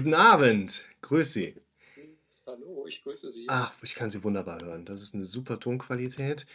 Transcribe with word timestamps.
Guten 0.00 0.14
Abend, 0.14 0.86
grüß 1.02 1.34
Sie. 1.34 1.54
Hallo, 2.46 2.86
ich 2.86 3.02
grüße 3.02 3.30
Sie. 3.30 3.48
Ach, 3.48 3.74
ich 3.82 3.94
kann 3.94 4.10
Sie 4.10 4.22
wunderbar 4.24 4.60
hören. 4.62 4.84
Das 4.84 5.02
ist 5.02 5.14
eine 5.14 5.24
super 5.26 5.58
Tonqualität. 5.60 6.46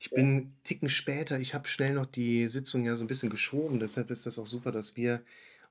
Ich 0.00 0.12
Ja. 0.12 0.14
bin 0.14 0.38
'n 0.38 0.56
Ticken 0.62 0.88
später. 0.88 1.38
Ich 1.40 1.54
habe 1.54 1.68
schnell 1.68 1.94
noch 1.94 2.06
die 2.06 2.48
Sitzung 2.48 2.84
ja 2.84 2.96
so 2.96 3.04
ein 3.04 3.08
bisschen 3.08 3.30
geschoben, 3.30 3.80
deshalb 3.80 4.10
ist 4.10 4.26
das 4.26 4.38
auch 4.38 4.46
super, 4.46 4.70
dass 4.72 4.96
wir 4.96 5.24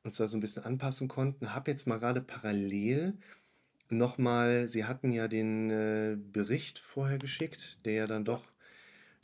uns 0.03 0.17
da 0.17 0.27
so 0.27 0.37
ein 0.37 0.41
bisschen 0.41 0.63
anpassen 0.63 1.07
konnten. 1.07 1.53
Habe 1.53 1.71
jetzt 1.71 1.87
mal 1.87 1.99
gerade 1.99 2.21
parallel 2.21 3.17
noch 3.89 4.17
mal 4.19 4.67
Sie 4.69 4.85
hatten 4.85 5.11
ja 5.13 5.27
den, 5.29 5.69
äh, 5.71 6.17
Bericht 6.17 6.79
vorher 6.79 7.19
geschickt, 7.19 7.85
der 7.85 7.93
ja 7.93 8.07
dann 8.07 8.25
Ja. 8.27 8.37
doch 8.37 8.51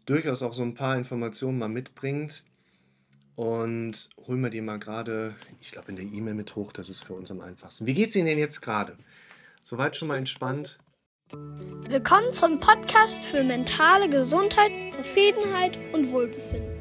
durchaus 0.08 0.44
auch 0.44 0.54
so 0.54 0.64
ein 0.64 0.76
paar 0.76 0.98
Informationen 0.98 1.60
mal 1.60 1.70
mitbringt 1.70 2.46
und 3.40 4.10
hole 4.28 4.38
mir 4.38 4.50
die 4.50 4.60
mal 4.60 4.80
gerade, 4.80 5.34
ich 5.62 5.72
glaube, 5.72 5.88
in 5.88 5.96
der 5.96 6.04
E-Mail 6.04 6.34
mit 6.34 6.58
hoch, 6.58 6.74
das 6.74 6.90
ist 6.90 7.04
für 7.06 7.14
uns 7.14 7.32
am 7.32 7.40
einfachsten. 7.40 7.86
Wie 7.86 7.94
geht's 7.94 8.14
Ihnen 8.18 8.26
denn 8.26 8.38
jetzt 8.38 8.60
gerade? 8.60 8.98
Soweit 9.62 9.96
schon 9.96 10.10
mal 10.10 10.18
entspannt? 10.18 10.78
Willkommen 11.32 12.34
zum 12.34 12.60
Podcast 12.60 13.24
für 13.24 13.42
mentale 13.42 14.10
Gesundheit, 14.10 14.94
Zufriedenheit 14.94 15.78
und 15.94 16.12
Wohlbefinden. 16.12 16.76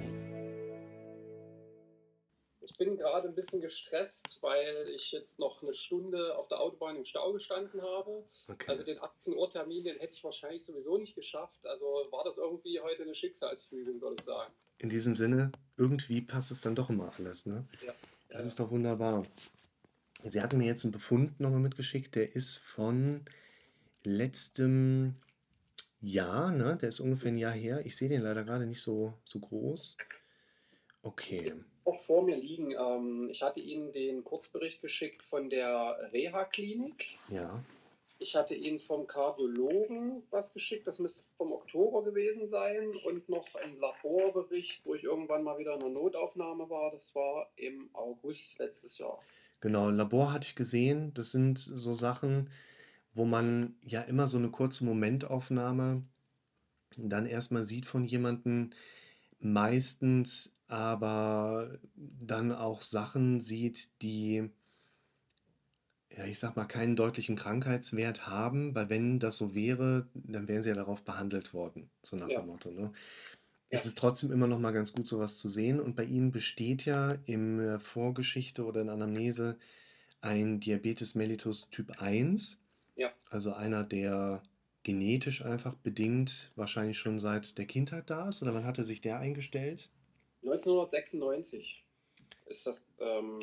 Ich 2.61 2.77
bin 2.77 2.97
gerade 2.97 3.29
ein 3.29 3.37
bisschen 3.37 3.61
gestresst, 3.61 4.39
weil 4.41 4.89
ich 4.93 5.13
jetzt 5.13 5.39
noch 5.39 5.63
eine 5.63 5.75
Stunde 5.75 6.37
auf 6.37 6.49
der 6.49 6.61
Autobahn 6.61 6.97
im 6.97 7.05
Stau 7.05 7.33
gestanden 7.35 7.83
habe. 7.83 8.25
Okay. 8.49 8.67
Also 8.67 8.83
den 8.83 9.01
18 9.01 9.37
Uhr 9.37 9.49
Termin, 9.49 9.85
den 9.85 9.99
hätte 10.01 10.15
ich 10.15 10.25
wahrscheinlich 10.25 10.65
sowieso 10.65 10.99
nicht 10.99 11.15
geschafft. 11.15 11.65
Also 11.65 11.85
war 12.11 12.25
das 12.25 12.37
irgendwie 12.37 12.81
heute 12.81 13.05
eine 13.05 13.15
Schicksalsfügung, 13.15 14.01
würde 14.01 14.17
ich 14.19 14.25
sagen. 14.25 14.53
In 14.79 14.89
diesem 14.89 15.15
Sinne, 15.15 15.51
irgendwie 15.77 16.21
passt 16.21 16.51
es 16.51 16.61
dann 16.61 16.75
doch 16.75 16.91
immer 16.91 17.13
alles, 17.19 17.47
ne? 17.47 17.65
Ja. 17.85 17.93
Das 18.29 18.47
ist 18.47 18.61
doch 18.61 18.71
wunderbar. 18.71 19.27
Sie 20.25 20.41
hatten 20.41 20.59
mir 20.59 20.67
jetzt 20.67 20.85
einen 20.85 20.93
Befund 20.93 21.41
nochmal 21.41 21.61
mitgeschickt, 21.61 22.15
der 22.15 22.35
ist 22.35 22.59
von 22.59 23.23
letztem 24.05 25.15
Jahr, 26.01 26.53
ne? 26.53 26.77
Der 26.81 26.89
ist 26.91 27.01
ungefähr 27.01 27.33
ein 27.33 27.39
Jahr 27.39 27.53
her. 27.53 27.85
Ich 27.85 27.97
sehe 27.97 28.09
den 28.09 28.23
leider 28.23 28.45
gerade 28.45 28.67
nicht 28.67 28.81
so, 28.81 29.15
so 29.25 29.39
groß. 29.41 29.97
Okay. 31.03 31.55
Auch 31.85 31.99
vor 31.99 32.23
mir 32.23 32.37
liegen. 32.37 32.73
Ähm, 32.73 33.29
ich 33.31 33.43
hatte 33.43 33.61
Ihnen 33.61 33.93
den 33.93 34.23
Kurzbericht 34.23 34.83
geschickt 34.83 35.23
von 35.25 35.49
der 35.49 36.11
Reha-Klinik. 36.13 37.19
Ja. 37.29 37.65
Ich 38.21 38.35
hatte 38.35 38.55
Ihnen 38.55 38.79
vom 38.79 39.07
Kardiologen 39.07 40.25
was 40.31 40.53
geschickt, 40.53 40.87
das 40.87 40.99
müsste 40.99 41.23
vom 41.37 41.53
Oktober 41.53 42.03
gewesen 42.03 42.49
sein. 42.49 42.91
Und 43.05 43.29
noch 43.29 43.47
ein 43.55 43.79
Laborbericht, 43.79 44.85
wo 44.85 44.95
ich 44.95 45.05
irgendwann 45.05 45.45
mal 45.45 45.59
wieder 45.59 45.75
in 45.75 45.81
der 45.81 45.91
Notaufnahme 45.91 46.69
war. 46.69 46.91
Das 46.91 47.15
war 47.15 47.51
im 47.57 47.91
August 47.93 48.59
letztes 48.59 48.99
Jahr. 48.99 49.21
Genau, 49.61 49.91
Labor 49.91 50.33
hatte 50.33 50.49
ich 50.49 50.57
gesehen. 50.57 51.13
Das 51.15 51.31
sind 51.31 51.59
so 51.59 51.95
Sachen, 51.95 52.51
wo 53.15 53.25
man 53.25 53.77
ja 53.83 54.03
immer 54.03 54.27
so 54.27 54.39
eine 54.39 54.51
kurze 54.51 54.85
Momentaufnahme 54.85 56.03
dann 56.97 57.27
erstmal 57.27 57.65
sieht 57.65 57.87
von 57.87 58.05
jemandem, 58.05 58.71
meistens 59.41 60.57
aber 60.67 61.79
dann 61.95 62.53
auch 62.53 62.83
Sachen 62.83 63.41
sieht, 63.41 63.91
die, 64.03 64.51
ja, 66.17 66.25
ich 66.25 66.39
sag 66.39 66.57
mal, 66.57 66.65
keinen 66.65 66.97
deutlichen 66.97 67.37
Krankheitswert 67.37 68.27
haben, 68.27 68.75
weil 68.75 68.89
wenn 68.89 69.19
das 69.19 69.37
so 69.37 69.55
wäre, 69.55 70.09
dann 70.15 70.49
wären 70.49 70.63
sie 70.63 70.71
ja 70.71 70.75
darauf 70.75 71.05
behandelt 71.05 71.53
worden, 71.55 71.91
so 72.03 72.17
nach 72.17 72.29
Ja. 72.29 72.41
dem 72.41 72.47
Motto, 72.49 72.71
ne? 72.71 72.93
Ja. 73.71 73.79
Es 73.79 73.85
ist 73.87 73.99
trotzdem 73.99 74.33
immer 74.33 74.47
noch 74.47 74.59
mal 74.59 74.73
ganz 74.73 74.93
gut, 74.95 75.07
sowas 75.07 75.37
zu 75.37 75.49
sehen. 75.49 75.79
Und 75.81 75.95
bei 75.95 76.05
Ihnen 76.05 76.33
besteht 76.33 76.87
ja 76.87 77.13
in 77.27 77.59
der 77.59 77.81
Vorgeschichte 77.81 78.65
oder 78.65 78.81
in 78.81 78.89
Anamnese 78.89 79.59
ein 80.23 80.61
Diabetes 80.61 81.15
mellitus 81.15 81.69
Typ 81.71 82.01
1, 82.01 82.59
Ja. 82.97 83.13
also 83.31 83.53
einer, 83.53 83.85
der 83.85 84.43
genetisch 84.85 85.45
einfach 85.45 85.75
bedingt 85.75 86.51
wahrscheinlich 86.57 86.99
schon 86.99 87.19
seit 87.19 87.59
der 87.59 87.67
Kindheit 87.67 88.09
da 88.11 88.29
ist. 88.31 88.43
Oder 88.43 88.55
wann 88.55 88.65
hatte 88.65 88.85
sich 88.85 89.01
der 89.03 89.19
eingestellt? 89.19 89.91
1996 90.43 91.85
ist 92.47 92.67
das, 92.67 92.83
ähm, 92.99 93.39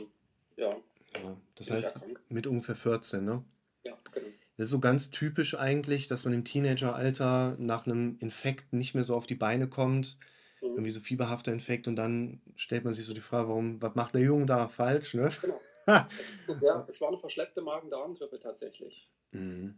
ja, 0.58 0.78
Ja, 1.24 1.38
das 1.56 1.68
bin 1.68 1.78
ich 1.78 1.86
heißt 1.86 1.96
erkrankt. 1.96 2.22
mit 2.32 2.48
ungefähr 2.48 2.76
14, 2.76 3.24
ne? 3.26 3.44
Ja, 3.84 3.98
genau. 4.12 4.28
Das 4.58 4.66
ist 4.66 4.72
so 4.72 4.80
ganz 4.80 5.10
typisch 5.12 5.56
eigentlich, 5.58 6.08
dass 6.08 6.24
man 6.26 6.34
im 6.34 6.46
Teenageralter 6.46 7.56
nach 7.60 7.86
einem 7.86 8.18
Infekt 8.20 8.72
nicht 8.74 8.94
mehr 8.96 9.04
so 9.04 9.16
auf 9.16 9.26
die 9.28 9.36
Beine 9.36 9.68
kommt, 9.68 10.18
Mhm. 10.62 10.70
irgendwie 10.70 10.92
so 10.92 11.02
fieberhafter 11.02 11.52
Infekt 11.52 11.88
und 11.88 11.96
dann 11.98 12.42
stellt 12.56 12.86
man 12.86 12.94
sich 12.94 13.06
so 13.06 13.14
die 13.14 13.22
Frage, 13.22 13.50
warum, 13.50 13.82
was 13.82 13.96
macht 13.96 14.16
der 14.16 14.22
Junge 14.22 14.46
da 14.46 14.68
falsch, 14.70 15.14
ne? 15.14 15.30
Genau. 15.42 15.62
Es, 16.20 16.34
ja, 16.62 16.80
es 16.88 17.00
war 17.00 17.10
eine 17.10 17.18
verschleppte 17.20 17.62
Magen-Darm-Grippe 17.62 18.40
tatsächlich. 18.40 19.08
Mhm. 19.32 19.78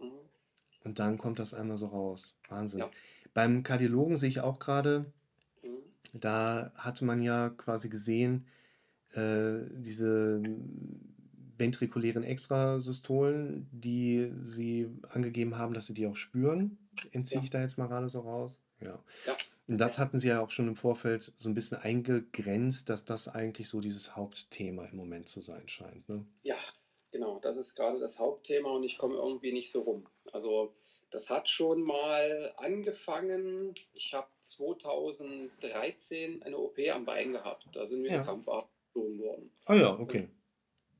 Mhm. 0.00 0.10
Und 0.84 0.98
dann 0.98 1.16
kommt 1.16 1.38
das 1.38 1.54
einmal 1.54 1.76
so 1.78 1.86
raus. 1.86 2.36
Wahnsinn. 2.48 2.80
Ja. 2.80 2.90
Beim 3.34 3.62
Kardiologen 3.62 4.16
sehe 4.16 4.28
ich 4.30 4.40
auch 4.40 4.58
gerade, 4.58 5.12
Mhm. 5.62 5.78
da 6.12 6.72
hatte 6.76 7.04
man 7.04 7.22
ja 7.22 7.50
quasi 7.50 7.88
gesehen, 7.88 8.46
äh, 9.14 9.60
diese 9.72 10.42
ventrikulären 11.56 12.24
Extrasystolen, 12.24 13.68
die 13.72 14.32
sie 14.42 14.88
angegeben 15.08 15.56
haben, 15.56 15.74
dass 15.74 15.86
sie 15.86 15.94
die 15.94 16.06
auch 16.06 16.16
spüren. 16.16 16.78
Entziehe 17.12 17.38
Ja. 17.40 17.44
ich 17.44 17.50
da 17.50 17.60
jetzt 17.60 17.78
mal 17.78 17.86
gerade 17.86 18.08
so 18.08 18.20
raus? 18.20 18.58
Ja. 18.80 18.98
Ja. 19.26 19.36
Und 19.66 19.78
das 19.78 19.98
hatten 19.98 20.18
sie 20.18 20.28
ja 20.28 20.42
auch 20.42 20.50
schon 20.50 20.68
im 20.68 20.76
Vorfeld 20.76 21.32
so 21.36 21.48
ein 21.48 21.54
bisschen 21.54 21.78
eingegrenzt, 21.78 22.90
dass 22.90 23.04
das 23.04 23.28
eigentlich 23.28 23.68
so 23.68 23.80
dieses 23.80 24.14
Hauptthema 24.16 24.84
im 24.86 24.96
Moment 24.96 25.28
zu 25.28 25.40
sein 25.40 25.68
scheint. 25.68 26.06
Ne? 26.08 26.26
Ja, 26.42 26.56
genau, 27.12 27.38
das 27.40 27.56
ist 27.56 27.74
gerade 27.74 27.98
das 27.98 28.18
Hauptthema 28.18 28.70
und 28.70 28.84
ich 28.84 28.98
komme 28.98 29.14
irgendwie 29.14 29.52
nicht 29.52 29.70
so 29.70 29.82
rum. 29.82 30.06
Also 30.32 30.74
das 31.10 31.30
hat 31.30 31.48
schon 31.48 31.82
mal 31.82 32.52
angefangen. 32.56 33.72
Ich 33.94 34.12
habe 34.12 34.26
2013 34.40 36.42
eine 36.42 36.58
OP 36.58 36.78
am 36.92 37.04
Bein 37.04 37.32
gehabt. 37.32 37.68
Da 37.72 37.86
sind 37.86 38.02
mir 38.02 38.10
Ja. 38.10 38.18
die 38.18 38.24
Gezogen 38.94 39.18
worden. 39.18 39.50
Ah 39.66 39.74
ja, 39.74 39.98
okay. 39.98 40.28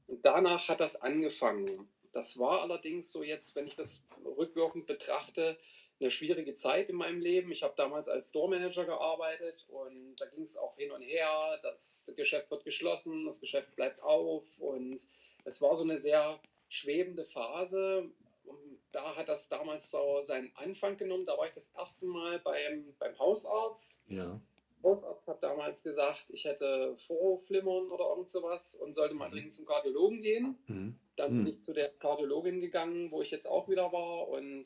Und 0.06 0.25
danach 0.25 0.69
hat 0.69 0.81
das 0.81 1.00
angefangen. 1.00 1.88
Das 2.12 2.38
war 2.38 2.62
allerdings 2.62 3.10
so 3.10 3.22
jetzt, 3.22 3.56
wenn 3.56 3.66
ich 3.66 3.77
das 3.77 4.03
rückwirkend 4.25 4.87
betrachte, 4.87 5.56
eine 6.00 6.10
schwierige 6.10 6.55
Zeit 6.55 6.91
in 6.91 6.97
meinem 6.97 7.21
Leben. 7.21 7.53
Ich 7.53 7.62
habe 7.62 7.75
damals 7.77 8.09
als 8.09 8.31
Store-Manager 8.31 8.84
gearbeitet 8.84 9.65
und 9.69 10.16
da 10.16 10.27
ging 10.27 10.43
es 10.43 10.56
auch 10.56 10.77
hin 10.77 10.91
und 10.91 11.03
her. 11.03 11.59
Das 11.62 12.05
Geschäft 12.16 12.50
wird 12.50 12.65
geschlossen, 12.65 13.25
das 13.27 13.41
Geschäft 13.41 13.75
bleibt 13.77 14.03
auf 14.03 14.59
und 14.59 15.00
es 15.44 15.61
war 15.62 15.76
so 15.76 15.82
eine 15.82 15.99
sehr 15.99 16.41
schwebende 16.69 17.25
Phase. 17.25 18.11
Und 18.44 18.78
da 18.93 19.16
hat 19.16 19.28
das 19.28 19.49
damals 19.49 19.91
so 19.91 20.21
seinen 20.22 20.55
Anfang 20.56 20.97
genommen. 20.97 21.26
Da 21.26 21.38
war 21.38 21.47
ich 21.47 21.55
das 21.55 21.71
erste 21.76 22.06
Mal 22.06 22.38
beim, 22.41 22.94
beim 22.99 23.19
Hausarzt. 23.19 24.00
Ja. 24.09 24.41
Hausarzt 24.84 25.26
hat 25.26 25.42
damals 25.42 25.82
gesagt, 25.82 26.26
ich 26.28 26.44
hätte 26.44 26.94
Vorhofflimmern 26.96 27.90
oder 27.90 28.10
irgend 28.10 28.28
sowas 28.28 28.74
und 28.76 28.94
sollte 28.94 29.14
mal 29.14 29.28
Mhm. 29.28 29.32
dringend 29.32 29.52
zum 29.54 29.64
Kardiologen 29.64 30.20
gehen. 30.20 30.58
Mhm. 30.66 30.98
Dann 31.16 31.32
Mhm. 31.32 31.44
bin 31.44 31.46
ich 31.54 31.62
zu 31.64 31.72
der 31.72 31.88
Kardiologin 31.90 32.60
gegangen, 32.60 33.10
wo 33.10 33.22
ich 33.22 33.30
jetzt 33.30 33.46
auch 33.48 33.68
wieder 33.68 33.92
war 33.92 34.28
und 34.28 34.64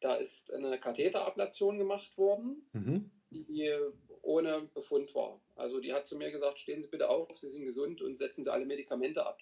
da 0.00 0.14
ist 0.14 0.52
eine 0.52 0.78
Katheterablation 0.78 1.78
gemacht 1.78 2.16
worden, 2.18 2.68
Mhm. 2.72 3.10
die 3.30 3.74
ohne 4.22 4.68
Befund 4.74 5.14
war. 5.14 5.40
Also 5.56 5.80
die 5.80 5.92
hat 5.92 6.06
zu 6.06 6.16
mir 6.16 6.30
gesagt, 6.30 6.58
stehen 6.58 6.82
Sie 6.82 6.88
bitte 6.88 7.08
auf, 7.08 7.36
Sie 7.38 7.50
sind 7.50 7.64
gesund 7.64 8.02
und 8.02 8.16
setzen 8.18 8.44
Sie 8.44 8.52
alle 8.52 8.66
Medikamente 8.66 9.24
ab. 9.26 9.40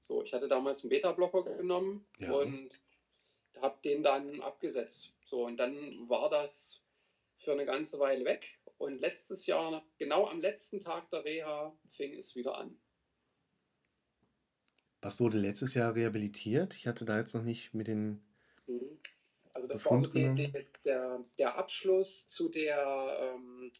So, 0.00 0.22
ich 0.22 0.32
hatte 0.32 0.48
damals 0.48 0.82
einen 0.82 0.90
Beta-Blocker 0.90 1.42
genommen 1.42 2.06
Ja. 2.18 2.32
und 2.32 2.70
habe 3.60 3.76
den 3.84 4.02
dann 4.02 4.40
abgesetzt. 4.40 5.12
So, 5.26 5.44
und 5.44 5.56
dann 5.56 6.08
war 6.08 6.28
das 6.28 6.80
für 7.44 7.52
eine 7.52 7.66
ganze 7.66 7.98
Weile 7.98 8.24
weg. 8.24 8.58
Und 8.78 9.00
letztes 9.00 9.46
Jahr, 9.46 9.84
genau 9.98 10.26
am 10.26 10.40
letzten 10.40 10.80
Tag 10.80 11.08
der 11.10 11.24
Reha, 11.24 11.76
fing 11.88 12.14
es 12.14 12.34
wieder 12.34 12.58
an. 12.58 12.76
Was 15.00 15.20
wurde 15.20 15.38
letztes 15.38 15.74
Jahr 15.74 15.94
rehabilitiert? 15.94 16.74
Ich 16.76 16.86
hatte 16.86 17.04
da 17.04 17.18
jetzt 17.18 17.34
noch 17.34 17.42
nicht 17.42 17.74
mit 17.74 17.88
den. 17.88 18.24
Mhm. 18.66 18.98
Also 19.52 19.68
das 19.68 19.84
war 19.84 19.98
so 19.98 20.02
Befund 20.02 20.14
die, 20.14 20.20
genommen? 20.20 20.36
die, 20.36 20.66
der, 20.84 21.24
der 21.38 21.56
Abschluss 21.56 22.26
zu 22.26 22.48
der, 22.48 23.34
ähm, 23.36 23.70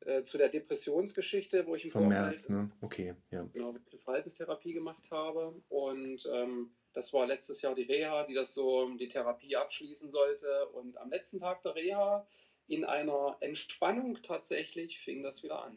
äh, 0.00 0.22
zu 0.22 0.38
der 0.38 0.48
Depressionsgeschichte, 0.48 1.66
wo 1.66 1.74
ich 1.74 1.84
im 1.84 1.90
Vom 1.90 2.04
Vorfeld 2.04 2.28
März, 2.28 2.48
ne? 2.48 2.70
Okay, 2.80 3.14
ja. 3.30 3.42
genau, 3.52 3.70
eine 3.70 3.98
Verhaltenstherapie 3.98 4.72
gemacht 4.72 5.10
habe. 5.10 5.60
Und 5.68 6.26
ähm, 6.32 6.70
das 6.92 7.12
war 7.12 7.26
letztes 7.26 7.60
Jahr 7.62 7.74
die 7.74 7.82
Reha, 7.82 8.24
die 8.24 8.34
das 8.34 8.54
so 8.54 8.88
die 8.96 9.08
Therapie 9.08 9.56
abschließen 9.56 10.10
sollte. 10.10 10.68
Und 10.68 10.96
am 10.96 11.10
letzten 11.10 11.40
Tag 11.40 11.62
der 11.62 11.74
Reha, 11.74 12.26
in 12.70 12.84
einer 12.84 13.36
Entspannung 13.40 14.22
tatsächlich, 14.22 15.00
fing 15.00 15.24
das 15.24 15.42
wieder 15.42 15.64
an. 15.64 15.76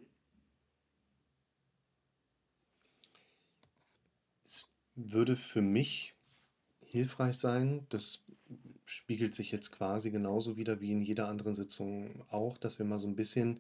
Es 4.44 4.72
würde 4.96 5.36
für 5.36 5.64
mich 5.64 6.14
hilfreich 6.86 7.36
sein, 7.38 7.88
das 7.90 8.24
spiegelt 8.86 9.34
sich 9.34 9.52
jetzt 9.52 9.72
quasi 9.72 10.12
genauso 10.12 10.56
wieder 10.56 10.82
wie 10.82 10.92
in 10.92 11.02
jeder 11.02 11.28
anderen 11.30 11.56
Sitzung 11.56 12.24
auch, 12.30 12.60
dass 12.60 12.78
wir 12.78 12.86
mal 12.86 13.00
so 13.00 13.08
ein 13.08 13.16
bisschen 13.16 13.60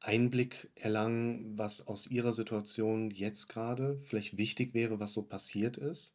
Einblick 0.00 0.68
erlangen, 0.74 1.56
was 1.56 1.86
aus 1.86 2.08
Ihrer 2.08 2.34
Situation 2.34 3.10
jetzt 3.10 3.48
gerade 3.48 3.98
vielleicht 4.04 4.36
wichtig 4.36 4.74
wäre, 4.74 5.00
was 5.00 5.14
so 5.14 5.22
passiert 5.22 5.78
ist. 5.78 6.14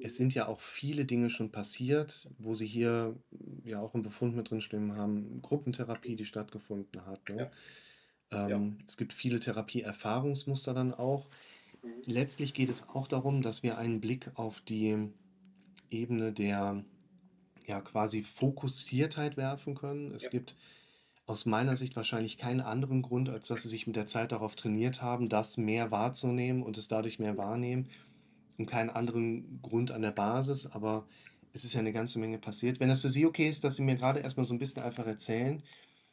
Es 0.00 0.16
sind 0.16 0.34
ja 0.34 0.46
auch 0.46 0.60
viele 0.60 1.04
Dinge 1.06 1.28
schon 1.28 1.50
passiert, 1.50 2.30
wo 2.38 2.54
Sie 2.54 2.66
hier 2.66 3.16
ja 3.64 3.80
auch 3.80 3.94
'n 3.94 4.02
Befund 4.02 4.34
mit 4.36 4.50
drinstehen 4.50 4.94
haben, 4.96 5.42
Gruppentherapie, 5.42 6.14
die 6.16 6.24
stattgefunden 6.24 7.04
hat, 7.06 7.28
ne? 7.28 7.38
Ja. 7.38 7.50
Ja. 8.46 8.56
Ähm, 8.56 8.78
es 8.86 8.96
gibt 8.96 9.12
viele 9.14 9.40
Therapieerfahrungsmuster 9.40 10.74
dann 10.74 10.94
auch. 10.94 11.28
Mhm. 11.84 12.02
Letztlich 12.06 12.54
geht 12.54 12.70
es 12.70 12.88
auch 12.88 13.08
darum, 13.08 13.42
dass 13.42 13.62
wir 13.64 13.78
einen 13.78 14.00
Blick 14.00 14.32
auf 14.36 14.60
die 14.62 15.10
Ebene 15.90 16.32
der, 16.32 16.84
ja, 17.66 17.80
quasi 17.82 18.22
Fokussiertheit 18.22 19.36
werfen 19.36 19.74
können. 19.76 20.12
Es 20.14 20.28
Ja. 20.28 20.30
gibt 20.30 20.56
aus 21.26 21.46
meiner 21.46 21.76
Sicht 21.76 21.96
wahrscheinlich 21.96 22.38
keinen 22.38 22.60
anderen 22.62 23.02
Grund, 23.02 23.28
als 23.30 23.48
dass 23.48 23.62
Sie 23.62 23.68
sich 23.68 23.86
mit 23.86 23.96
der 23.96 24.06
Zeit 24.06 24.32
darauf 24.32 24.56
trainiert 24.56 25.02
haben, 25.02 25.28
das 25.28 25.56
mehr 25.58 25.90
wahrzunehmen 25.90 26.62
und 26.62 26.78
es 26.78 26.88
dadurch 26.88 27.18
mehr 27.18 27.36
wahrnehmen 27.38 27.88
und 28.58 28.66
keinen 28.66 28.90
anderen 28.90 29.62
Grund 29.62 29.90
an 29.92 30.02
der 30.02 30.12
Basis, 30.12 30.66
aber 30.66 31.08
es 31.52 31.64
ist 31.64 31.74
ja 31.74 31.82
'ne 31.82 31.92
ganze 31.92 32.18
Menge 32.20 32.38
passiert. 32.38 32.80
Wenn 32.80 32.88
das 32.90 33.02
für 33.02 33.10
Sie 33.10 33.26
okay 33.26 33.48
ist, 33.48 33.64
dass 33.64 33.76
Sie 33.76 33.82
mir 33.84 33.96
grade 33.96 34.20
erst 34.20 34.36
mal 34.38 34.44
so 34.44 34.54
'n 34.54 34.58
bisschen 34.58 34.82
einfach 34.82 35.06
erzählen. 35.06 35.64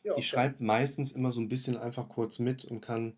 Ja, 0.05 0.13
Ich 0.15 0.27
klar. 0.29 0.45
schreibe 0.45 0.63
meistens 0.63 1.11
immer 1.13 1.31
so 1.31 1.41
'n 1.41 1.49
bisschen 1.49 1.77
einfach 1.77 2.09
kurz 2.09 2.39
mit 2.39 2.65
und 2.65 2.81
kann 2.81 3.17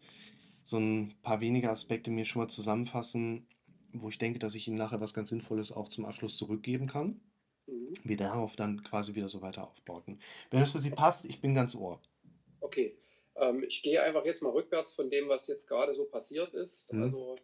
so 0.63 0.77
'n 0.79 1.15
paar 1.23 1.41
wenige 1.41 1.69
Aspekte 1.71 2.11
mir 2.11 2.25
schon 2.25 2.43
mal 2.43 2.49
zusammenfassen, 2.49 3.47
wo 3.93 4.09
ich 4.09 4.17
denke, 4.19 4.39
dass 4.39 4.55
ich 4.55 4.67
Ihnen 4.67 4.77
nachher 4.77 5.01
was 5.01 5.13
ganz 5.15 5.29
Sinnvolles 5.29 5.71
auch 5.73 5.89
zum 5.89 6.05
Abschluss 6.05 6.37
zurückgeben 6.37 6.87
kann. 6.87 7.21
Mhm. 7.67 7.97
Wir 8.05 8.17
darauf 8.17 8.55
dann 8.57 8.83
quasi 8.83 9.15
wieder 9.15 9.29
so 9.29 9.41
weiter 9.43 9.67
aufbauten. 9.69 10.19
Wenn 10.51 10.59
das 10.61 10.71
für 10.73 10.79
Sie 10.79 10.91
passt, 10.91 11.25
ich 11.25 11.41
bin 11.41 11.55
ganz 11.55 11.75
Ohr. 11.75 12.01
Okay. 12.63 12.97
Ähm, 13.35 13.63
ich 13.63 13.81
gehe 13.83 14.01
einfach 14.01 14.25
jetzt 14.25 14.41
mal 14.41 14.49
rückwärts 14.51 14.93
von 14.93 15.09
dem, 15.09 15.29
was 15.29 15.47
jetzt 15.47 15.67
grade 15.67 15.93
so 15.93 16.05
passiert 16.05 16.53
ist. 16.53 16.91
Mhm. 16.91 17.17
Also, 17.17 17.35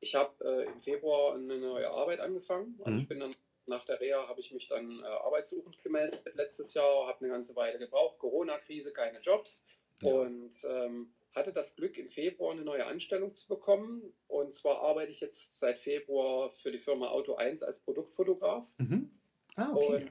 ich 0.00 0.14
habe, 0.14 0.44
äh, 0.44 0.64
im 0.72 0.80
Februar 0.80 1.36
'ne 1.38 1.58
neue 1.58 1.90
Arbeit 1.90 2.20
angefangen. 2.20 2.78
Also, 2.82 2.96
ich 2.98 3.06
Mhm. 3.06 3.08
bin 3.08 3.20
dann 3.20 3.34
nach 3.66 3.84
der 3.84 4.00
Reha 4.00 4.28
habe 4.28 4.40
ich 4.40 4.52
mich 4.52 4.68
dann, 4.68 5.00
äh, 5.02 5.06
arbeitssuchend 5.06 5.82
gemeldet 5.82 6.22
letztes 6.34 6.74
Jahr, 6.74 7.06
habe 7.06 7.24
'ne 7.24 7.30
ganze 7.30 7.56
Weile 7.56 7.78
gebraucht, 7.78 8.18
Corona-Krise, 8.18 8.92
keine 8.92 9.20
Jobs 9.20 9.64
Ja. 10.00 10.28
und, 10.28 10.54
ähm, 10.64 11.14
hatte 11.34 11.52
das 11.52 11.74
Glück, 11.76 11.98
im 11.98 12.08
Februar 12.10 12.54
'ne 12.54 12.62
neue 12.64 12.86
Anstellung 12.86 13.34
zu 13.34 13.46
bekommen. 13.48 14.14
Und 14.28 14.54
zwar 14.54 14.80
arbeite 14.82 15.12
ich 15.12 15.20
jetzt 15.20 15.58
seit 15.58 15.78
Februar 15.78 16.50
für 16.50 16.72
die 16.72 16.78
Firma 16.78 17.08
Auto 17.10 17.34
1 17.36 17.62
als 17.62 17.80
Produktfotograf. 17.82 18.72
Mhm. 18.80 19.10
Ah, 19.56 19.72
okay. 19.74 19.98
Und 19.98 20.10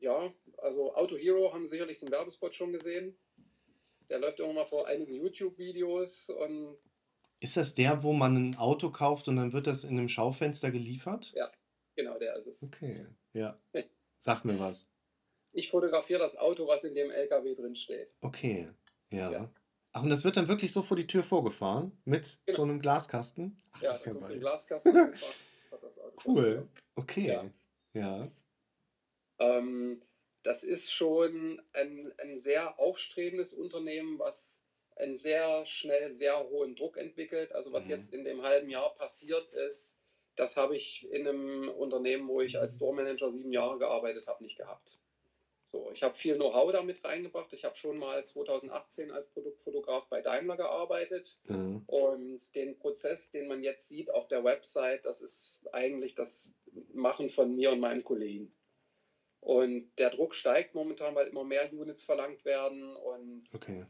ja, 0.00 0.32
also 0.58 0.94
Auto 0.94 1.16
Hero 1.16 1.52
haben 1.52 1.66
sicherlich 1.68 1.98
den 1.98 2.10
Werbespot 2.10 2.54
schon 2.54 2.72
gesehen. 2.72 3.18
Der 4.10 4.18
läuft 4.20 4.40
immer 4.40 4.52
mal 4.54 4.64
vor 4.66 4.86
einige 4.88 5.14
YouTube-Videos 5.14 6.30
und 6.30 6.78
Ist 7.42 7.56
das 7.56 7.74
der, 7.74 8.04
wo 8.04 8.12
man 8.12 8.36
'n 8.36 8.54
Auto 8.56 8.90
kauft 8.90 9.26
und 9.26 9.34
dann 9.34 9.52
wird 9.52 9.66
das 9.66 9.82
in 9.82 9.96
'nem 9.96 10.08
Schaufenster 10.08 10.70
geliefert? 10.70 11.34
Ja, 11.34 11.50
genau, 11.96 12.18
der 12.18 12.36
ist 12.36 12.46
es. 12.46 12.62
Okay, 12.62 13.06
ja. 13.34 13.60
Sagt 14.20 14.44
mir 14.44 14.58
was. 14.58 14.84
Ich 15.54 15.70
fotografiere 15.70 16.18
das 16.18 16.36
Auto, 16.36 16.66
was 16.66 16.84
in 16.84 16.94
dem 16.94 17.10
LKW 17.10 17.54
drinsteht. 17.54 18.12
Okay, 18.24 18.70
ja. 19.10 19.30
Ja. 19.30 19.50
Ach, 19.92 20.02
und 20.04 20.10
das 20.10 20.24
wird 20.24 20.36
dann 20.36 20.46
wirklich 20.48 20.72
so 20.72 20.82
vor 20.82 20.96
die 20.96 21.06
Tür 21.08 21.24
vorgefahren 21.24 22.00
mit 22.04 22.40
Genau. 22.48 22.58
so 22.58 22.64
'nem 22.64 22.78
Glaskasten? 22.80 23.60
Ach, 23.72 23.82
Ja, 23.82 23.90
das 23.90 24.00
ist 24.00 24.06
ja 24.06 24.14
geil. 24.14 24.38
Glaskasten. 24.38 25.12
Cool. 26.24 26.68
Okay. 26.96 27.32
Ja. 27.32 27.52
Ja. 27.94 28.32
Ähm, 29.40 30.02
das 30.42 30.64
ist 30.64 30.92
schon 30.92 31.62
ein 31.72 32.12
ein 32.18 32.38
sehr 32.38 32.78
aufstrebendes 32.78 33.52
Unternehmen, 33.52 34.18
was 34.18 34.61
einen 34.96 35.14
sehr 35.16 35.64
schnell 35.66 36.12
sehr 36.12 36.48
hohen 36.48 36.76
Druck 36.76 36.96
entwickelt. 36.96 37.52
Also, 37.52 37.72
was 37.72 37.86
Mhm. 37.86 37.90
jetzt 37.90 38.12
in 38.12 38.24
dem 38.24 38.42
halben 38.42 38.68
Jahr 38.70 38.94
passiert 38.94 39.48
ist, 39.52 39.98
das 40.36 40.56
habe 40.56 40.76
ich 40.76 41.06
in 41.10 41.22
'nem 41.24 41.68
Unternehmen, 41.70 42.28
wo 42.28 42.40
ich 42.40 42.58
als 42.58 42.76
Store 42.76 42.94
Manager 42.94 43.30
7 43.30 43.52
Jahre 43.52 43.78
gearbeitet 43.78 44.26
habe, 44.26 44.42
nicht 44.42 44.56
gehabt. 44.56 44.98
So, 45.64 45.90
ich 45.92 46.02
habe 46.02 46.14
viel 46.14 46.36
Know-how 46.36 46.72
da 46.72 46.82
mit 46.82 47.04
reingebracht. 47.04 47.52
Ich 47.52 47.64
habe 47.64 47.76
schon 47.76 47.98
mal 47.98 48.24
2018 48.26 49.10
als 49.10 49.28
Produktfotograf 49.30 50.08
bei 50.08 50.20
Daimler 50.20 50.56
gearbeitet 50.56 51.38
Mhm. 51.48 51.86
und 51.86 52.54
den 52.54 52.78
Prozess, 52.78 53.30
den 53.30 53.48
man 53.48 53.62
jetzt 53.62 53.88
sieht 53.88 54.10
auf 54.10 54.28
der 54.28 54.44
Website, 54.44 55.04
das 55.06 55.20
ist 55.22 55.62
eigentlich 55.72 56.14
das 56.14 56.52
Machen 56.92 57.28
von 57.28 57.54
mir 57.54 57.72
und 57.72 57.80
meinem 57.80 58.02
Kollegen. 58.04 58.54
Und 59.40 59.92
der 59.98 60.10
Druck 60.10 60.34
steigt 60.34 60.74
momentan, 60.74 61.14
weil 61.14 61.28
immer 61.28 61.44
mehr 61.44 61.72
Units 61.72 62.04
verlangt 62.04 62.44
werden 62.44 62.96
und 62.96 63.46
Okay. 63.54 63.84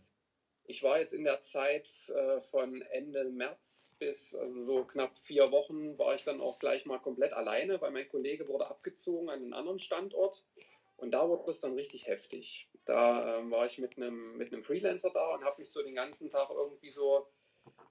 Ich 0.67 0.82
war 0.82 0.99
jetzt 1.00 1.12
in 1.14 1.25
der 1.25 1.41
Zeit, 1.41 1.88
äh, 2.11 2.41
von 2.41 2.82
Ende 2.82 3.25
März 3.31 3.94
bis, 3.99 4.35
also, 4.35 4.64
so 4.64 4.85
knapp 4.85 5.17
4 5.17 5.50
Wochen 5.53 5.99
war 5.99 6.14
ich 6.14 6.23
dann 6.25 6.41
auch 6.41 6.59
gleich 6.59 6.87
mal 6.87 6.99
komplett 6.99 7.32
alleine, 7.32 7.81
weil 7.81 7.91
mein 7.93 8.09
Kollege 8.09 8.49
wurde 8.49 8.69
abgezogen 8.69 9.29
an 9.31 9.41
'nen 9.43 9.53
anderen 9.55 9.79
Standort 9.81 10.44
und 10.97 11.12
da 11.12 11.29
wurde 11.29 11.50
es 11.50 11.61
dann 11.61 11.75
richtig 11.75 12.06
heftig. 12.06 12.70
Da, 12.85 13.38
ähm, 13.41 13.50
war 13.50 13.67
ich 13.67 13.79
mit 13.79 13.99
'nem 13.99 14.37
mit 14.37 14.53
'nem 14.53 14.62
Freelancer 14.62 15.11
da 15.12 15.35
und 15.35 15.44
habe 15.44 15.61
mich 15.61 15.70
so 15.73 15.82
den 15.82 15.94
ganzen 15.94 16.31
Tag 16.31 16.50
irgendwie 16.50 16.91
so 16.91 17.29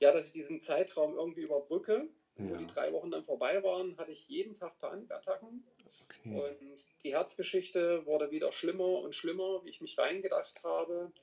ja, 0.01 0.11
dass 0.13 0.27
ich 0.27 0.33
diesen 0.33 0.61
Zeitraum 0.61 1.15
irgendwie 1.15 1.41
überbrücke. 1.43 2.09
Wo 2.47 2.55
die 2.57 2.65
Ja. 2.65 2.71
3 2.71 2.93
Wochen 2.93 3.11
dann 3.11 3.23
vorbei 3.25 3.63
waren, 3.63 3.97
hatte 3.97 4.11
ich 4.13 4.27
jeden 4.29 4.55
Tag 4.55 4.79
Panikattacken 4.79 5.67
Okay. 5.89 6.51
und 6.51 6.85
die 7.03 7.13
Herzgeschichte 7.13 8.05
wurde 8.07 8.31
wieder 8.31 8.51
schlimmer 8.53 8.99
und 9.01 9.15
schlimmer, 9.15 9.63
wie 9.65 9.69
ich 9.69 9.81
mich 9.81 9.97
reingedacht 9.99 10.63
habe, 10.63 11.13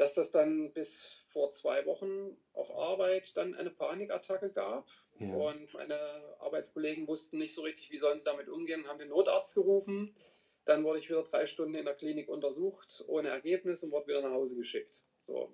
dass 0.00 0.14
das 0.14 0.30
dann 0.30 0.72
bis 0.72 1.18
vor 1.30 1.50
2 1.50 1.84
Wochen 1.84 2.34
auf 2.54 2.74
Arbeit 2.74 3.36
dann 3.36 3.54
eine 3.54 3.70
Panikattacke 3.70 4.50
gab 4.50 4.88
Ja. 5.18 5.34
und 5.34 5.74
meine 5.74 5.98
Arbeitskollegen 6.38 7.06
wussten 7.06 7.36
nicht 7.36 7.54
so 7.54 7.60
richtig, 7.60 7.90
wie 7.90 7.98
sollen 7.98 8.16
sie 8.18 8.24
damit 8.24 8.48
umgehen, 8.48 8.88
haben 8.88 8.98
den 8.98 9.10
Notarzt 9.10 9.54
gerufen. 9.54 10.16
Dann 10.64 10.84
wurde 10.84 11.00
ich 11.00 11.10
wieder 11.10 11.22
3 11.22 11.44
Stunden 11.44 11.74
in 11.74 11.84
der 11.84 11.94
Klinik 11.94 12.30
untersucht, 12.30 13.04
ohne 13.08 13.28
Ergebnis 13.28 13.82
und 13.82 13.90
wurde 13.92 14.06
wieder 14.06 14.22
nach 14.22 14.30
Hause 14.30 14.56
geschickt. 14.56 15.02
So. 15.20 15.52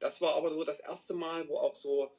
Das 0.00 0.20
war 0.20 0.34
aber 0.34 0.50
so 0.50 0.64
das 0.64 0.80
1. 0.80 1.10
Mal, 1.10 1.48
wo 1.48 1.58
auch 1.58 1.76
so 1.76 2.10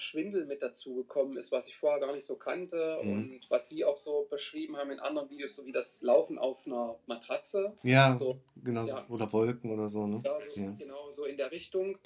Schwindel 0.00 0.46
mit 0.46 0.62
dazugekommen 0.62 1.36
ist, 1.38 1.52
was 1.52 1.66
ich 1.68 1.76
vorher 1.76 2.00
gar 2.00 2.12
nicht 2.14 2.26
so 2.26 2.36
kannte 2.36 3.00
Mhm. 3.00 3.30
und 3.30 3.50
was 3.50 3.68
Sie 3.68 3.84
auch 3.84 3.96
so 3.96 4.24
beschrieben 4.30 4.76
haben 4.76 4.90
in 4.92 5.00
anderen 5.00 5.30
Videos, 5.30 5.54
so 5.56 5.66
wie 5.66 5.72
das 5.72 6.02
Laufen 6.02 6.38
auf 6.38 6.66
'ner 6.66 7.00
Matratze. 7.06 7.78
Ja, 7.84 8.14
So, 8.14 8.42
genau 8.56 8.84
so. 8.84 8.96
ja. 8.96 9.08
Oder 9.08 9.32
Wolken 9.32 9.70
oder 9.70 9.88
so, 9.88 10.06
ne? 10.06 10.24
Ja, 10.24 10.38
so 10.42 10.50
Ja. 10.54 10.76
genau 10.76 11.10
so 11.12 11.24
in 11.24 11.36
der 11.38 11.50
Richtung. 11.50 11.96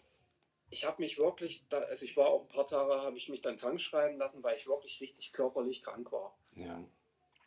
Ich 0.70 0.84
habe 0.84 1.02
mich 1.02 1.18
wirklich 1.18 1.66
da 1.70 1.80
also, 1.80 2.04
ich 2.04 2.16
war 2.16 2.28
auch 2.28 2.42
'n 2.44 2.48
paar 2.48 2.66
Tage 2.66 2.94
habe 3.02 3.16
ich 3.18 3.28
mich 3.30 3.42
dann 3.42 3.58
krankschreiben 3.58 4.18
lassen, 4.18 4.42
weil 4.44 4.56
ich 4.56 4.66
wirklich 4.68 5.00
richtig 5.00 5.32
körperlich 5.32 5.82
krank 5.82 6.12
war. 6.12 6.36
Ja. 6.56 6.84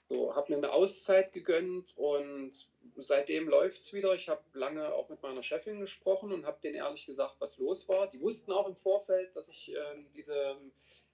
So, 0.10 0.34
habe 0.36 0.54
mir 0.54 0.60
'ne 0.60 0.72
Auszeit 0.72 1.34
gegönnt 1.34 1.92
und 1.98 2.54
seitdem 2.96 3.50
läuft's 3.50 3.92
wieder. 3.92 4.16
Ich 4.16 4.30
habe 4.30 4.42
lange 4.54 4.94
auch 4.94 5.10
mit 5.10 5.22
meiner 5.22 5.44
Chefin 5.44 5.82
gesprochen 5.82 6.32
und 6.32 6.46
habe 6.46 6.60
denen 6.64 6.76
ehrlich 6.76 7.06
gesagt, 7.06 7.36
was 7.40 7.58
los 7.58 7.90
war. 7.90 8.08
Die 8.10 8.22
wussten 8.22 8.54
auch 8.54 8.68
im 8.70 8.78
Vorfeld, 8.78 9.36
dass 9.36 9.50
ich, 9.50 9.70
ähm, 9.76 10.12
diese 10.14 10.72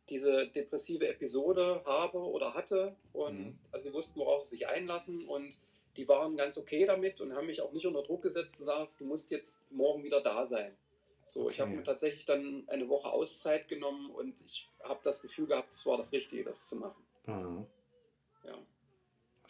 diese 0.09 0.47
depressive 0.49 1.07
Episode 1.07 1.81
habe 1.85 2.17
oder 2.19 2.53
hatte 2.53 2.97
und 3.13 3.27
Mhm. 3.27 3.63
also, 3.71 3.85
die 3.87 3.93
wussten, 3.93 4.19
worauf 4.19 4.43
sie 4.43 4.57
sich 4.57 4.67
einlassen 4.67 5.25
und 5.27 5.57
die 5.97 6.07
waren 6.09 6.35
ganz 6.37 6.57
okay 6.57 6.85
damit 6.85 7.19
und 7.21 7.33
haben 7.33 7.47
mich 7.47 7.61
auch 7.61 7.71
nicht 7.71 7.87
unter 7.87 8.03
Druck 8.03 8.21
gesetzt 8.21 8.59
und 8.59 8.67
gesagt: 8.67 8.99
„Du 9.01 9.05
musst 9.05 9.31
jetzt 9.31 9.63
morgen 9.71 10.03
wieder 10.03 10.21
da 10.21 10.45
sein.“ 10.45 10.77
So, 11.25 11.49
ich 11.49 11.59
habe 11.59 11.71
Okay. 11.71 11.77
mir 11.77 11.83
tatsächlich 11.83 12.25
dann 12.25 12.65
eine 12.67 12.89
Woche 12.89 13.11
Auszeit 13.11 13.67
genommen 13.67 14.11
und 14.11 14.41
ich 14.41 14.71
habe 14.83 14.99
das 15.03 15.19
Gefühl 15.21 15.47
gehabt, 15.47 15.71
es 15.73 15.85
war 15.87 15.97
das 15.97 16.11
Richtige, 16.11 16.43
das 16.43 16.67
zu 16.67 16.75
machen. 16.75 17.07
Mhm. 17.27 17.67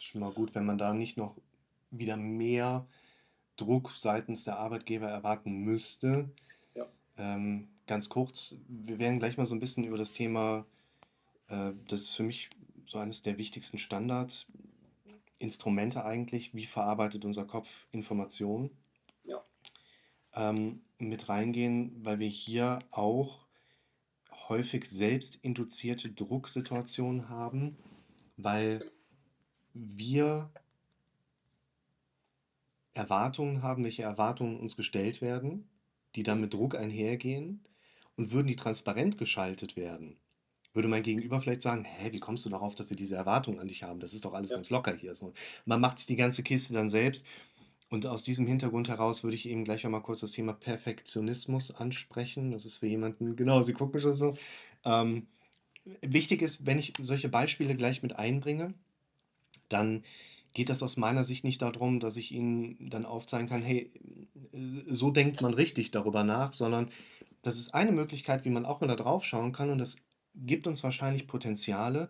Schon 0.04 0.20
mal 0.20 0.32
gut, 0.32 0.54
wenn 0.54 0.66
man 0.66 0.76
da 0.76 0.92
nicht 0.92 1.16
noch 1.16 1.34
wieder 1.90 2.18
mehr 2.18 2.86
Druck 3.56 3.92
seitens 3.96 4.44
der 4.44 4.58
Arbeitgeber 4.58 5.08
erwarten 5.08 5.60
müsste. 5.60 6.28
Ja. 6.74 6.86
Ähm, 7.16 7.68
ganz 7.86 8.10
kurz, 8.10 8.58
wir 8.68 8.98
werden 8.98 9.18
gleich 9.18 9.38
mal 9.38 9.46
so 9.46 9.54
'n 9.54 9.60
bisschen 9.60 9.84
über 9.84 9.96
das 9.96 10.12
Thema 10.12 10.66
äh, 11.48 11.72
das 11.88 12.02
ist 12.02 12.16
für 12.16 12.24
mich 12.24 12.50
so 12.86 12.98
eines 12.98 13.22
der 13.22 13.38
wichtigsten 13.38 13.78
Standardinstrumente 13.78 16.04
eigentlich. 16.04 16.54
Wie 16.54 16.66
verarbeitet 16.66 17.24
unser 17.24 17.46
Kopf 17.46 17.86
Informationen? 17.90 18.70
Ja. 19.24 19.42
Ähm, 20.34 20.82
mit 20.98 21.30
reingehen, 21.30 22.04
weil 22.04 22.18
wir 22.18 22.28
hier 22.28 22.80
auch 22.90 23.46
häufig 24.48 24.84
selbstinduzierte 24.86 26.10
Drucksituationen 26.10 27.30
haben, 27.30 27.78
weil. 28.36 28.90
Wir 29.74 30.50
Erwartungen 32.94 33.62
haben, 33.62 33.84
welche 33.84 34.02
Erwartungen 34.02 34.58
uns 34.60 34.76
gestellt 34.76 35.20
werden, 35.20 35.68
die 36.14 36.22
dann 36.22 36.40
mit 36.40 36.52
Druck 36.54 36.74
einhergehen. 36.76 37.64
Und 38.16 38.30
würden 38.30 38.46
die 38.46 38.54
transparent 38.56 39.18
geschaltet 39.18 39.74
werden, 39.74 40.20
würde 40.74 40.88
mein 40.88 41.02
Gegenüber 41.02 41.40
vielleicht 41.40 41.62
sagen: 41.62 41.84
„Hä, 41.84 42.12
wie 42.12 42.20
kommst 42.20 42.44
du 42.46 42.50
darauf, 42.50 42.74
dass 42.76 42.90
wir 42.90 42.96
diese 42.96 43.16
Erwartungen 43.16 43.58
an 43.60 43.68
dich 43.68 43.82
haben? 43.84 44.00
Das 44.00 44.12
ist 44.14 44.24
doch 44.24 44.34
alles 44.34 44.50
Ja. 44.50 44.56
ganz 44.56 44.70
locker 44.70 44.94
hier 44.94 45.14
so.“ 45.14 45.32
Man 45.64 45.80
macht 45.80 45.98
sich 45.98 46.06
die 46.08 46.16
ganze 46.16 46.42
Kiste 46.44 46.74
dann 46.74 46.88
selbst 46.90 47.26
Und 47.90 48.06
aus 48.06 48.24
diesem 48.24 48.46
Hintergrund 48.46 48.88
heraus 48.88 49.24
würde 49.24 49.36
ich 49.36 49.46
eben 49.48 49.64
gleich 49.64 49.84
einmal 49.86 50.02
kurz 50.02 50.20
das 50.20 50.32
Thema 50.32 50.54
Perfektionismus 50.54 51.70
ansprechen. 51.72 52.50
Das 52.52 52.64
ist 52.66 52.78
für 52.78 52.86
jemanden, 52.88 53.36
genau, 53.36 53.62
Sie 53.62 53.72
gucken 53.74 54.00
schon 54.00 54.14
so. 54.14 54.36
Ähm, 54.84 55.28
wichtig 56.02 56.42
ist, 56.42 56.66
wenn 56.66 56.78
ich 56.78 56.94
solche 57.00 57.28
Beispiele 57.28 57.76
gleich 57.76 58.02
mit 58.02 58.16
einbringe, 58.16 58.74
dann 59.68 60.04
geht 60.52 60.68
das 60.68 60.82
aus 60.82 60.96
meiner 60.96 61.24
Sicht 61.24 61.44
nicht 61.44 61.62
darum, 61.62 62.00
dass 62.00 62.16
ich 62.16 62.32
Ihnen 62.32 62.90
dann 62.90 63.04
aufzeigen 63.04 63.48
kann, 63.48 63.62
hey, 63.62 63.92
so 64.88 65.10
denkt 65.10 65.42
man 65.42 65.54
richtig 65.54 65.90
darüber 65.90 66.24
nach, 66.24 66.52
sondern 66.52 66.90
das 67.42 67.58
ist 67.58 67.74
eine 67.74 67.92
Möglichkeit, 67.92 68.44
wie 68.44 68.50
man 68.50 68.64
auch 68.64 68.80
mal 68.80 68.86
da 68.86 68.96
drauf 68.96 69.24
schauen 69.24 69.52
kann 69.52 69.70
und 69.70 69.78
das 69.78 69.98
gibt 70.34 70.66
uns 70.66 70.82
wahrscheinlich 70.82 71.26
Potenziale, 71.26 72.08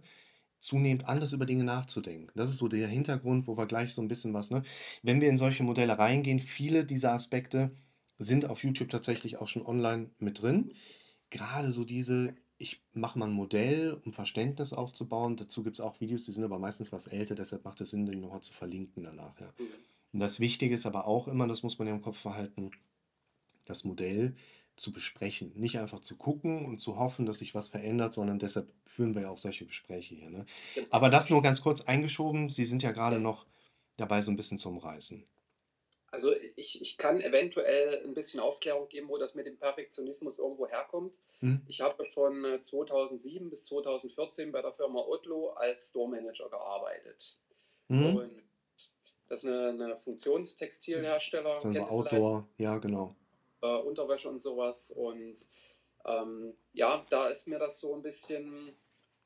zunehmend 0.61 1.07
anders 1.07 1.33
über 1.33 1.45
Dinge 1.45 1.65
nachzudenken. 1.65 2.31
Das 2.35 2.51
ist 2.51 2.57
so 2.57 2.69
der 2.69 2.89
Hintergrund, 2.89 3.47
wo 3.47 3.57
wir 3.59 3.67
gleich 3.67 3.93
so 3.93 4.01
ein 4.01 4.09
bisschen 4.09 4.33
was, 4.33 4.51
ne? 4.51 4.63
Wenn 5.03 5.21
wir 5.21 5.29
in 5.29 5.37
solche 5.37 5.63
Modelle 5.63 5.99
reingehen, 5.99 6.41
viele 6.41 6.87
dieser 6.87 7.13
Aspekte 7.13 7.71
sind 8.19 8.47
auf 8.47 8.65
YouTube 8.65 8.89
tatsächlich 8.89 9.37
auch 9.37 9.49
schon 9.49 9.67
online 9.67 10.11
mit 10.19 10.41
drin. 10.41 10.73
Gerade 11.31 11.71
so 11.71 11.85
diese, 11.85 12.35
ich 12.59 12.83
mache 12.93 13.19
mal 13.19 13.27
ein 13.27 13.33
Modell, 13.33 14.01
um 14.05 14.13
Verständnis 14.13 14.73
aufzubauen. 14.73 15.37
Dazu 15.37 15.63
gibt 15.63 15.79
es 15.79 15.85
auch 15.85 16.01
Videos, 16.01 16.25
die 16.25 16.33
sind 16.33 16.45
aber 16.45 16.59
meistens 16.59 16.93
was 16.93 17.07
älter, 17.07 17.35
deshalb 17.35 17.65
macht 17.65 17.81
es 17.81 17.91
Sinn, 17.91 18.07
die 18.07 18.17
nochmal 18.17 18.43
zu 18.43 18.53
verlinken 18.53 19.05
danach. 19.05 19.39
Ja. 19.41 19.53
Mhm. 19.59 19.67
Und 20.13 20.21
das 20.21 20.39
Wichtige 20.39 20.75
ist 20.75 20.87
aber 20.87 21.07
auch 21.07 21.27
immer, 21.27 21.49
das 21.49 21.63
muss 21.63 21.79
man 21.79 21.89
ja 21.89 21.95
im 21.95 22.03
Kopf 22.03 22.19
verhalten, 22.19 22.71
das 23.65 23.85
Modell 23.85 24.37
zu 24.77 24.93
besprechen. 24.93 25.53
Nicht 25.57 25.79
einfach 25.79 26.01
zu 26.01 26.17
gucken 26.17 26.67
und 26.67 26.79
zu 26.79 26.97
hoffen, 26.97 27.27
dass 27.27 27.39
sich 27.39 27.55
was 27.55 27.69
verändert, 27.69 28.15
sondern 28.15 28.39
deshalb 28.39 28.73
führen 28.87 29.15
wir 29.15 29.23
ja 29.23 29.31
auch 29.31 29.39
solche 29.39 29.67
Gespräche 29.67 30.15
hier. 30.15 30.31
Ne? 30.31 30.47
Genau. 30.75 30.87
Aber 30.91 31.11
das 31.11 31.31
nur 31.31 31.43
ganz 31.43 31.63
kurz 31.63 31.81
eingeschoben. 31.81 32.49
Sie 32.49 32.65
sind 32.65 32.83
ja 32.83 32.93
gerade 32.93 33.19
noch 33.19 33.47
dabei, 33.97 34.23
so 34.23 34.31
ein 34.31 34.37
bisschen 34.37 34.59
zu 34.59 34.69
umreißen. 34.69 35.25
Also 36.15 36.33
ich, 36.55 36.81
ich 36.81 36.97
kann 36.97 37.21
eventuell 37.21 38.01
ein 38.05 38.15
bisschen 38.15 38.39
Aufklärung 38.39 38.89
geben, 38.89 39.09
wo 39.09 39.19
das 39.19 39.35
mit 39.35 39.47
dem 39.49 39.57
Perfektionismus 39.59 40.39
irgendwo 40.39 40.69
herkommt. 40.69 41.13
Hm? 41.41 41.61
Ich 41.67 41.81
habe 41.81 42.07
von 42.07 42.45
äh, 42.45 42.61
2007 42.61 43.51
bis 43.51 43.65
2014 43.67 44.53
bei 44.53 44.63
der 44.63 44.73
Firma 44.73 45.01
Otlo 45.01 45.51
als 45.51 45.89
Store 45.89 46.09
Manager 46.09 46.49
gearbeitet. 46.49 47.37
Hm? 47.89 48.17
Und 48.17 48.43
das 49.29 49.41
ist 49.43 49.47
eine, 49.51 49.71
eine 49.71 49.97
Funktionstextilhersteller. 49.97 51.55
Das 51.55 51.65
ist 51.65 51.79
also? 51.79 51.91
Outdoor, 51.91 52.49
ja, 52.59 52.79
genau. 52.79 53.13
äh, 53.63 53.77
Unterwäsche 53.79 54.29
und 54.29 54.41
sowas. 54.41 54.93
Und 54.93 55.35
ähm, 56.05 56.55
ja, 56.75 57.05
da 57.11 57.27
ist 57.27 57.49
mir 57.49 57.59
das 57.59 57.81
so 57.81 57.93
ein 57.93 58.03
bisschen 58.03 58.73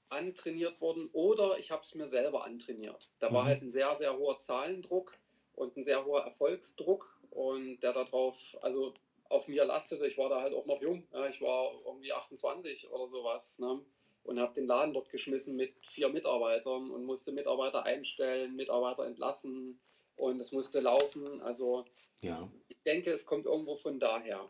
antrainiert 0.08 0.80
worden 0.80 1.10
oder 1.12 1.58
ich 1.58 1.70
habe 1.70 1.82
es 1.82 1.94
mir 1.94 2.08
selber 2.08 2.46
antrainiert. 2.46 3.10
Da 3.18 3.30
war 3.30 3.42
Mhm. 3.42 3.46
halt 3.48 3.62
ein 3.62 3.70
sehr, 3.70 3.94
sehr 3.96 4.16
hoher 4.16 4.38
Zahlendruck 4.38 5.18
und 5.58 5.76
ein 5.76 5.82
sehr 5.82 6.04
hoher 6.04 6.22
Erfolgsdruck 6.24 7.20
und 7.30 7.80
der 7.80 7.92
darauf, 7.92 8.56
also 8.62 8.94
auf 9.28 9.48
mir 9.48 9.64
lastete. 9.64 10.06
Ich 10.06 10.16
war 10.16 10.28
da 10.30 10.40
halt 10.40 10.54
auch 10.54 10.66
noch 10.66 10.80
jung. 10.80 11.06
Ich 11.30 11.40
war 11.40 11.72
irgendwie 11.84 12.12
28 12.12 12.88
oder 12.88 13.08
sowas. 13.08 13.58
Ne? 13.58 13.80
Und 14.24 14.38
habe 14.40 14.54
den 14.54 14.66
Laden 14.66 14.94
dort 14.94 15.10
geschmissen 15.10 15.56
mit 15.56 15.74
vier 15.84 16.08
Mitarbeitern 16.08 16.90
und 16.90 17.04
musste 17.04 17.32
Mitarbeiter 17.32 17.84
einstellen, 17.84 18.56
Mitarbeiter 18.56 19.06
entlassen 19.06 19.80
und 20.16 20.40
es 20.40 20.52
musste 20.52 20.80
laufen. 20.80 21.40
Also 21.42 21.84
Ja. 22.22 22.48
ich 22.68 22.82
denke, 22.84 23.10
es 23.10 23.26
kommt 23.26 23.46
irgendwo 23.46 23.76
von 23.76 23.98
daher. 23.98 24.48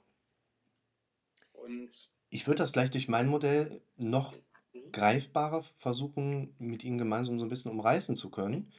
Und 1.53 2.11
Ich 2.31 2.47
würde 2.47 2.59
das 2.59 2.73
gleich 2.73 2.91
durch 2.91 3.09
mein 3.09 3.29
Modell 3.29 3.81
noch 3.97 4.35
Mhm. 4.73 4.93
greifbarer 4.93 5.63
versuchen, 5.63 6.55
mit 6.59 6.85
Ihnen 6.85 6.99
gemeinsam 6.99 7.39
so 7.39 7.47
ein 7.47 7.49
bisschen 7.49 7.71
umreißen 7.73 8.17
zu 8.17 8.31
können, 8.31 8.73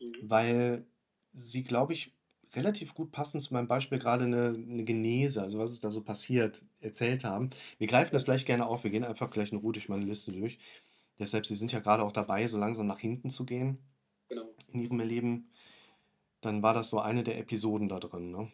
Mhm. 0.00 0.30
weil 0.30 0.86
Sie, 1.34 1.62
glaube 1.62 1.92
ich, 1.92 2.12
relativ 2.54 2.94
gut 2.94 3.12
passend 3.12 3.42
zu 3.42 3.52
meinem 3.52 3.68
Beispiel 3.68 3.98
gerade 3.98 4.24
eine, 4.24 4.48
eine 4.48 4.84
Genese, 4.84 5.42
also 5.42 5.58
was 5.58 5.72
ist 5.72 5.84
da 5.84 5.90
so 5.90 6.02
passiert, 6.02 6.64
erzählt 6.80 7.24
haben. 7.24 7.50
Wir 7.78 7.86
greifen 7.86 8.12
das 8.12 8.24
gleich 8.24 8.46
gerne 8.46 8.66
auf. 8.66 8.84
Wir 8.84 8.90
gehen 8.90 9.04
einfach 9.04 9.30
gleich 9.30 9.52
eine 9.52 9.60
Route 9.60 9.80
durch 9.80 9.88
meine 9.88 10.04
Liste 10.04 10.32
durch. 10.32 10.58
Deshalb, 11.18 11.46
Sie 11.46 11.56
sind 11.56 11.72
ja 11.72 11.80
gerade 11.80 12.02
auch 12.02 12.12
dabei, 12.12 12.46
so 12.46 12.58
langsam 12.58 12.86
nach 12.86 12.98
hinten 12.98 13.30
zu 13.30 13.44
gehen 13.44 13.78
genau. 14.28 14.48
in 14.72 14.80
Ihrem 14.80 15.00
Leben. 15.00 15.50
Dann 16.40 16.62
war 16.62 16.74
das 16.74 16.90
so 16.90 17.00
eine 17.00 17.24
der 17.24 17.38
Episoden 17.38 17.88
da 17.88 18.00
drin. 18.00 18.30
Ne? 18.30 18.50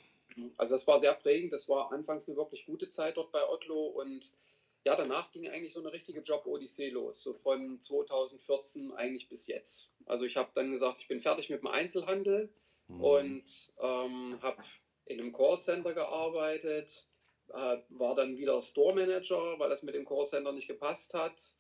Also 0.57 0.75
das 0.75 0.87
war 0.87 1.01
sehr 1.01 1.15
prägend. 1.15 1.53
Das 1.53 1.69
war 1.69 1.93
anfangs 1.93 2.29
eine 2.29 2.37
wirklich 2.37 2.67
gute 2.67 2.89
Zeit 2.89 3.17
dort 3.17 3.33
bei 3.33 3.47
Otlo 3.49 3.87
und 3.87 4.33
ja, 4.85 4.97
danach 4.97 5.31
ging 5.31 5.47
eigentlich 5.49 5.75
so 5.75 5.81
eine 5.81 5.93
richtige 5.93 6.21
Job-Odyssee 6.21 6.89
los, 6.89 7.23
so 7.23 7.35
von 7.35 7.79
2014 7.79 8.93
eigentlich 8.93 9.29
bis 9.29 9.47
jetzt. 9.47 9.91
Also 10.07 10.25
ich 10.25 10.39
habe 10.39 10.51
dann 10.55 10.71
gesagt, 10.71 11.03
ich 11.03 11.09
bin 11.09 11.21
fertig 11.21 11.51
mit 11.51 11.61
dem 11.61 11.67
Einzelhandel 11.67 12.49
Mhm. 12.91 13.05
und 13.05 13.73
ähm, 13.81 14.39
habe 14.43 14.63
in 15.07 15.21
einem 15.21 15.33
Callcenter 15.33 15.95
gearbeitet, 15.95 17.07
äh, 17.49 17.79
war 17.89 18.15
dann 18.15 18.37
wieder 18.37 18.61
Store 18.61 18.95
Manager, 18.95 19.59
weil 19.59 19.71
das 19.71 19.83
mit 19.83 19.95
dem 19.95 20.05
Callcenter 20.05 20.53
nicht 20.53 20.69
gepasst 20.69 21.15
hat. 21.15 21.55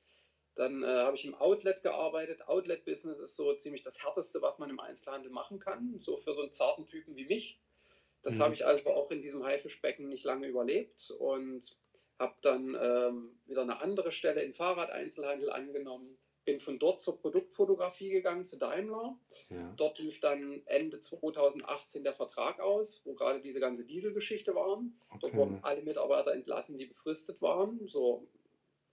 Dann 0.54 0.82
äh, 0.82 0.86
habe 0.86 1.16
ich 1.16 1.24
im 1.24 1.34
Outlet 1.34 1.82
gearbeitet. 1.82 2.46
Outlet-Business 2.48 3.20
ist 3.20 3.36
so 3.36 3.54
ziemlich 3.54 3.82
das 3.82 4.02
Härteste, 4.02 4.42
was 4.42 4.58
man 4.58 4.68
im 4.70 4.80
Einzelhandel 4.80 5.30
machen 5.30 5.58
kann, 5.58 5.98
so 5.98 6.16
für 6.16 6.34
so 6.34 6.42
einen 6.42 6.52
zarten 6.52 6.86
Typen 6.86 7.16
wie 7.16 7.26
mich. 7.26 7.60
Das 8.22 8.34
Mhm. 8.34 8.40
habe 8.40 8.54
ich 8.54 8.66
also 8.66 8.90
auch 8.90 9.10
in 9.10 9.22
diesem 9.22 9.44
Haifischbecken 9.44 10.08
nicht 10.08 10.24
lange 10.24 10.48
überlebt 10.48 11.10
und 11.18 11.76
habe 12.18 12.34
dann 12.42 12.76
ähm, 12.78 13.40
wieder 13.46 13.62
eine 13.62 13.80
andere 13.80 14.12
Stelle 14.12 14.42
im 14.42 14.52
Fahrradeinzelhandel 14.52 15.50
angenommen. 15.50 16.18
Bin 16.50 16.58
von 16.58 16.80
dort 16.80 17.00
zur 17.00 17.16
Produktfotografie 17.16 18.10
gegangen, 18.10 18.44
zu 18.44 18.58
Daimler. 18.58 19.16
Ja. 19.50 19.72
Dort 19.76 20.00
lief 20.00 20.18
dann 20.18 20.62
Ende 20.66 20.98
2018 21.00 22.02
der 22.02 22.12
Vertrag 22.12 22.58
aus, 22.58 23.02
wo 23.04 23.14
gerade 23.14 23.40
diese 23.40 23.60
ganze 23.60 23.84
Dieselgeschichte 23.84 24.52
waren. 24.54 24.98
Dort 25.20 25.24
Okay. 25.32 25.36
wurden 25.36 25.58
alle 25.62 25.82
Mitarbeiter 25.82 26.32
entlassen, 26.32 26.76
die 26.76 26.86
befristet 26.86 27.40
waren. 27.40 27.86
So. 27.86 28.26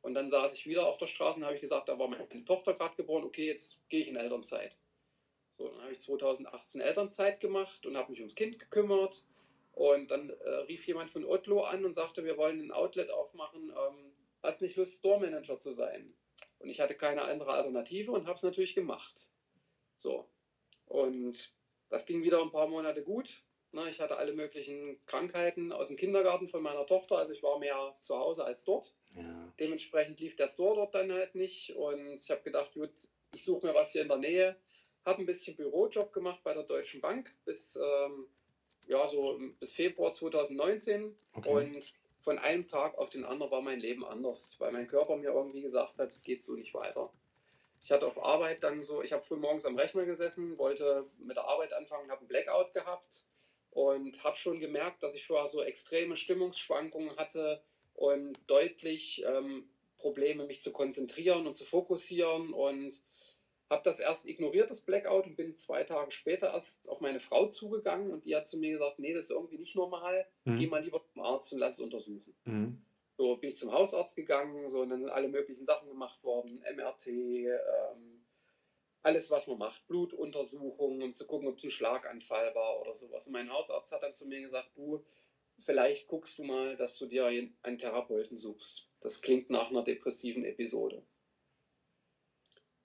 Und 0.04 0.14
dann 0.14 0.30
saß 0.30 0.54
ich 0.54 0.68
wieder 0.68 0.86
auf 0.86 1.00
der 1.00 1.08
Straße 1.08 1.40
und 1.40 1.46
habe 1.46 1.56
ich 1.56 1.62
gesagt, 1.62 1.90
da 1.90 1.98
war 1.98 2.08
meine 2.08 2.46
Tochter 2.46 2.76
gerade 2.76 2.96
geboren, 2.96 3.24
okay, 3.24 3.48
jetzt 3.48 3.80
gehe 3.90 4.02
ich 4.02 4.08
in 4.08 4.16
Elternzeit. 4.16 4.76
So, 5.58 5.68
dann 5.70 5.82
habe 5.82 5.92
ich 5.94 6.00
2018 6.00 6.80
Elternzeit 6.82 7.40
gemacht 7.40 7.88
und 7.88 7.98
habe 7.98 8.12
mich 8.12 8.20
ums 8.20 8.36
Kind 8.36 8.60
gekümmert. 8.60 9.26
Und 9.74 10.12
dann 10.12 10.30
äh, 10.30 10.50
rief 10.68 10.86
jemand 10.88 11.10
von 11.10 11.26
Otlo 11.26 11.64
an 11.64 11.86
und 11.86 11.94
sagte, 11.94 12.24
wir 12.24 12.38
wollen 12.38 12.60
ein 12.62 12.72
Outlet 12.72 13.10
aufmachen. 13.10 13.72
Ähm, 13.72 14.12
hast 14.44 14.62
nicht 14.62 14.76
Lust, 14.76 15.00
Store 15.00 15.20
Manager 15.20 15.60
zu 15.60 15.72
sein? 15.72 16.14
Und 16.60 16.70
ich 16.70 16.80
hatte 16.80 16.96
keine 16.96 17.24
andere 17.24 17.54
Alternative 17.54 18.12
und 18.12 18.26
habe 18.26 18.36
es 18.36 18.44
natürlich 18.44 18.76
gemacht. 18.76 19.30
So. 19.98 20.28
Und 20.86 21.52
das 21.90 22.06
ging 22.06 22.24
wieder 22.24 22.42
ein 22.42 22.52
paar 22.52 22.68
Monate 22.68 23.04
gut. 23.04 23.44
Ne, 23.74 23.90
ich 23.90 24.00
hatte 24.00 24.18
alle 24.18 24.34
möglichen 24.34 24.98
Krankheiten 25.06 25.74
aus 25.74 25.88
dem 25.90 25.98
Kindergarten 25.98 26.48
von 26.48 26.64
meiner 26.64 26.86
Tochter, 26.86 27.18
also 27.18 27.34
ich 27.34 27.44
war 27.44 27.60
mehr 27.60 27.98
zu 28.00 28.18
Hause 28.18 28.46
als 28.46 28.64
dort. 28.64 28.96
Ja. 29.14 29.54
Dementsprechend 29.60 30.20
lief 30.22 30.38
der 30.38 30.48
Store 30.48 30.76
dort 30.76 30.96
dann 30.96 31.12
halt 31.12 31.36
nicht 31.36 31.76
und 31.76 32.16
ich 32.16 32.32
habe 32.32 32.42
gedacht, 32.44 32.74
gut, 32.74 32.92
ich 33.36 33.44
suche 33.44 33.68
mir 33.68 33.76
was 33.76 33.92
hier 33.92 34.04
in 34.04 34.08
der 34.08 34.18
Nähe. 34.18 34.56
Habe 35.06 35.20
ein 35.20 35.26
bisschen 35.26 35.56
Bürojob 35.58 36.14
gemacht 36.14 36.42
bei 36.44 36.54
der 36.54 36.64
Deutschen 36.64 37.02
Bank 37.02 37.36
bis, 37.44 37.76
ähm, 37.76 38.28
ja, 38.88 39.06
so 39.10 39.38
bis 39.60 39.74
Februar 39.74 40.14
2019 40.14 41.16
Okay. 41.34 41.50
und 41.50 41.94
von 42.20 42.40
einem 42.40 42.68
Tag 42.68 42.98
auf 42.98 43.10
den 43.10 43.26
anderen 43.26 43.52
war 43.52 43.62
mein 43.62 43.80
Leben 43.80 44.06
anders, 44.06 44.56
weil 44.60 44.72
mein 44.72 44.88
Körper 44.88 45.16
mir 45.16 45.32
irgendwie 45.32 45.62
gesagt 45.62 45.98
hat, 45.98 46.12
es 46.12 46.24
geht 46.24 46.44
so 46.44 46.54
nicht 46.54 46.74
weiter. 46.74 47.12
Ich 47.82 47.92
hatte 47.92 48.08
auf 48.08 48.22
Arbeit 48.22 48.64
dann 48.64 48.84
so, 48.84 49.02
ich 49.02 49.14
habe 49.14 49.24
früh 49.24 49.38
morgens 49.38 49.66
am 49.66 49.78
Rechner 49.78 50.06
gesessen, 50.06 50.58
wollte 50.58 51.06
mit 51.20 51.38
der 51.38 51.46
Arbeit 51.46 51.74
anfangen, 51.74 52.12
habe 52.12 52.20
einen 52.20 52.28
Blackout 52.28 52.74
gehabt 52.74 53.24
und 53.72 54.24
habe 54.24 54.36
schon 54.36 54.60
gemerkt, 54.60 55.04
dass 55.04 55.16
ich 55.16 55.26
vorher 55.26 55.48
so 55.48 55.62
extreme 55.62 56.18
Stimmungsschwankungen 56.18 57.16
hatte 57.16 57.64
und 57.94 58.38
deutlich 58.48 59.24
ähm, 59.26 59.70
Probleme, 59.98 60.46
mich 60.46 60.62
zu 60.62 60.72
konzentrieren 60.72 61.48
und 61.48 61.56
zu 61.56 61.66
fokussieren 61.66 62.54
und 62.54 63.02
habe 63.70 63.82
das 63.84 64.00
erst 64.00 64.26
ignoriert, 64.26 64.70
das 64.70 64.82
Blackout, 64.82 65.26
und 65.28 65.36
bin 65.36 65.58
zwei 65.58 65.84
Tage 65.84 66.12
später 66.12 66.54
erst 66.54 66.88
auf 66.88 67.02
meine 67.02 67.20
Frau 67.20 67.48
zugegangen 67.48 68.12
und 68.12 68.26
die 68.26 68.36
hat 68.36 68.48
zu 68.48 68.58
mir 68.58 68.72
gesagt, 68.72 69.00
nee, 69.00 69.14
das 69.14 69.26
ist 69.26 69.32
irgendwie 69.32 69.58
nicht 69.58 69.76
normal, 69.76 70.26
geh 70.46 70.52
Mhm. 70.52 70.70
mal 70.70 70.84
lieber 70.84 71.02
zum 71.14 71.22
Arzt 71.22 71.52
und 71.54 71.60
lass 71.60 71.74
es 71.76 71.80
untersuchen. 71.82 72.34
Mhm. 72.46 72.82
So 73.18 73.36
bin 73.38 73.50
ich 73.50 73.58
zum 73.58 73.72
Hausarzt 73.72 74.16
gegangen, 74.16 74.70
so 74.70 74.82
und 74.82 74.90
dann 74.90 75.02
sind 75.02 75.10
alle 75.10 75.28
möglichen 75.28 75.66
Sachen 75.66 75.90
gemacht 75.90 76.24
worden, 76.24 76.64
MRT, 76.76 77.08
ähm, 77.08 78.26
alles 79.02 79.30
was 79.32 79.48
man 79.48 79.58
macht, 79.58 79.88
Blutuntersuchungen, 79.88 81.02
um 81.02 81.14
zu 81.14 81.26
gucken, 81.26 81.48
ob 81.48 81.58
es 81.58 81.64
ein 81.64 81.70
Schlaganfall 81.72 82.54
war 82.56 82.80
oder 82.82 82.94
sowas. 82.94 83.26
Und 83.28 83.34
mein 83.34 83.52
Hausarzt 83.52 83.92
hat 83.92 84.04
dann 84.04 84.14
zu 84.14 84.28
mir 84.28 84.42
gesagt, 84.42 84.70
du, 84.76 85.04
vielleicht 85.60 86.08
guckst 86.08 86.38
du 86.38 86.44
mal, 86.44 86.76
dass 86.78 86.98
du 86.98 87.06
dir 87.06 87.26
einen 87.26 87.78
Therapeuten 87.78 88.38
suchst. 88.38 88.88
Das 89.02 89.22
klingt 89.22 89.50
nach 89.50 89.70
einer 89.72 89.84
depressiven 89.84 90.44
Episode. 90.46 91.04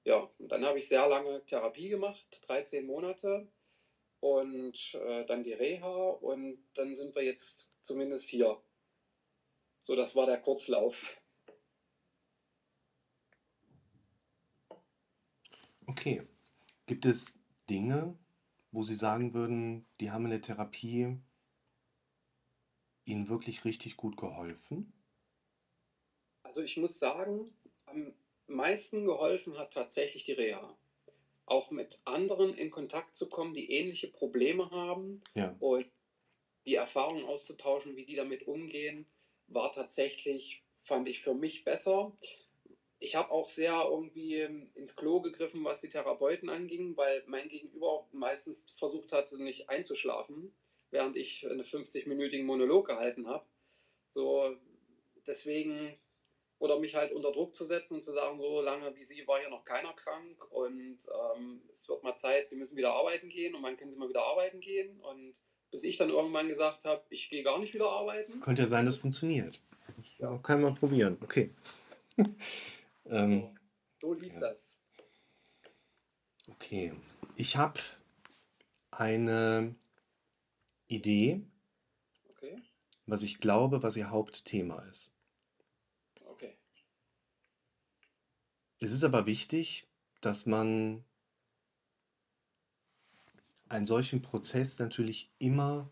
Ja, 0.04 0.28
und 0.38 0.50
dann 0.50 0.64
habe 0.64 0.78
ich 0.78 0.88
sehr 0.88 1.06
lange 1.06 1.44
Therapie 1.46 1.88
gemacht, 1.88 2.40
13 2.48 2.86
Monate 2.86 3.48
und 4.20 4.94
äh, 4.94 5.24
dann 5.26 5.44
die 5.44 5.52
Reha 5.52 6.10
und 6.10 6.58
dann 6.74 6.94
sind 6.94 7.14
wir 7.14 7.22
jetzt 7.22 7.70
zumindest 7.82 8.28
hier. 8.28 8.60
So, 9.80 9.96
das 9.96 10.14
war 10.14 10.26
der 10.26 10.40
Kurzlauf. 10.40 11.16
Okay. 15.86 16.26
Gibt 16.86 17.06
es 17.06 17.38
Dinge, 17.68 18.18
wo 18.70 18.82
Sie 18.82 18.94
sagen 18.94 19.34
würden, 19.34 19.86
die 20.00 20.10
haben 20.10 20.24
in 20.24 20.30
der 20.30 20.42
Therapie 20.42 21.18
Ihnen 23.04 23.28
wirklich 23.28 23.64
richtig 23.64 23.96
gut 23.96 24.16
geholfen? 24.16 24.92
Also 26.42 26.60
ich 26.60 26.76
muss 26.76 26.98
sagen, 26.98 27.56
am 27.86 28.14
meisten 28.46 29.04
geholfen 29.04 29.58
hat 29.58 29.72
tatsächlich 29.72 30.24
die 30.24 30.32
Reha. 30.32 30.76
Auch 31.46 31.70
mit 31.70 32.00
anderen 32.04 32.54
in 32.54 32.70
Kontakt 32.70 33.14
zu 33.14 33.28
kommen, 33.28 33.54
die 33.54 33.70
ähnliche 33.70 34.08
Probleme 34.08 34.70
haben 34.70 35.22
Ja. 35.34 35.56
und 35.60 35.86
die 36.66 36.76
Erfahrungen 36.76 37.24
auszutauschen, 37.24 37.96
wie 37.96 38.04
die 38.04 38.14
damit 38.14 38.46
umgehen, 38.46 39.06
war 39.48 39.72
tatsächlich, 39.72 40.62
fand 40.78 41.08
ich 41.08 41.20
für 41.20 41.34
mich 41.34 41.64
besser. 41.64 42.16
Ich 43.00 43.16
habe 43.16 43.32
auch 43.32 43.48
sehr 43.48 43.84
irgendwie 43.90 44.36
ähm, 44.36 44.70
ins 44.74 44.94
Klo 44.94 45.20
gegriffen, 45.20 45.64
was 45.64 45.80
die 45.80 45.88
Therapeuten 45.88 46.48
anging, 46.48 46.96
weil 46.96 47.24
mein 47.26 47.48
Gegenüber 47.48 48.06
meistens 48.12 48.64
versucht 48.76 49.12
hat, 49.12 49.32
nicht 49.32 49.68
einzuschlafen, 49.68 50.54
während 50.90 51.16
ich 51.16 51.44
einen 51.44 51.62
50-minütigen 51.62 52.44
Monolog 52.44 52.86
gehalten 52.86 53.26
habe. 53.26 53.44
So, 54.14 54.56
deswegen, 55.26 55.98
oder 56.62 56.78
mich 56.78 56.94
halt 56.94 57.10
unter 57.12 57.32
Druck 57.32 57.56
zu 57.56 57.64
setzen 57.64 57.96
und 57.96 58.04
zu 58.04 58.12
sagen, 58.12 58.38
so 58.40 58.60
lange 58.60 58.94
wie 58.94 59.02
Sie 59.04 59.26
war 59.26 59.40
hier 59.40 59.50
noch 59.50 59.64
keiner 59.64 59.92
krank 59.94 60.44
und 60.52 60.98
ähm, 61.36 61.60
es 61.72 61.88
wird 61.88 62.04
mal 62.04 62.16
Zeit, 62.16 62.48
Sie 62.48 62.54
müssen 62.54 62.76
wieder 62.76 62.92
arbeiten 62.92 63.28
gehen 63.28 63.56
und 63.56 63.64
wann 63.64 63.76
können 63.76 63.90
Sie 63.90 63.98
mal 63.98 64.08
wieder 64.08 64.22
arbeiten 64.22 64.60
gehen 64.60 65.00
und 65.00 65.34
bis 65.72 65.82
ich 65.82 65.96
dann 65.96 66.10
irgendwann 66.10 66.46
gesagt 66.48 66.84
habe, 66.84 67.02
ich 67.10 67.28
gehe 67.30 67.42
gar 67.42 67.58
nicht 67.58 67.74
wieder 67.74 67.90
arbeiten. 67.90 68.40
Könnte 68.40 68.62
ja 68.62 68.68
sein, 68.68 68.86
das 68.86 68.96
funktioniert. 68.98 69.60
Ja. 70.18 70.38
Kann 70.38 70.60
man 70.62 70.76
probieren. 70.76 71.18
Okay. 71.20 71.50
ähm, 73.06 73.58
So 74.00 74.12
lief 74.14 74.34
Ja. 74.34 74.40
das. 74.40 74.78
okay. 76.48 76.92
Ich 77.34 77.56
habe 77.56 77.80
eine 78.92 79.74
Idee, 80.86 81.40
Okay, 82.30 82.62
was 83.06 83.24
ich 83.24 83.40
glaube, 83.40 83.82
was 83.82 83.96
Ihr 83.96 84.10
Hauptthema 84.10 84.80
ist. 84.90 85.12
okay. 86.26 86.56
Es 88.82 88.90
ist 88.92 89.04
aber 89.04 89.26
wichtig, 89.26 89.86
dass 90.22 90.44
man 90.44 91.04
einen 93.68 93.86
solchen 93.86 94.22
Prozess 94.22 94.80
natürlich 94.80 95.30
immer 95.38 95.88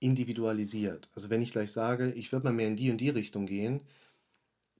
individualisiert. 0.00 1.08
Also 1.14 1.30
wenn 1.30 1.42
ich 1.42 1.52
gleich 1.52 1.70
sage, 1.70 2.10
ich 2.12 2.32
würde 2.32 2.46
mal 2.46 2.52
mehr 2.52 2.66
in 2.66 2.74
die 2.74 2.90
und 2.90 2.98
die 2.98 3.08
Richtung 3.08 3.46
gehen, 3.46 3.84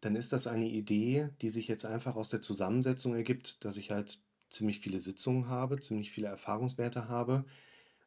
dann 0.01 0.17
ist 0.17 0.33
das 0.33 0.49
eine 0.49 0.69
Idee, 0.69 1.29
die 1.43 1.49
sich 1.49 1.69
jetzt 1.69 1.87
einfach 1.87 2.17
aus 2.17 2.29
der 2.29 2.41
Zusammensetzung 2.41 3.15
ergibt, 3.15 3.65
dass 3.65 3.77
ich 3.77 3.93
halt 3.93 4.19
ziemlich 4.49 4.81
viele 4.81 4.99
Sitzungen 4.99 5.47
habe, 5.47 5.79
ziemlich 5.79 6.11
viele 6.11 6.27
Erfahrungswerte 6.27 7.09
habe 7.09 7.45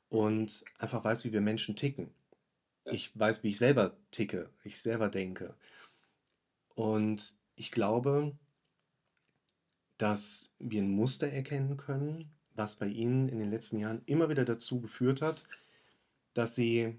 und 0.09 0.65
einfach 0.77 1.05
weiß, 1.05 1.23
wie 1.23 1.31
wir 1.31 1.41
Menschen 1.41 1.77
ticken. 1.77 2.09
Ich 2.83 3.17
weiß, 3.17 3.43
wie 3.43 3.49
ich 3.51 3.57
selber 3.59 3.95
ticke, 4.11 4.49
ich 4.65 4.81
selber 4.81 5.07
denke. 5.07 5.55
Und 6.75 7.33
ich 7.55 7.71
glaube, 7.71 8.35
dass 9.97 10.53
wir 10.59 10.81
ein 10.81 10.91
Muster 10.91 11.27
erkennen 11.27 11.77
können, 11.77 12.31
was 12.55 12.75
bei 12.75 12.87
Ihnen 12.87 13.29
in 13.29 13.39
den 13.39 13.49
letzten 13.49 13.79
Jahren 13.79 14.01
immer 14.05 14.29
wieder 14.29 14.45
dazu 14.45 14.81
geführt 14.81 15.21
hat, 15.21 15.43
dass 16.33 16.55
Sie 16.55 16.97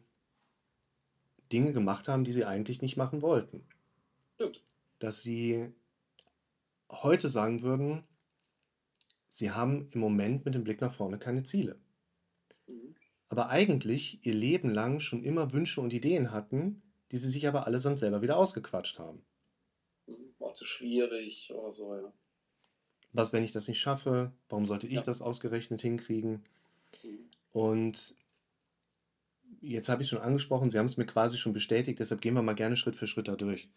Dinge 1.53 1.73
gemacht 1.73 2.09
haben, 2.09 2.25
die 2.25 2.33
Sie 2.33 2.45
eigentlich 2.45 2.83
nicht 2.83 2.97
machen 2.97 3.23
wollten. 3.23 3.65
Stimmt. 4.35 4.63
Dass 4.99 5.23
Sie 5.23 5.73
heute 6.91 7.29
sagen 7.29 7.63
würden, 7.63 8.05
Sie 9.29 9.51
haben 9.51 9.89
im 9.93 10.01
Moment 10.01 10.45
mit 10.45 10.55
dem 10.55 10.65
Blick 10.65 10.81
nach 10.81 10.93
vorne 10.93 11.19
keine 11.19 11.43
Ziele. 11.43 11.79
Mhm. 12.67 12.95
Aber 13.29 13.49
eigentlich 13.51 14.25
Ihr 14.25 14.35
Leben 14.35 14.71
lang 14.71 15.01
schon 15.01 15.23
immer 15.23 15.53
Wünsche 15.53 15.81
und 15.81 15.93
Ideen 15.93 16.31
hatten, 16.33 16.83
die 17.13 17.17
Sie 17.17 17.31
sich 17.31 17.47
aber 17.47 17.67
allesamt 17.67 17.99
selber 17.99 18.23
wieder 18.23 18.37
ausgequatscht 18.37 18.99
haben. 18.99 19.23
Mhm. 20.07 20.35
War 20.39 20.55
zu 20.55 20.65
schwierig 20.65 21.53
oder 21.53 21.73
so, 21.73 21.95
ja. 21.95 22.13
Was, 23.13 23.33
wenn 23.33 23.45
ich 23.45 23.53
das 23.53 23.69
nicht 23.69 23.81
schaffe? 23.81 24.33
Warum 24.49 24.67
sollte 24.67 24.87
ich 24.87 24.95
Ja. 24.95 25.03
das 25.03 25.23
ausgerechnet 25.23 25.81
hinkriegen? 25.81 26.43
Mhm. 27.05 27.29
Und 27.53 28.15
jetzt 29.61 29.89
habe 29.89 30.03
ich 30.03 30.09
schon 30.09 30.21
angesprochen, 30.21 30.71
Sie 30.71 30.79
haben 30.79 30.87
es 30.87 30.97
mir 30.97 31.07
quasi 31.07 31.37
schon 31.39 31.53
bestätigt, 31.53 31.99
deshalb 31.99 32.21
gehen 32.21 32.35
wir 32.35 32.43
mal 32.43 32.55
gerne 32.55 32.77
Schritt 32.77 32.95
für 32.95 33.07
Schritt 33.07 33.29
da 33.29 33.37
durch. 33.37 33.69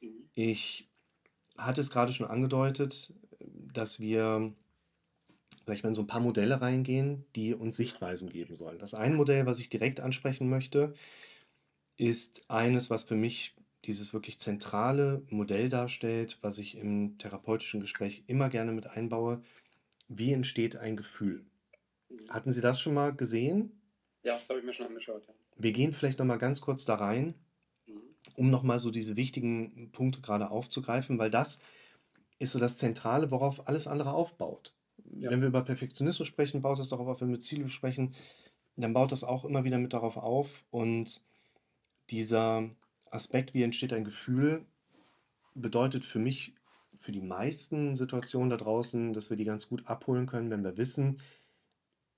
Mhm. 0.00 0.28
Ich 0.34 0.88
hatte 1.56 1.80
es 1.80 1.90
gerade 1.90 2.12
schon 2.12 2.26
angedeutet, 2.26 3.12
dass 3.72 4.00
wir 4.00 4.52
vielleicht 5.64 5.84
mal 5.84 5.90
in 5.90 5.94
so 5.94 6.02
ein 6.02 6.06
paar 6.06 6.20
Modelle 6.20 6.60
reingehen, 6.60 7.24
die 7.36 7.54
uns 7.54 7.76
Sichtweisen 7.76 8.30
geben 8.30 8.56
sollen. 8.56 8.78
Das 8.78 8.94
eine 8.94 9.14
Modell, 9.14 9.46
was 9.46 9.58
ich 9.58 9.68
direkt 9.68 10.00
ansprechen 10.00 10.48
möchte, 10.48 10.94
ist 11.96 12.50
eines, 12.50 12.90
was 12.90 13.04
für 13.04 13.14
mich 13.16 13.54
dieses 13.84 14.14
wirklich 14.14 14.38
zentrale 14.38 15.22
Modell 15.28 15.68
darstellt, 15.68 16.38
was 16.40 16.58
ich 16.58 16.76
im 16.76 17.18
therapeutischen 17.18 17.80
Gespräch 17.80 18.24
immer 18.26 18.48
gerne 18.48 18.72
mit 18.72 18.86
einbaue. 18.86 19.42
Wie 20.08 20.32
entsteht 20.32 20.76
ein 20.76 20.96
Gefühl? 20.96 21.44
Hatten 22.28 22.50
Sie 22.50 22.60
das 22.60 22.80
schon 22.80 22.94
mal 22.94 23.14
gesehen? 23.14 23.80
Ja, 24.22 24.34
das 24.34 24.48
habe 24.48 24.60
ich 24.60 24.64
mir 24.64 24.74
schon 24.74 24.86
angeschaut, 24.86 25.26
ja. 25.26 25.34
Wir 25.56 25.72
gehen 25.72 25.92
vielleicht 25.92 26.18
noch 26.18 26.26
mal 26.26 26.36
ganz 26.36 26.60
kurz 26.60 26.84
da 26.84 26.94
rein, 26.94 27.34
Mhm. 27.86 28.02
um 28.36 28.50
noch 28.50 28.62
mal 28.62 28.78
so 28.78 28.90
diese 28.90 29.16
wichtigen 29.16 29.90
Punkte 29.92 30.20
gerade 30.20 30.50
aufzugreifen, 30.50 31.18
weil 31.18 31.30
das 31.30 31.58
ist 32.38 32.52
so 32.52 32.58
das 32.58 32.78
Zentrale, 32.78 33.30
worauf 33.30 33.66
alles 33.66 33.86
andere 33.86 34.12
aufbaut. 34.12 34.74
Ja. 35.14 35.30
Wenn 35.30 35.40
wir 35.40 35.48
über 35.48 35.62
Perfektionismus 35.62 36.28
sprechen, 36.28 36.62
baut 36.62 36.78
das 36.78 36.88
darauf 36.88 37.08
auf, 37.08 37.20
wenn 37.20 37.30
wir 37.30 37.40
Ziele 37.40 37.68
sprechen, 37.68 38.14
dann 38.76 38.92
baut 38.92 39.12
das 39.12 39.24
auch 39.24 39.44
immer 39.44 39.64
wieder 39.64 39.78
mit 39.78 39.92
darauf 39.92 40.16
auf. 40.16 40.64
Und 40.70 41.24
dieser 42.10 42.70
Aspekt, 43.12 43.54
wie 43.54 43.62
entsteht 43.62 43.92
ein 43.92 44.04
Gefühl, 44.04 44.64
bedeutet 45.54 46.04
für 46.04 46.18
mich, 46.18 46.54
für 46.98 47.12
die 47.12 47.20
meisten 47.20 47.96
Situationen 47.96 48.50
da 48.50 48.56
draußen, 48.56 49.12
dass 49.12 49.30
wir 49.30 49.36
die 49.36 49.44
ganz 49.44 49.68
gut 49.68 49.86
abholen 49.86 50.26
können, 50.26 50.50
wenn 50.50 50.64
wir 50.64 50.76
wissen, 50.76 51.20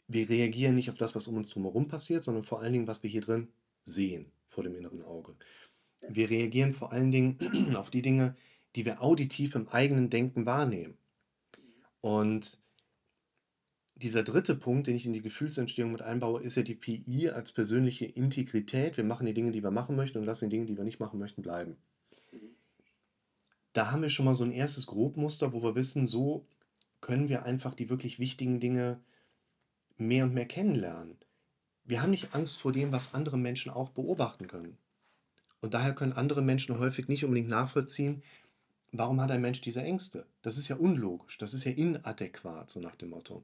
wir 0.07 0.29
reagieren 0.29 0.75
nicht 0.75 0.91
auf 0.91 0.97
das, 0.97 1.17
was 1.17 1.27
um 1.29 1.37
uns 1.37 1.51
drumherum 1.51 1.89
passiert, 1.89 2.23
sondern 2.23 2.45
vor 2.45 2.61
allen 2.61 2.73
Dingen, 2.73 2.87
was 2.87 3.03
wir 3.03 3.11
hier 3.11 3.23
drin 3.23 3.49
sehen 3.85 4.27
vor 4.47 4.63
dem 4.63 4.77
inneren 4.77 5.03
Auge. 5.03 5.35
Wir 6.11 6.29
reagieren 6.29 6.73
vor 6.73 6.93
allen 6.93 7.11
Dingen 7.11 7.39
auf 7.77 7.91
die 7.91 8.03
Dinge, 8.03 8.37
die 8.77 8.85
wir 8.85 9.03
auditiv 9.03 9.55
im 9.55 9.69
eigenen 9.69 10.11
Denken 10.11 10.47
wahrnehmen. 10.47 10.99
Und 12.01 12.61
dieser 14.05 14.23
dritte 14.23 14.55
Punkt, 14.55 14.87
den 14.87 14.97
ich 14.97 15.07
in 15.07 15.15
die 15.15 15.23
Gefühlsentstehung 15.23 15.91
mit 15.91 16.03
einbaue, 16.03 16.43
ist 16.43 16.57
ja 16.57 16.63
die 16.63 16.75
PI 16.75 17.31
als 17.31 17.53
persönliche 17.53 18.05
Integrität. 18.05 18.99
Wir 18.99 19.05
machen 19.05 19.25
die 19.25 19.33
Dinge, 19.33 19.51
die 19.51 19.63
wir 19.63 19.71
machen 19.71 19.97
möchten 19.97 20.19
und 20.19 20.25
lassen 20.25 20.51
die 20.51 20.57
Dinge, 20.57 20.67
die 20.67 20.77
wir 20.77 20.85
nicht 20.85 21.01
machen 21.01 21.19
möchten, 21.19 21.41
bleiben. 21.41 21.79
Da 23.73 23.91
haben 23.91 24.03
wir 24.03 24.11
schon 24.11 24.27
mal 24.27 24.35
so 24.35 24.45
ein 24.45 24.53
erstes 24.53 24.87
Grobmuster, 24.87 25.55
wo 25.55 25.63
wir 25.63 25.75
wissen, 25.75 26.07
so 26.07 26.47
können 27.01 27.31
wir 27.31 27.45
einfach 27.45 27.75
die 27.75 27.89
wirklich 27.89 28.19
wichtigen 28.19 28.61
Dinge 28.61 29.01
mehr 29.97 30.25
und 30.25 30.35
mehr 30.35 30.47
kennenlernen. 30.47 31.17
Wir 31.85 32.03
haben 32.03 32.11
nicht 32.11 32.35
Angst 32.35 32.59
vor 32.59 32.73
dem, 32.73 32.93
was 32.93 33.15
andere 33.15 33.39
Menschen 33.39 33.73
auch 33.73 33.89
beobachten 33.89 34.49
können. 34.49 34.77
Und 35.63 35.73
daher 35.73 35.95
können 35.95 36.13
andere 36.13 36.43
Menschen 36.43 36.79
häufig 36.79 37.09
nicht 37.09 37.25
unbedingt 37.25 37.49
nachvollziehen, 37.49 38.23
warum 38.93 39.19
hat 39.23 39.31
ein 39.31 39.41
Mensch 39.41 39.63
diese 39.63 39.83
Ängste? 39.83 40.27
Das 40.43 40.59
ist 40.59 40.69
ja 40.69 40.77
unlogisch, 40.77 41.39
das 41.39 41.55
ist 41.55 41.65
ja 41.65 41.73
inadäquat, 41.73 42.69
so 42.69 42.81
nach 42.81 42.97
dem 42.97 43.09
Motto. 43.09 43.43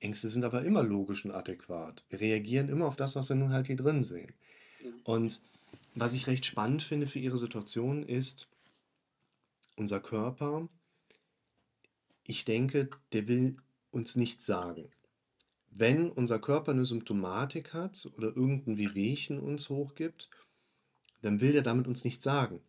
Ängste 0.00 0.28
sind 0.28 0.44
aber 0.44 0.62
immer 0.62 0.82
logisch 0.82 1.24
und 1.24 1.30
adäquat. 1.30 2.04
Wir 2.10 2.20
reagieren 2.20 2.68
immer 2.68 2.86
auf 2.86 2.96
das, 2.96 3.16
was 3.16 3.28
wir 3.28 3.36
nun 3.36 3.52
halt 3.52 3.66
hier 3.66 3.76
drin 3.76 4.04
sehen. 4.04 4.32
Mhm. 4.82 5.00
Und 5.04 5.40
was 5.94 6.12
ich 6.12 6.26
recht 6.26 6.44
spannend 6.44 6.82
finde 6.82 7.06
für 7.06 7.18
Ihre 7.18 7.38
Situation 7.38 8.02
ist, 8.02 8.48
unser 9.76 10.00
Körper, 10.00 10.68
ich 12.24 12.44
denke, 12.44 12.90
der 13.12 13.28
will 13.28 13.56
uns 13.90 14.16
nichts 14.16 14.44
sagen. 14.44 14.90
Wenn 15.70 16.10
unser 16.10 16.38
Körper 16.38 16.72
eine 16.72 16.84
Symptomatik 16.84 17.72
hat 17.72 18.10
oder 18.16 18.28
irgendein 18.28 18.78
Wehwehchen 18.78 19.38
uns 19.38 19.68
hochgibt, 19.68 20.30
dann 21.22 21.40
will 21.40 21.52
der 21.52 21.62
damit 21.62 21.86
uns 21.86 22.04
nichts 22.04 22.24
sagen. 22.24 22.60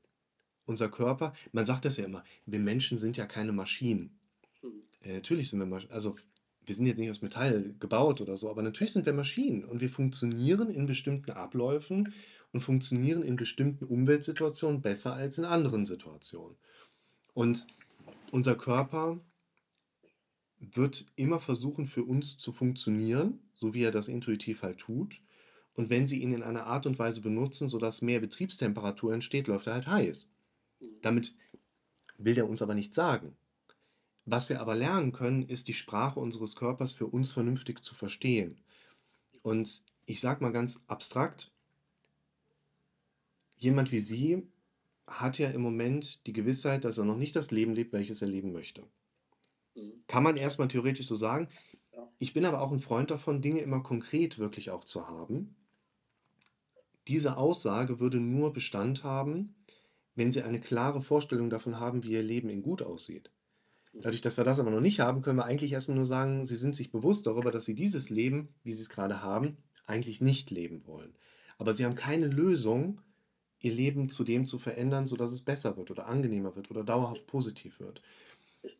Unser 0.65 0.89
Körper, 0.89 1.33
man 1.53 1.65
sagt 1.65 1.85
das 1.85 1.97
ja 1.97 2.05
immer, 2.05 2.23
wir 2.45 2.59
Menschen 2.59 2.97
sind 2.97 3.15
ja 3.15 3.25
keine 3.25 3.53
Maschinen. 3.53 4.17
Mhm. 4.61 4.81
Äh, 5.01 5.13
natürlich 5.13 5.49
sind 5.49 5.59
wir 5.59 5.65
Maschinen, 5.65 5.93
also 5.93 6.15
wir 6.67 6.75
sind 6.75 6.85
jetzt 6.85 6.99
nicht 6.99 7.09
aus 7.09 7.21
Metall 7.21 7.73
gebaut 7.79 8.19
oder 8.19 8.35
so, 8.35 8.49
aber 8.49 8.61
natürlich 8.61 8.91
sind 8.91 9.05
wir 9.05 9.13
Maschinen 9.13 9.63
und 9.63 9.79
wir 9.79 9.89
funktionieren 9.89 10.69
in 10.69 10.85
bestimmten 10.85 11.31
Abläufen 11.31 12.13
und 12.51 12.59
funktionieren 12.59 13.23
in 13.23 13.37
bestimmten 13.37 13.85
Umweltsituationen 13.85 14.81
besser 14.81 15.13
als 15.13 15.37
in 15.37 15.45
anderen 15.45 15.85
Situationen. 15.85 16.57
Und 17.33 17.67
unser 18.31 18.55
Körper 18.55 19.19
wird 20.59 21.05
immer 21.15 21.39
versuchen, 21.39 21.85
für 21.85 22.03
uns 22.03 22.37
zu 22.37 22.51
funktionieren, 22.51 23.39
so 23.53 23.73
wie 23.73 23.83
er 23.83 23.91
das 23.91 24.09
intuitiv 24.09 24.61
halt 24.61 24.79
tut. 24.79 25.21
Und 25.73 25.89
wenn 25.89 26.05
Sie 26.05 26.21
ihn 26.21 26.33
in 26.33 26.43
einer 26.43 26.65
Art 26.65 26.85
und 26.85 26.99
Weise 26.99 27.21
benutzen, 27.21 27.69
sodass 27.69 28.01
mehr 28.01 28.19
Betriebstemperatur 28.19 29.13
entsteht, 29.13 29.47
läuft 29.47 29.67
er 29.67 29.73
halt 29.73 29.87
heiß. 29.87 30.29
Damit 31.01 31.35
will 32.17 32.37
er 32.37 32.49
uns 32.49 32.61
aber 32.61 32.75
nichts 32.75 32.95
sagen. 32.95 33.37
Was 34.29 34.49
wir 34.49 34.59
aber 34.59 34.75
lernen 34.75 35.13
können, 35.13 35.47
ist 35.47 35.69
die 35.69 35.73
Sprache 35.73 36.19
unseres 36.19 36.57
Körpers 36.57 36.91
für 36.91 37.07
uns 37.07 37.31
vernünftig 37.31 37.81
zu 37.81 37.95
verstehen. 37.95 38.59
Und 39.41 39.85
ich 40.05 40.19
sage 40.19 40.43
mal 40.43 40.51
ganz 40.51 40.83
abstrakt, 40.87 41.49
jemand 43.55 43.93
wie 43.93 43.99
Sie 43.99 44.45
hat 45.07 45.39
ja 45.39 45.49
im 45.49 45.61
Moment 45.61 46.27
die 46.27 46.33
Gewissheit, 46.33 46.83
dass 46.83 46.97
er 46.97 47.05
noch 47.05 47.15
nicht 47.15 47.37
das 47.37 47.51
Leben 47.51 47.73
lebt, 47.73 47.93
welches 47.93 48.21
er 48.21 48.27
leben 48.27 48.51
möchte. 48.51 48.83
Mhm. 49.77 49.93
Kann 50.07 50.23
man 50.23 50.35
erstmal 50.35 50.67
theoretisch 50.67 51.07
so 51.07 51.15
sagen. 51.15 51.47
Ich 52.19 52.33
bin 52.33 52.43
aber 52.43 52.61
auch 52.61 52.73
ein 52.73 52.81
Freund 52.81 53.09
davon, 53.09 53.41
Dinge 53.41 53.61
immer 53.61 53.81
konkret 53.81 54.39
wirklich 54.39 54.71
auch 54.71 54.83
zu 54.83 55.07
haben. 55.07 55.55
Diese 57.07 57.37
Aussage 57.37 58.01
würde 58.01 58.19
nur 58.19 58.51
Bestand 58.51 59.05
haben, 59.05 59.55
wenn 60.15 60.33
Sie 60.33 60.43
eine 60.43 60.59
klare 60.59 61.01
Vorstellung 61.01 61.49
davon 61.49 61.79
haben, 61.79 62.03
wie 62.03 62.11
Ihr 62.11 62.23
Leben 62.23 62.49
in 62.49 62.61
gut 62.61 62.81
aussieht. 62.81 63.31
Dadurch, 64.01 64.21
dass 64.21 64.37
wir 64.37 64.43
das 64.43 64.59
aber 64.59 64.71
noch 64.71 64.81
nicht 64.81 64.99
haben, 64.99 65.21
können 65.21 65.37
wir 65.37 65.45
eigentlich 65.45 65.71
erstmal 65.71 65.97
nur 65.97 66.05
sagen, 66.05 66.45
Sie 66.45 66.55
sind 66.55 66.75
sich 66.75 66.91
bewusst 66.91 67.25
darüber, 67.25 67.51
dass 67.51 67.65
Sie 67.65 67.75
dieses 67.75 68.09
Leben, 68.09 68.49
wie 68.63 68.73
Sie 68.73 68.81
es 68.81 68.89
gerade 68.89 69.21
haben, 69.21 69.57
eigentlich 69.85 70.21
nicht 70.21 70.51
leben 70.51 70.85
wollen. 70.85 71.15
Aber 71.57 71.73
Sie 71.73 71.85
haben 71.85 71.95
keine 71.95 72.27
Lösung, 72.27 73.01
Ihr 73.59 73.73
Leben 73.73 74.09
zu 74.09 74.23
dem 74.23 74.45
zu 74.45 74.59
verändern, 74.59 75.07
sodass 75.07 75.31
es 75.31 75.41
besser 75.41 75.77
wird 75.77 75.89
oder 75.89 76.07
angenehmer 76.07 76.55
wird 76.55 76.69
oder 76.69 76.83
dauerhaft 76.83 77.25
positiv 77.25 77.79
wird. 77.79 78.01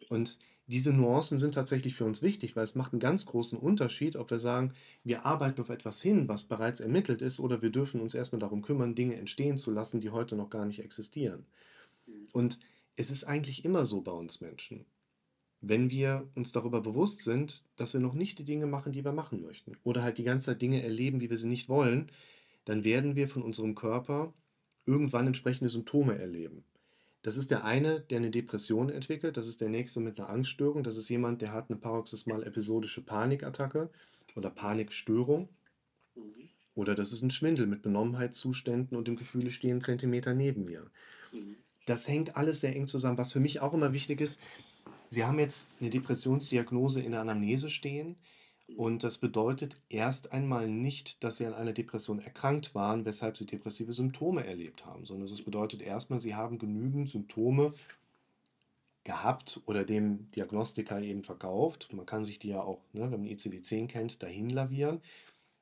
Und 0.09 0.37
diese 0.67 0.91
Nuancen 0.91 1.37
sind 1.37 1.53
tatsächlich 1.53 1.95
für 1.95 2.05
uns 2.05 2.21
wichtig, 2.21 2.55
weil 2.55 2.65
es 2.65 2.75
macht 2.75 2.91
einen 2.91 2.99
ganz 2.99 3.25
großen 3.25 3.57
Unterschied, 3.57 4.17
ob 4.17 4.29
wir 4.29 4.37
sagen, 4.37 4.73
wir 5.03 5.25
arbeiten 5.25 5.61
auf 5.61 5.69
etwas 5.69 6.01
hin, 6.01 6.27
was 6.27 6.43
bereits 6.43 6.81
ermittelt 6.81 7.21
ist, 7.21 7.39
oder 7.39 7.61
wir 7.61 7.69
dürfen 7.69 8.01
uns 8.01 8.13
erstmal 8.13 8.39
darum 8.39 8.61
kümmern, 8.61 8.93
Dinge 8.93 9.15
entstehen 9.15 9.57
zu 9.57 9.71
lassen, 9.71 10.01
die 10.01 10.09
heute 10.09 10.35
noch 10.35 10.49
gar 10.49 10.65
nicht 10.65 10.79
existieren. 10.79 11.45
Und 12.33 12.59
es 12.97 13.09
ist 13.09 13.23
eigentlich 13.23 13.63
immer 13.63 13.85
so 13.85 14.01
bei 14.01 14.11
uns 14.11 14.41
Menschen. 14.41 14.85
Wenn 15.69 15.89
wir 15.89 16.27
uns 16.35 16.51
darüber 16.51 16.81
bewusst 16.81 17.23
sind, 17.23 17.65
dass 17.75 17.93
wir 17.93 18.01
noch 18.01 18.13
nicht 18.13 18.39
die 18.39 18.45
Dinge 18.45 18.67
machen, 18.67 18.91
die 18.91 19.03
wir 19.03 19.11
machen 19.11 19.41
möchten, 19.41 19.77
oder 19.83 20.03
halt 20.03 20.17
die 20.17 20.23
ganze 20.23 20.47
Zeit 20.47 20.61
Dinge 20.61 20.81
erleben, 20.83 21.21
wie 21.21 21.29
wir 21.29 21.37
sie 21.37 21.47
nicht 21.47 21.69
wollen, 21.69 22.11
dann 22.65 22.83
werden 22.83 23.15
wir 23.15 23.27
von 23.27 23.41
unserem 23.41 23.75
Körper 23.75 24.33
irgendwann 24.85 25.27
entsprechende 25.27 25.69
Symptome 25.69 26.17
erleben. 26.17 26.63
Das 27.21 27.35
ist 27.35 27.51
der 27.51 27.65
eine, 27.65 28.01
der 28.01 28.19
eine 28.19 28.31
Depression 28.31 28.89
entwickelt, 28.89 29.37
das 29.37 29.47
ist 29.47 29.59
der 29.59 29.69
nächste 29.69 29.99
mit 29.99 30.19
einer 30.19 30.29
Angststörung, 30.29 30.83
das 30.83 30.97
ist 30.97 31.09
jemand, 31.09 31.41
der 31.41 31.51
hat 31.51 31.69
eine 31.69 31.77
paroxysmal 31.79 32.43
episodische 32.43 33.01
Panikattacke 33.01 33.89
oder 34.35 34.49
Panikstörung. 34.49 35.49
Mhm. 36.15 36.49
Oder 36.75 36.93
das 36.93 37.11
ist 37.11 37.23
ein 37.23 37.31
Schwindel 37.31 37.65
mit 37.65 37.81
Benommenheitszuständen 37.81 38.95
und 38.97 39.07
dem 39.07 39.15
Gefühl, 39.15 39.47
ich 39.47 39.55
stehe 39.55 39.73
einen 39.73 39.81
Zentimeter 39.81 40.33
neben 40.33 40.65
mir. 40.65 40.89
Mhm. 41.33 41.55
Das 41.87 42.07
hängt 42.07 42.37
alles 42.37 42.61
sehr 42.61 42.75
eng 42.75 42.85
zusammen. 42.85 43.17
Was 43.17 43.33
für 43.33 43.39
mich 43.39 43.61
auch 43.61 43.73
immer 43.73 43.93
wichtig 43.93 44.21
ist, 44.21 44.41
Sie 45.09 45.23
haben 45.23 45.39
jetzt 45.39 45.67
eine 45.79 45.89
Depressionsdiagnose 45.89 47.01
in 47.01 47.11
der 47.11 47.21
Anamnese 47.21 47.69
stehen. 47.69 48.17
Und 48.75 49.03
das 49.03 49.17
bedeutet 49.17 49.75
erst 49.87 50.33
einmal 50.33 50.67
nicht, 50.67 51.23
dass 51.23 51.37
Sie 51.37 51.45
an 51.45 51.53
einer 51.53 51.71
Depression 51.71 52.19
erkrankt 52.19 52.75
waren, 52.75 53.05
weshalb 53.05 53.37
Sie 53.37 53.45
depressive 53.45 53.93
Symptome 53.93 54.45
erlebt 54.45 54.85
haben, 54.85 55.05
sondern 55.05 55.29
es 55.29 55.41
bedeutet 55.41 55.81
erstmal, 55.81 56.19
Sie 56.19 56.35
haben 56.35 56.59
genügend 56.59 57.07
Symptome 57.07 57.73
gehabt 59.05 59.61
oder 59.65 59.85
dem 59.85 60.29
Diagnostiker 60.31 61.01
eben 61.01 61.23
verkauft. 61.23 61.87
Man 61.93 62.05
kann 62.05 62.25
sich 62.25 62.39
die 62.39 62.49
ja 62.49 62.61
auch, 62.61 62.81
ne, 62.91 63.09
wenn 63.09 63.21
man 63.21 63.29
ICD-10 63.29 63.87
kennt, 63.87 64.21
dahin 64.21 64.49
lavieren. 64.49 65.01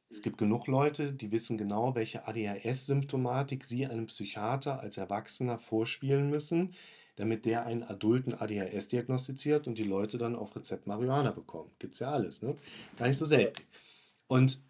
Es 0.10 0.24
gibt 0.24 0.40
genug 0.40 0.66
Leute, 0.66 1.14
die 1.14 1.32
wissen 1.32 1.58
genau, 1.58 1.94
welche 1.94 2.28
ADHS-Symptomatik 2.28 3.64
sie 3.66 3.86
einem 3.86 4.08
Psychiater 4.08 4.80
als 4.80 4.98
Erwachsener 4.98 5.60
vorspielen 5.60 6.30
müssen, 6.30 6.74
damit 7.16 7.46
der 7.46 7.66
einen 7.66 7.84
adulten 7.84 8.34
ADHS 8.34 8.90
diagnostiziert 8.90 9.68
und 9.68 9.78
die 9.78 9.84
Leute 9.84 10.18
dann 10.18 10.36
auf 10.36 10.56
Rezept 10.56 10.88
Marihuana 10.88 11.32
bekommen. 11.32 11.72
Gibt 11.80 11.94
es 11.94 12.00
ja 12.00 12.12
alles, 12.12 12.42
ne? 12.42 12.56
Gar 12.98 13.08
nicht 13.08 13.18
so 13.18 13.26
selten. 13.26 13.62
Und 14.28 14.62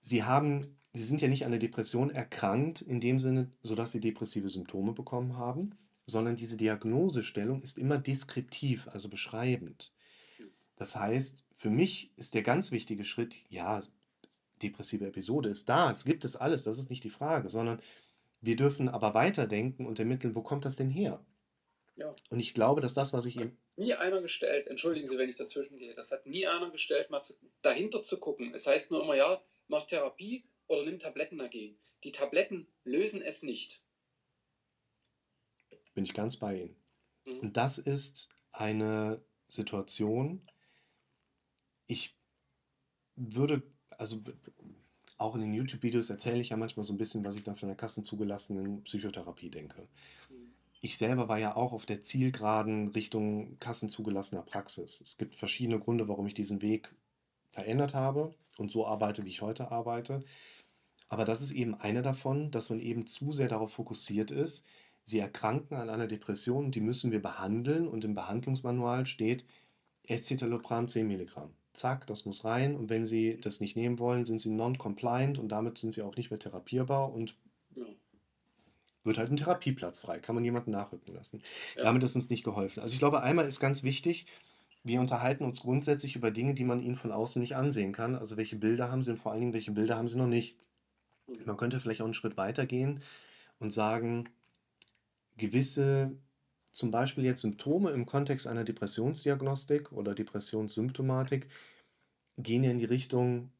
sie 0.00 0.22
haben, 0.24 0.76
sie 0.92 1.04
sind 1.04 1.22
ja 1.22 1.28
nicht 1.28 1.44
an 1.44 1.52
der 1.52 1.60
Depression 1.60 2.10
erkrankt, 2.10 2.82
in 2.82 3.00
dem 3.00 3.18
Sinne, 3.18 3.50
sodass 3.62 3.92
sie 3.92 4.00
depressive 4.00 4.48
Symptome 4.48 4.92
bekommen 4.92 5.36
haben, 5.36 5.72
sondern 6.06 6.36
diese 6.36 6.56
Diagnosestellung 6.56 7.62
ist 7.62 7.78
immer 7.78 7.98
deskriptiv, 7.98 8.88
also 8.88 9.08
beschreibend. 9.08 9.92
Das 10.76 10.96
heißt, 10.96 11.46
für 11.56 11.70
mich 11.70 12.12
ist 12.16 12.34
der 12.34 12.42
ganz 12.42 12.70
wichtige 12.70 13.04
Schritt, 13.04 13.34
ja, 13.48 13.80
depressive 14.62 15.06
Episode 15.06 15.48
ist 15.48 15.68
da, 15.68 15.90
es 15.90 16.04
gibt 16.04 16.24
es 16.24 16.36
alles, 16.36 16.64
das 16.64 16.78
ist 16.78 16.90
nicht 16.90 17.04
die 17.04 17.10
Frage, 17.10 17.50
sondern 17.50 17.80
wir 18.40 18.56
dürfen 18.56 18.88
aber 18.88 19.14
weiterdenken 19.14 19.86
und 19.86 19.98
ermitteln, 19.98 20.34
wo 20.34 20.42
kommt 20.42 20.64
das 20.64 20.76
denn 20.76 20.90
her? 20.90 21.20
Ja. 21.96 22.14
Und 22.30 22.40
ich 22.40 22.52
glaube, 22.54 22.80
dass 22.80 22.94
das, 22.94 23.12
was 23.12 23.24
ich 23.24 23.38
eben. 23.38 23.56
Nie 23.76 23.94
einer 23.94 24.20
gestellt, 24.20 24.68
entschuldigen 24.68 25.08
Sie, 25.08 25.18
wenn 25.18 25.28
ich 25.28 25.36
dazwischen 25.36 25.78
gehe, 25.78 25.94
das 25.94 26.12
hat 26.12 26.26
nie 26.26 26.46
einer 26.46 26.70
gestellt, 26.70 27.10
mal 27.10 27.22
zu, 27.22 27.34
dahinter 27.62 28.02
zu 28.02 28.18
gucken. 28.18 28.54
Es 28.54 28.66
heißt 28.66 28.90
nur 28.90 29.02
immer, 29.02 29.16
ja, 29.16 29.42
mach 29.68 29.86
Therapie 29.86 30.44
oder 30.66 30.84
nimm 30.84 30.98
Tabletten 30.98 31.38
dagegen. 31.38 31.78
Die 32.04 32.12
Tabletten 32.12 32.66
lösen 32.84 33.22
es 33.22 33.42
nicht. 33.42 33.82
Bin 35.94 36.04
ich 36.04 36.14
ganz 36.14 36.36
bei 36.36 36.60
Ihnen. 36.60 36.76
Mhm. 37.24 37.40
Und 37.40 37.56
das 37.56 37.78
ist 37.78 38.28
eine 38.52 39.22
Situation, 39.48 40.46
ich 41.86 42.16
würde, 43.14 43.62
also 43.90 44.22
auch 45.18 45.34
in 45.34 45.40
den 45.40 45.54
YouTube-Videos 45.54 46.10
erzähle 46.10 46.40
ich 46.40 46.50
ja 46.50 46.56
manchmal 46.56 46.84
so 46.84 46.92
ein 46.92 46.98
bisschen, 46.98 47.24
was 47.24 47.36
ich 47.36 47.42
dann 47.42 47.56
von 47.56 47.68
der 47.68 47.76
kassenzugelassenen 47.76 48.82
Psychotherapie 48.84 49.50
denke. 49.50 49.88
Ich 50.86 50.98
selber 50.98 51.28
war 51.28 51.40
ja 51.40 51.56
auch 51.56 51.72
auf 51.72 51.84
der 51.84 52.04
Zielgeraden 52.04 52.90
Richtung 52.90 53.58
kassenzugelassener 53.58 54.42
Praxis. 54.42 55.00
Es 55.00 55.18
gibt 55.18 55.34
verschiedene 55.34 55.80
Gründe, 55.80 56.06
warum 56.06 56.28
ich 56.28 56.34
diesen 56.34 56.62
Weg 56.62 56.94
verändert 57.50 57.92
habe 57.92 58.32
und 58.56 58.70
so 58.70 58.86
arbeite, 58.86 59.24
wie 59.24 59.30
ich 59.30 59.42
heute 59.42 59.72
arbeite. 59.72 60.22
Aber 61.08 61.24
das 61.24 61.42
ist 61.42 61.50
eben 61.50 61.74
einer 61.74 62.02
davon, 62.02 62.52
dass 62.52 62.70
man 62.70 62.78
eben 62.78 63.04
zu 63.04 63.32
sehr 63.32 63.48
darauf 63.48 63.72
fokussiert 63.72 64.30
ist, 64.30 64.68
sie 65.02 65.18
erkranken 65.18 65.76
an 65.76 65.90
einer 65.90 66.06
Depression 66.06 66.70
die 66.70 66.80
müssen 66.80 67.10
wir 67.10 67.20
behandeln 67.20 67.88
und 67.88 68.04
im 68.04 68.14
Behandlungsmanual 68.14 69.06
steht 69.06 69.44
Escitalopram 70.04 70.86
10 70.86 71.08
Milligramm. 71.08 71.50
Zack, 71.72 72.06
das 72.06 72.26
muss 72.26 72.44
rein 72.44 72.76
und 72.76 72.90
wenn 72.90 73.04
Sie 73.04 73.40
das 73.40 73.58
nicht 73.58 73.74
nehmen 73.74 73.98
wollen, 73.98 74.24
sind 74.24 74.40
Sie 74.40 74.50
non-compliant 74.50 75.40
und 75.40 75.48
damit 75.48 75.78
sind 75.78 75.94
Sie 75.94 76.02
auch 76.02 76.14
nicht 76.14 76.30
mehr 76.30 76.38
therapierbar 76.38 77.12
und. 77.12 77.36
Wird 79.06 79.18
halt 79.18 79.30
ein 79.30 79.36
Therapieplatz 79.36 80.00
frei, 80.00 80.18
kann 80.18 80.34
man 80.34 80.44
jemanden 80.44 80.72
nachrücken 80.72 81.14
lassen. 81.14 81.42
Ja. 81.76 81.84
Damit 81.84 82.02
ist 82.02 82.16
uns 82.16 82.28
nicht 82.28 82.44
geholfen. 82.44 82.80
Also 82.80 82.92
ich 82.92 82.98
glaube, 82.98 83.22
einmal 83.22 83.46
ist 83.46 83.60
ganz 83.60 83.82
wichtig, 83.82 84.26
wir 84.84 85.00
unterhalten 85.00 85.44
uns 85.44 85.60
grundsätzlich 85.60 86.14
über 86.14 86.30
Dinge, 86.30 86.54
die 86.54 86.64
man 86.64 86.80
ihnen 86.80 86.96
von 86.96 87.10
außen 87.10 87.40
nicht 87.40 87.56
ansehen 87.56 87.92
kann. 87.92 88.14
Also 88.14 88.36
welche 88.36 88.56
Bilder 88.56 88.90
haben 88.90 89.02
sie 89.02 89.10
und 89.10 89.16
vor 89.16 89.32
allen 89.32 89.40
Dingen, 89.40 89.52
welche 89.52 89.72
Bilder 89.72 89.96
haben 89.96 90.08
sie 90.08 90.18
noch 90.18 90.28
nicht. 90.28 90.56
Man 91.44 91.56
könnte 91.56 91.80
vielleicht 91.80 92.02
auch 92.02 92.06
einen 92.06 92.14
Schritt 92.14 92.36
weiter 92.36 92.66
gehen 92.66 93.02
und 93.58 93.72
sagen, 93.72 94.28
gewisse, 95.36 96.16
zum 96.70 96.92
Beispiel 96.92 97.24
jetzt 97.24 97.40
Symptome 97.40 97.90
im 97.90 98.06
Kontext 98.06 98.46
einer 98.46 98.62
Depressionsdiagnostik 98.62 99.90
oder 99.90 100.14
Depressionssymptomatik, 100.14 101.48
gehen 102.38 102.62
ja 102.62 102.70
in 102.70 102.78
die 102.78 102.84
Richtung, 102.84 103.50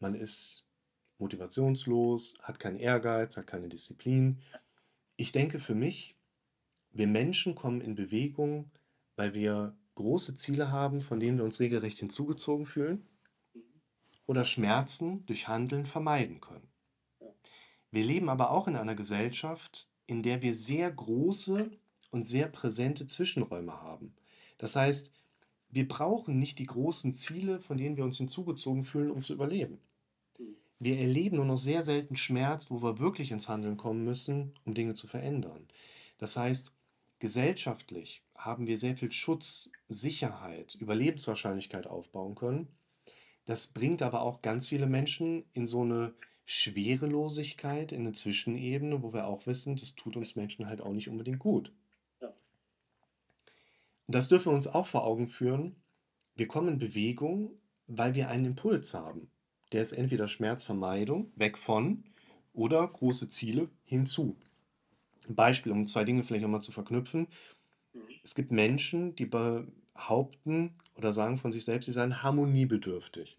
man 0.00 0.14
ist 0.14 0.65
motivationslos, 1.18 2.38
hat 2.42 2.58
keinen 2.60 2.78
Ehrgeiz, 2.78 3.36
hat 3.36 3.46
keine 3.46 3.68
Disziplin. 3.68 4.38
Ich 5.16 5.32
denke 5.32 5.58
für 5.58 5.74
mich, 5.74 6.16
wir 6.90 7.06
Menschen 7.06 7.54
kommen 7.54 7.80
in 7.80 7.94
Bewegung, 7.94 8.70
weil 9.16 9.34
wir 9.34 9.76
große 9.94 10.36
Ziele 10.36 10.70
haben, 10.70 11.00
von 11.00 11.20
denen 11.20 11.38
wir 11.38 11.44
uns 11.44 11.60
regelrecht 11.60 11.98
hinzugezogen 11.98 12.66
fühlen 12.66 13.06
Mhm. 13.54 13.62
oder 14.26 14.44
Schmerzen 14.44 15.24
durch 15.26 15.48
Handeln 15.48 15.86
vermeiden 15.86 16.40
können. 16.40 16.68
Wir 17.90 18.04
leben 18.04 18.28
aber 18.28 18.50
auch 18.50 18.68
in 18.68 18.76
einer 18.76 18.94
Gesellschaft, 18.94 19.88
in 20.06 20.22
der 20.22 20.42
wir 20.42 20.54
sehr 20.54 20.90
große 20.90 21.70
und 22.10 22.22
sehr 22.24 22.48
präsente 22.48 23.06
Zwischenräume 23.06 23.72
haben. 23.82 24.14
Das 24.58 24.76
heißt, 24.76 25.12
wir 25.70 25.88
brauchen 25.88 26.38
nicht 26.38 26.58
die 26.58 26.66
großen 26.66 27.12
Ziele, 27.12 27.60
von 27.60 27.76
denen 27.78 27.96
wir 27.96 28.04
uns 28.04 28.18
hinzugezogen 28.18 28.84
fühlen, 28.84 29.10
um 29.10 29.22
zu 29.22 29.32
überleben. 29.34 29.80
Wir 30.78 30.98
erleben 30.98 31.36
nur 31.36 31.46
noch 31.46 31.56
sehr 31.56 31.82
selten 31.82 32.16
Schmerz, 32.16 32.70
wo 32.70 32.82
wir 32.82 32.98
wirklich 32.98 33.30
ins 33.30 33.48
Handeln 33.48 33.76
kommen 33.76 34.04
müssen, 34.04 34.54
um 34.64 34.74
Dinge 34.74 34.94
zu 34.94 35.06
verändern. 35.06 35.66
Das 36.18 36.36
heißt, 36.36 36.72
gesellschaftlich 37.18 38.22
haben 38.34 38.66
wir 38.66 38.76
sehr 38.76 38.96
viel 38.96 39.10
Schutz, 39.10 39.72
Sicherheit, 39.88 40.74
Überlebenswahrscheinlichkeit 40.74 41.86
aufbauen 41.86 42.34
können. 42.34 42.68
Das 43.46 43.68
bringt 43.68 44.02
aber 44.02 44.20
auch 44.20 44.42
ganz 44.42 44.68
viele 44.68 44.86
Menschen 44.86 45.44
in 45.54 45.66
so 45.66 45.82
eine 45.82 46.14
Schwerelosigkeit, 46.44 47.92
in 47.92 48.00
eine 48.00 48.12
Zwischenebene, 48.12 49.02
wo 49.02 49.12
wir 49.12 49.26
auch 49.26 49.46
wissen, 49.46 49.76
das 49.76 49.94
tut 49.94 50.16
uns 50.16 50.36
Menschen 50.36 50.68
halt 50.68 50.80
auch 50.80 50.92
nicht 50.92 51.08
unbedingt 51.08 51.38
gut. 51.38 51.72
Und 54.06 54.14
das 54.14 54.28
dürfen 54.28 54.52
wir 54.52 54.56
uns 54.56 54.68
auch 54.68 54.86
vor 54.86 55.04
Augen 55.04 55.28
führen. 55.28 55.74
Wir 56.34 56.46
kommen 56.46 56.68
in 56.68 56.78
Bewegung, 56.78 57.50
weil 57.86 58.14
wir 58.14 58.28
einen 58.28 58.44
Impuls 58.44 58.94
haben. 58.94 59.30
Der 59.72 59.82
ist 59.82 59.92
entweder 59.92 60.28
Schmerzvermeidung, 60.28 61.32
weg 61.36 61.58
von, 61.58 62.04
oder 62.52 62.86
große 62.86 63.28
Ziele 63.28 63.68
hinzu. 63.84 64.36
Ein 65.28 65.34
Beispiel, 65.34 65.72
um 65.72 65.86
zwei 65.86 66.04
Dinge 66.04 66.22
vielleicht 66.22 66.42
nochmal 66.42 66.62
zu 66.62 66.72
verknüpfen. 66.72 67.28
Es 68.22 68.34
gibt 68.34 68.52
Menschen, 68.52 69.14
die 69.16 69.26
behaupten 69.26 70.74
oder 70.94 71.12
sagen 71.12 71.38
von 71.38 71.52
sich 71.52 71.64
selbst, 71.64 71.86
sie 71.86 71.92
seien 71.92 72.22
harmoniebedürftig. 72.22 73.38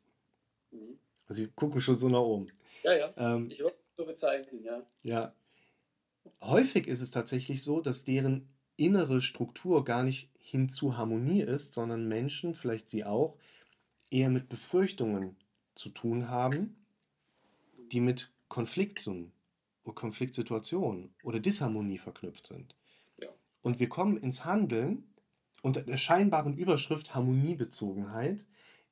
Mhm. 0.72 1.00
Sie 1.30 1.48
gucken 1.48 1.82
schon 1.82 1.98
so 1.98 2.10
nach 2.10 2.20
oben. 2.20 2.48
Ja, 2.84 2.96
ja. 2.96 3.13
Ähm, 3.18 3.50
Ich 3.50 3.60
würde 3.60 3.76
so 3.96 4.06
bezeichnen, 4.06 4.63
ja. 4.63 4.86
ja. 5.04 5.34
Häufig 6.42 6.88
ist 6.88 7.02
es 7.02 7.12
tatsächlich 7.12 7.63
so, 7.63 7.82
dass 7.82 8.04
deren 8.04 8.50
innere 8.76 9.22
Struktur 9.22 9.84
gar 9.84 10.04
nicht 10.04 10.30
hin 10.38 10.70
zu 10.70 10.98
Harmonie 10.98 11.42
ist, 11.42 11.74
sondern 11.74 12.08
Menschen, 12.08 12.54
vielleicht 12.54 12.88
Sie 12.88 13.04
auch, 13.06 13.38
eher 14.10 14.30
mit 14.30 14.48
Befürchtungen 14.48 15.36
zu 15.78 15.90
tun 15.90 16.30
haben, 16.30 16.76
die 17.92 18.00
mit 18.00 18.32
Konflikten 18.50 19.32
oder 19.84 19.96
Konfliktsituationen 19.96 21.16
oder 21.24 21.40
Disharmonie 21.40 21.98
verknüpft 21.98 22.48
sind. 22.48 22.76
Ja. 23.18 23.30
Und 23.62 23.80
wir 23.80 23.90
kommen 23.90 24.18
ins 24.18 24.46
Handeln 24.46 25.13
unter 25.63 25.82
der 25.82 25.98
scheinbaren 25.98 26.58
Überschrift 26.58 27.16
Harmoniebezogenheit, 27.16 28.46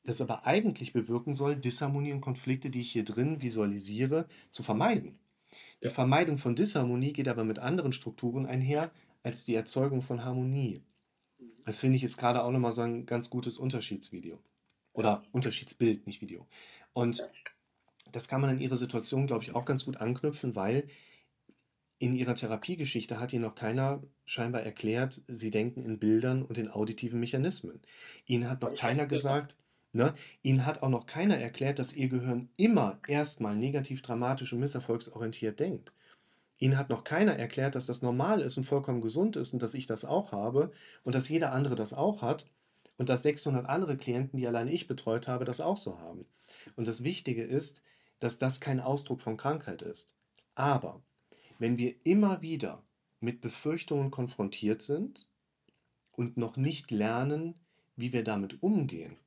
das 0.04 0.22
aber 0.22 0.46
eigentlich 0.46 0.94
bewirken 0.94 1.34
soll, 1.34 1.56
Disharmonie 1.56 2.14
und 2.14 2.22
Konflikte, 2.22 2.70
die 2.70 2.82
ich 2.82 2.92
hier 2.92 3.06
drin 3.06 3.42
visualisiere, 3.42 4.28
zu 4.50 4.64
vermeiden. 4.64 5.20
Die 5.84 5.88
Ja. 5.88 5.90
Vermeidung 5.90 6.38
von 6.38 6.56
Disharmonie 6.56 7.14
geht 7.14 7.28
aber 7.30 7.44
mit 7.46 7.60
anderen 7.60 7.94
Strukturen 7.94 8.46
einher 8.46 8.92
als 9.24 9.46
die 9.46 9.56
Erzeugung 9.56 10.02
von 10.02 10.24
Harmonie. 10.26 10.84
Mhm. 11.40 11.66
Das 11.66 11.80
finde 11.82 11.98
ich 11.98 12.04
ist 12.04 12.18
gerade 12.18 12.44
auch 12.44 12.52
nochmal 12.52 12.74
so 12.74 12.82
ein 12.84 13.06
ganz 13.06 13.30
gutes 13.30 13.58
Unterschiedsvideo. 13.58 14.40
Oder 14.96 15.24
Unterschiedsbild, 15.34 16.08
nicht 16.08 16.22
Video. 16.22 16.48
Und 16.94 17.28
das 18.12 18.28
kann 18.28 18.42
man 18.42 18.52
in 18.52 18.62
ihrer 18.62 18.78
Situation, 18.78 19.28
glaube 19.28 19.44
ich, 19.44 19.54
auch 19.54 19.66
ganz 19.66 19.86
gut 19.86 19.98
anknüpfen, 19.98 20.56
weil 20.56 20.88
in 22.00 22.16
ihrer 22.16 22.36
Therapiegeschichte 22.36 23.20
hat 23.20 23.34
ihnen 23.34 23.44
noch 23.44 23.56
keiner 23.56 24.02
scheinbar 24.26 24.64
erklärt, 24.64 25.22
sie 25.28 25.52
denken 25.52 25.84
in 25.84 26.00
Bildern 26.00 26.44
und 26.44 26.58
in 26.58 26.70
auditiven 26.70 27.20
Mechanismen. 27.20 27.82
Ihnen 28.26 28.50
hat 28.50 28.62
noch 28.62 28.76
keiner 28.76 29.06
gesagt, 29.06 29.58
ne, 29.92 30.14
ihnen 30.44 30.66
hat 30.66 30.82
auch 30.82 30.90
noch 30.90 31.06
keiner 31.06 31.38
erklärt, 31.38 31.80
dass 31.80 31.94
ihr 31.94 32.08
Gehirn 32.08 32.50
immer 32.56 33.00
erstmal 33.08 33.56
negativ, 33.56 34.02
dramatisch 34.02 34.54
und 34.54 34.60
misserfolgsorientiert 34.60 35.60
denkt. 35.60 35.94
Ihnen 36.58 36.78
hat 36.78 36.90
noch 36.90 37.04
keiner 37.04 37.38
erklärt, 37.38 37.76
dass 37.76 37.88
das 37.88 38.02
normal 38.02 38.42
ist 38.42 38.58
und 38.58 38.64
vollkommen 38.64 39.02
gesund 39.02 39.36
ist 39.36 39.54
und 39.54 39.62
dass 39.62 39.74
ich 39.74 39.88
das 39.88 40.06
auch 40.06 40.32
habe 40.32 40.72
und 41.04 41.16
dass 41.16 41.28
jeder 41.28 41.52
andere 41.52 41.76
das 41.76 41.94
auch 41.94 42.22
hat 42.22 42.46
und 42.98 43.10
dass 43.10 43.24
600 43.24 43.66
andere 43.68 43.98
Klienten, 43.98 44.38
die 44.38 44.48
allein 44.48 44.68
ich 44.68 44.88
betreut 44.88 45.28
habe, 45.28 45.46
das 45.46 45.62
auch 45.62 45.78
so 45.78 46.00
haben. 46.00 46.26
Und 46.76 46.88
das 46.88 47.04
Wichtige 47.04 47.44
ist, 47.44 47.84
dass 48.20 48.38
das 48.38 48.62
kein 48.62 48.80
Ausdruck 48.80 49.22
von 49.22 49.38
Krankheit 49.38 49.82
ist. 49.82 50.16
Aber 50.56 51.02
wenn 51.60 51.78
wir 51.78 51.96
immer 52.04 52.42
wieder 52.42 52.84
mit 53.20 53.42
Befürchtungen 53.42 54.12
konfrontiert 54.12 54.82
sind 54.82 55.30
und 56.12 56.38
noch 56.38 56.58
nicht 56.58 56.92
lernen, 56.92 57.56
wie 57.96 58.14
wir 58.14 58.24
damit 58.24 58.62
umgehen, 58.64 59.18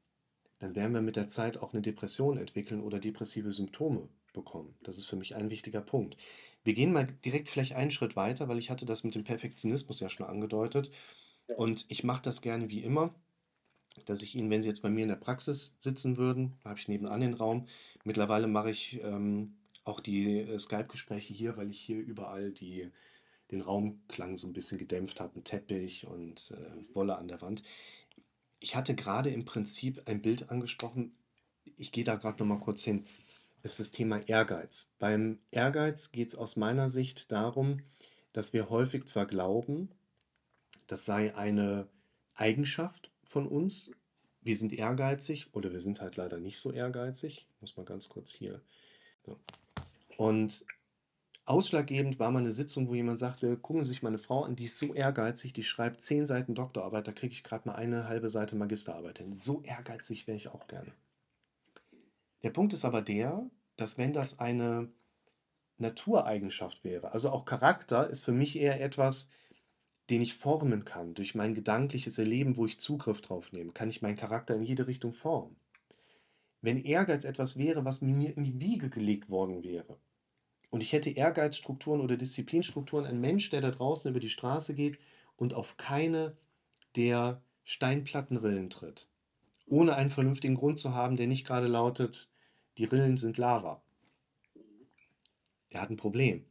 dann 0.59 0.74
werden 0.74 0.92
wir 0.92 1.02
mit 1.02 1.16
der 1.16 1.28
Zeit 1.28 1.59
auch 1.59 1.72
eine 1.72 1.83
Depression 1.83 2.38
entwickeln 2.38 2.81
oder 2.81 2.98
depressive 2.98 3.52
Symptome 3.52 4.09
bekommen. 4.33 4.74
Das 4.83 4.98
ist 4.98 5.07
für 5.07 5.16
mich 5.16 5.35
ein 5.35 5.50
wichtiger 5.50 5.81
Punkt. 5.81 6.16
Wir 6.64 6.74
gehen 6.74 6.92
mal 6.92 7.07
direkt 7.24 7.48
vielleicht 7.48 7.72
einen 7.72 7.90
Schritt 7.90 8.16
weiter, 8.16 8.48
weil 8.48 8.59
ich 8.59 8.70
hatte 8.70 8.87
das 8.87 9.04
mit 9.04 9.14
dem 9.14 9.24
Perfektionismus 9.24 10.00
ja 10.00 10.09
schon 10.09 10.26
angedeutet. 10.26 10.90
Und 11.57 11.87
ich 11.88 12.04
mache 12.04 12.22
das 12.22 12.42
gerne 12.42 12.68
wie 12.68 12.83
immer, 12.83 13.14
dass 14.07 14.22
ich 14.22 14.35
Ihnen, 14.35 14.51
wenn 14.51 14.62
Sie 14.62 14.68
jetzt 14.68 14.83
bei 14.83 14.90
mir 14.90 15.03
in 15.03 15.09
der 15.09 15.16
Praxis 15.16 15.77
sitzen 15.79 16.16
würden, 16.16 16.55
habe 16.64 16.79
ich 16.79 16.88
nebenan 16.88 17.20
den 17.20 17.35
Raum. 17.35 17.66
Mittlerweile 18.05 18.46
mache 18.46 18.70
ich 18.70 19.01
ähm, 19.03 19.57
auch 19.85 20.01
die 20.01 20.40
äh, 20.40 20.59
Skype-Gespräche 20.59 21.33
hier, 21.35 21.57
weil 21.57 21.70
ich 21.70 21.81
hier 21.81 21.98
überall 21.98 22.53
die, 22.53 22.90
den 23.51 23.61
Raumklang 23.61 24.37
so 24.37 24.46
ein 24.46 24.53
bisschen 24.53 24.79
gedämpft 24.79 25.20
habe, 25.20 25.38
ein 25.38 25.44
Teppich 25.44 26.07
und 26.07 26.53
äh, 26.53 26.94
Wolle 26.94 27.16
an 27.16 27.29
der 27.29 27.40
Wand. 27.40 27.62
Ich 28.61 28.77
hatte 28.77 28.94
gerade 28.94 29.31
im 29.31 29.44
Prinzip 29.44 30.03
ein 30.07 30.22
Bild 30.22 30.51
angesprochen. 30.51 31.12
Ich 31.77 31.92
gehe 31.92 32.05
da 32.05 32.16
gerade 32.16 32.38
noch 32.42 32.46
mal 32.46 32.62
kurz 32.62 32.83
hin. 32.83 33.07
Das 33.62 33.72
ist 33.72 33.81
das 33.81 33.90
Thema 33.90 34.20
Ehrgeiz. 34.29 34.92
Beim 34.98 35.38
Ehrgeiz 35.51 36.12
geht 36.12 36.29
es 36.29 36.35
aus 36.35 36.57
meiner 36.57 36.88
Sicht 36.88 37.33
darum, 37.33 37.83
dass 38.33 38.53
wir 38.53 38.70
häufig 38.70 39.07
zwar 39.07 39.27
glauben, 39.27 39.90
das 40.87 41.05
sei 41.05 41.35
eine 41.35 41.88
Eigenschaft 42.35 43.11
von 43.29 43.47
uns. 43.47 43.93
Wir 44.41 44.57
sind 44.57 44.73
ehrgeizig 44.73 45.55
oder 45.55 45.71
wir 45.71 45.81
sind 45.81 46.01
halt 46.01 46.17
leider 46.17 46.38
nicht 46.38 46.59
so 46.59 46.73
ehrgeizig. 46.73 47.47
Muss 47.61 47.77
mal 47.77 47.85
ganz 47.85 48.09
kurz 48.09 48.33
hier. 48.33 48.61
So. 49.27 49.38
Und 50.17 50.64
ausschlaggebend 51.45 52.19
war 52.19 52.31
mal 52.31 52.41
eine 52.41 52.53
Sitzung, 52.53 52.88
wo 52.88 52.95
jemand 52.95 53.19
sagte, 53.19 53.57
gucken 53.59 53.83
Sie 53.83 53.91
sich 53.91 54.03
meine 54.03 54.19
Frau 54.19 54.45
an, 54.45 54.57
die 54.57 54.64
ist 54.64 54.79
so 54.79 54.95
ehrgeizig, 54.95 55.53
die 55.53 55.62
schreibt 55.62 56.01
zehn 56.01 56.25
Seiten 56.25 56.55
Doktorarbeit, 56.55 57.07
da 57.07 57.12
kriege 57.12 57.33
ich 57.33 57.45
gerade 57.45 57.69
mal 57.69 57.75
eine 57.75 58.09
halbe 58.09 58.31
Seite 58.31 58.57
Magisterarbeit 58.57 59.19
hin. 59.19 59.33
So 59.33 59.62
ehrgeizig 59.62 60.27
wäre 60.27 60.37
ich 60.37 60.49
auch 60.49 60.67
gerne. 60.67 60.91
Der 62.43 62.51
Punkt 62.51 62.73
ist 62.73 62.85
aber 62.85 63.03
der, 63.03 63.49
dass 63.77 63.99
wenn 63.99 64.12
das 64.12 64.38
eine 64.38 64.88
Natureigenschaft 65.77 66.83
wäre, 66.85 67.12
also 67.12 67.31
auch 67.31 67.45
Charakter 67.45 68.09
ist 68.09 68.25
für 68.25 68.33
mich 68.33 68.59
eher 68.59 68.81
etwas, 68.81 69.31
den 70.11 70.23
ich 70.23 70.35
formen 70.35 70.85
kann, 70.85 71.14
durch 71.14 71.35
mein 71.35 71.55
gedankliches 71.55 72.18
Erleben, 72.18 72.57
wo 72.57 72.66
ich 72.66 72.81
Zugriff 72.81 73.21
drauf 73.21 73.53
nehme, 73.53 73.73
kann 73.73 73.90
ich 73.90 74.03
meinen 74.03 74.16
Charakter 74.16 74.55
in 74.55 74.62
jede 74.62 74.87
Richtung 74.87 75.12
formen. 75.12 75.57
Wenn 76.61 76.83
Ehrgeiz 76.83 77.25
etwas 77.25 77.59
wäre, 77.59 77.85
was 77.85 78.01
mir 78.01 78.37
in 78.37 78.44
die 78.44 78.59
Wiege 78.59 78.90
gelegt 78.90 79.31
worden 79.31 79.62
wäre, 79.62 79.99
und 80.71 80.83
ich 80.83 80.92
hätte 80.92 81.11
Ehrgeizstrukturen 81.11 82.01
oder 82.01 82.16
Disziplinstrukturen, 82.16 83.07
ein 83.07 83.21
Mensch, 83.21 83.49
der 83.51 83.61
da 83.61 83.71
draußen 83.71 84.11
über 84.11 84.21
die 84.21 84.29
Straße 84.29 84.75
geht 84.75 84.99
und 85.37 85.55
auf 85.55 85.77
keine 85.77 86.37
der 86.97 87.42
Steinplattenrillen 87.64 88.71
tritt, 88.71 89.09
ohne 89.66 89.94
einen 89.94 90.11
vernünftigen 90.11 90.57
Grund 90.57 90.79
zu 90.79 90.94
haben, 90.94 91.16
der 91.16 91.27
nicht 91.27 91.47
gerade 91.47 91.68
lautet, 91.68 92.31
die 92.77 92.85
Rillen 92.85 93.16
sind 93.16 93.38
Lava. 93.38 93.83
Der 95.73 95.83
hat 95.83 95.90
ein 95.90 95.97
Problem. 95.97 96.44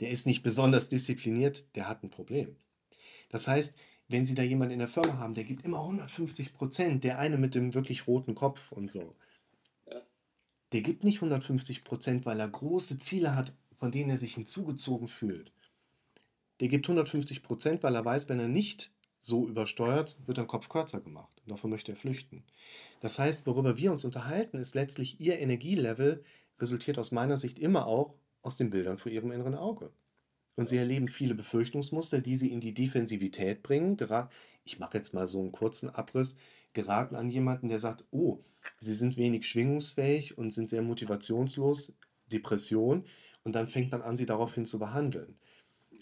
Der 0.00 0.10
ist 0.10 0.26
nicht 0.26 0.42
besonders 0.42 0.88
diszipliniert, 0.88 1.74
der 1.76 1.88
hat 1.88 2.02
ein 2.02 2.10
Problem. 2.10 2.56
Das 3.32 3.48
heißt, 3.48 3.76
wenn 4.08 4.24
Sie 4.24 4.36
da 4.36 4.42
jemanden 4.42 4.74
in 4.74 4.78
der 4.78 4.88
Firma 4.88 5.18
haben, 5.18 5.34
der 5.34 5.44
gibt 5.44 5.64
immer 5.64 5.80
150 5.80 6.52
Prozent, 6.52 7.02
der 7.02 7.18
eine 7.18 7.38
mit 7.38 7.56
dem 7.56 7.74
wirklich 7.74 8.06
roten 8.06 8.36
Kopf 8.36 8.70
und 8.70 8.88
so, 8.88 9.16
der 10.72 10.82
gibt 10.82 11.02
nicht 11.02 11.16
150 11.16 11.82
Prozent, 11.82 12.24
weil 12.24 12.38
er 12.38 12.48
große 12.48 12.98
Ziele 12.98 13.34
hat, 13.34 13.52
von 13.78 13.90
denen 13.90 14.10
er 14.10 14.18
sich 14.18 14.34
hinzugezogen 14.34 15.08
fühlt. 15.08 15.52
Der 16.60 16.68
gibt 16.68 16.86
150 16.86 17.42
Prozent, 17.42 17.82
weil 17.82 17.94
er 17.94 18.04
weiß, 18.04 18.28
wenn 18.28 18.38
er 18.38 18.48
nicht 18.48 18.92
so 19.18 19.48
übersteuert, 19.48 20.18
wird 20.26 20.38
er 20.38 20.46
Kopf 20.46 20.68
kürzer 20.68 21.00
gemacht. 21.00 21.32
Und 21.44 21.50
davon 21.50 21.70
möchte 21.70 21.92
er 21.92 21.96
flüchten. 21.96 22.44
Das 23.00 23.18
heißt, 23.18 23.46
worüber 23.46 23.76
wir 23.76 23.92
uns 23.92 24.04
unterhalten, 24.04 24.58
ist 24.58 24.74
letztlich 24.74 25.20
Ihr 25.20 25.38
Energielevel, 25.38 26.24
resultiert 26.58 26.98
aus 26.98 27.12
meiner 27.12 27.36
Sicht 27.36 27.58
immer 27.58 27.86
auch 27.86 28.14
aus 28.42 28.56
den 28.56 28.70
Bildern 28.70 28.98
vor 28.98 29.12
Ihrem 29.12 29.32
inneren 29.32 29.54
Auge. 29.54 29.90
Und 30.56 30.66
Sie 30.66 30.76
erleben 30.76 31.08
viele 31.08 31.34
Befürchtungsmuster, 31.34 32.20
die 32.20 32.36
Sie 32.36 32.52
in 32.52 32.60
die 32.60 32.74
Defensivität 32.74 33.62
bringen. 33.62 33.96
Ich 34.64 34.78
mache 34.78 34.98
jetzt 34.98 35.14
mal 35.14 35.26
so 35.26 35.40
einen 35.40 35.52
kurzen 35.52 35.90
Abriss. 35.90 36.36
Geraten 36.74 37.16
an 37.16 37.30
jemanden, 37.30 37.68
der 37.68 37.78
sagt, 37.78 38.04
oh, 38.10 38.40
Sie 38.78 38.94
sind 38.94 39.16
wenig 39.16 39.46
schwingungsfähig 39.46 40.38
und 40.38 40.52
sind 40.52 40.68
sehr 40.68 40.82
motivationslos, 40.82 41.98
Depression. 42.30 43.04
Und 43.44 43.54
dann 43.54 43.66
fängt 43.66 43.90
man 43.92 44.02
an, 44.02 44.16
Sie 44.16 44.26
daraufhin 44.26 44.66
zu 44.66 44.78
behandeln. 44.78 45.36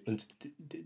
Und 0.07 0.29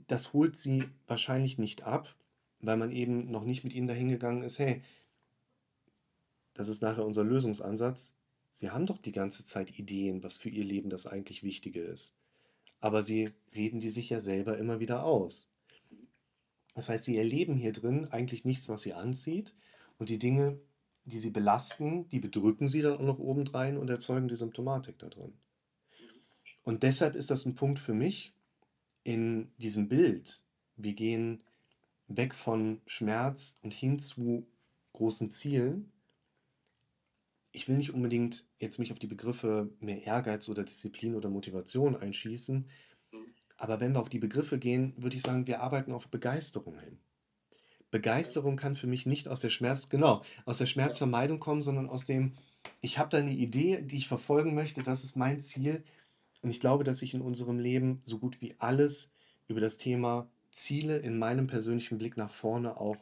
das 0.07 0.33
holt 0.33 0.57
Sie 0.57 0.85
wahrscheinlich 1.07 1.59
nicht 1.59 1.85
ab, 1.85 2.15
weil 2.61 2.77
man 2.77 2.93
eben 2.93 3.31
noch 3.31 3.45
nicht 3.45 3.65
mit 3.65 3.73
Ihnen 3.73 3.87
dahingegangen 3.87 4.43
ist, 4.43 4.59
hey, 4.59 4.83
das 6.55 6.69
ist 6.69 6.83
nachher 6.83 7.05
unser 7.05 7.25
Lösungsansatz. 7.25 8.17
Sie 8.51 8.71
haben 8.71 8.87
doch 8.87 8.99
die 8.99 9.13
ganze 9.13 9.45
Zeit 9.45 9.79
Ideen, 9.79 10.23
was 10.23 10.39
für 10.39 10.49
Ihr 10.49 10.65
Leben 10.65 10.89
das 10.89 11.07
eigentlich 11.07 11.43
Wichtige 11.43 11.81
ist. 11.81 12.15
Aber 12.85 13.03
Sie 13.03 13.31
reden 13.55 13.81
die 13.81 13.89
sich 13.89 14.11
ja 14.11 14.21
selber 14.21 14.59
immer 14.59 14.79
wieder 14.79 15.05
aus. 15.05 15.51
Das 16.75 16.91
heißt, 16.91 17.05
Sie 17.05 17.17
erleben 17.17 17.57
hier 17.57 17.73
drin 17.73 18.09
eigentlich 18.11 18.45
nichts, 18.45 18.69
was 18.69 18.83
Sie 18.83 18.93
anzieht. 18.93 19.55
Und 19.97 20.11
die 20.11 20.19
Dinge, 20.19 20.61
die 21.07 21.19
Sie 21.19 21.31
belasten, 21.31 22.11
die 22.11 22.21
bedrücken 22.21 22.69
Sie 22.69 22.83
dann 22.83 22.99
auch 22.99 23.01
noch 23.01 23.19
obendrein 23.19 23.79
und 23.79 23.89
erzeugen 23.89 24.29
die 24.29 24.37
Symptomatik 24.37 24.99
da 24.99 25.09
drin. 25.09 25.33
Und 26.63 26.83
deshalb 26.83 27.15
ist 27.15 27.31
das 27.31 27.47
ein 27.47 27.55
Punkt 27.55 27.79
für 27.79 27.95
mich 27.95 28.35
in 29.03 29.51
diesem 29.57 29.89
Bild. 29.89 30.45
Wir 30.77 30.93
gehen 30.93 31.43
weg 32.09 32.35
von 32.35 32.83
Schmerz 32.85 33.59
und 33.63 33.73
hin 33.73 33.99
zu 33.99 34.47
großen 34.93 35.31
Zielen. 35.31 35.91
Ich 37.55 37.69
will 37.69 37.77
nicht 37.77 37.95
unbedingt 37.95 38.47
jetzt 38.59 38.81
mich 38.81 38.91
auf 38.91 38.99
die 38.99 39.07
Begriffe 39.07 39.71
mehr 39.79 40.03
Ehrgeiz 40.03 40.49
oder 40.49 40.65
Disziplin 40.65 41.15
oder 41.15 41.31
Motivation 41.31 41.95
einschießen, 41.95 42.67
aber 43.57 43.81
wenn 43.81 43.93
wir 43.95 44.01
auf 44.01 44.09
die 44.09 44.19
Begriffe 44.19 44.59
gehen, 44.59 44.93
würde 44.97 45.17
ich 45.17 45.23
sagen, 45.23 45.47
wir 45.47 45.61
arbeiten 45.61 45.93
auf 45.93 46.09
Begeisterung 46.09 46.81
hin. 46.81 46.99
Begeisterung 47.93 48.57
kann 48.57 48.75
für 48.75 48.89
mich 48.89 49.07
nicht 49.07 49.29
aus 49.29 49.39
der 49.39 49.51
Schmerz, 49.51 49.89
genau, 49.89 50.23
aus 50.45 50.59
der 50.59 50.67
Schmerzvermeidung 50.67 51.39
kommen, 51.39 51.63
sondern 51.63 51.89
aus 51.89 52.07
dem, 52.07 52.33
ich 52.81 52.99
habe 52.99 53.11
da 53.11 53.19
eine 53.19 53.33
Idee, 53.33 53.83
die 53.83 53.99
ich 53.99 54.09
verfolgen 54.09 54.57
möchte, 54.57 54.83
das 54.83 55.05
ist 55.05 55.17
mein 55.17 55.41
Ziel. 55.41 55.85
Und 56.43 56.51
ich 56.51 56.59
glaube, 56.59 56.83
dass 56.83 57.03
ich 57.03 57.15
in 57.15 57.21
unserem 57.21 57.61
Leben 57.61 58.01
so 58.03 58.19
gut 58.19 58.41
wie 58.41 58.57
alles 58.59 59.13
über 59.47 59.61
das 59.61 59.79
Thema 59.79 60.29
Ziele 60.51 60.99
in 60.99 61.19
meinem 61.19 61.47
persönlichen 61.47 61.99
Blick 61.99 62.17
nach 62.17 62.33
vorne 62.33 62.81
auch 62.81 62.97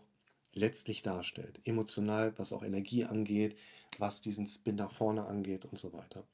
letztlich 0.52 1.02
darstellt. 1.02 1.60
Emotional, 1.64 2.34
was 2.36 2.52
auch 2.52 2.62
Energie 2.62 3.04
angeht, 3.04 3.56
was 3.98 4.20
diesen 4.20 4.46
Spin 4.46 4.76
nach 4.76 4.90
vorne 4.90 5.26
angeht 5.26 5.64
und 5.64 5.78
so 5.78 5.92
weiter. 5.92 6.24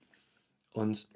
Und 0.73 1.09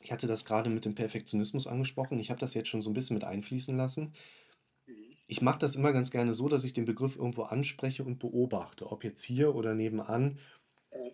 ich 0.00 0.12
hatte 0.12 0.26
das 0.26 0.44
gerade 0.44 0.70
mit 0.70 0.84
dem 0.84 0.94
Perfektionismus 0.94 1.66
angesprochen. 1.66 2.18
Ich 2.18 2.30
habe 2.30 2.40
das 2.40 2.54
jetzt 2.54 2.68
schon 2.68 2.82
so 2.82 2.90
ein 2.90 2.94
bisschen 2.94 3.14
mit 3.14 3.24
einfließen 3.24 3.76
lassen. 3.76 4.14
Ich 5.26 5.42
mache 5.42 5.58
das 5.58 5.76
immer 5.76 5.92
ganz 5.92 6.10
gerne 6.10 6.32
so, 6.32 6.48
dass 6.48 6.64
ich 6.64 6.72
den 6.72 6.86
Begriff 6.86 7.16
irgendwo 7.16 7.42
anspreche 7.42 8.04
und 8.04 8.18
beobachte, 8.18 8.90
ob 8.90 9.04
jetzt 9.04 9.22
hier 9.22 9.54
oder 9.54 9.74
nebenan. 9.74 10.38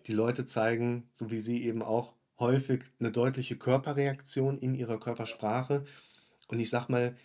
Die 0.05 0.13
Leute 0.13 0.45
zeigen, 0.45 1.09
so 1.11 1.31
wie 1.31 1.41
Sie 1.41 1.63
eben 1.63 1.81
auch, 1.81 2.13
häufig 2.39 2.83
eine 2.99 3.11
deutliche 3.11 3.57
Körperreaktion 3.57 4.57
in 4.59 4.75
ihrer 4.75 4.99
Körpersprache. 4.99 5.85
Und 6.47 6.59
ich 6.59 6.69
sage 6.69 6.91
mal, 6.91 7.17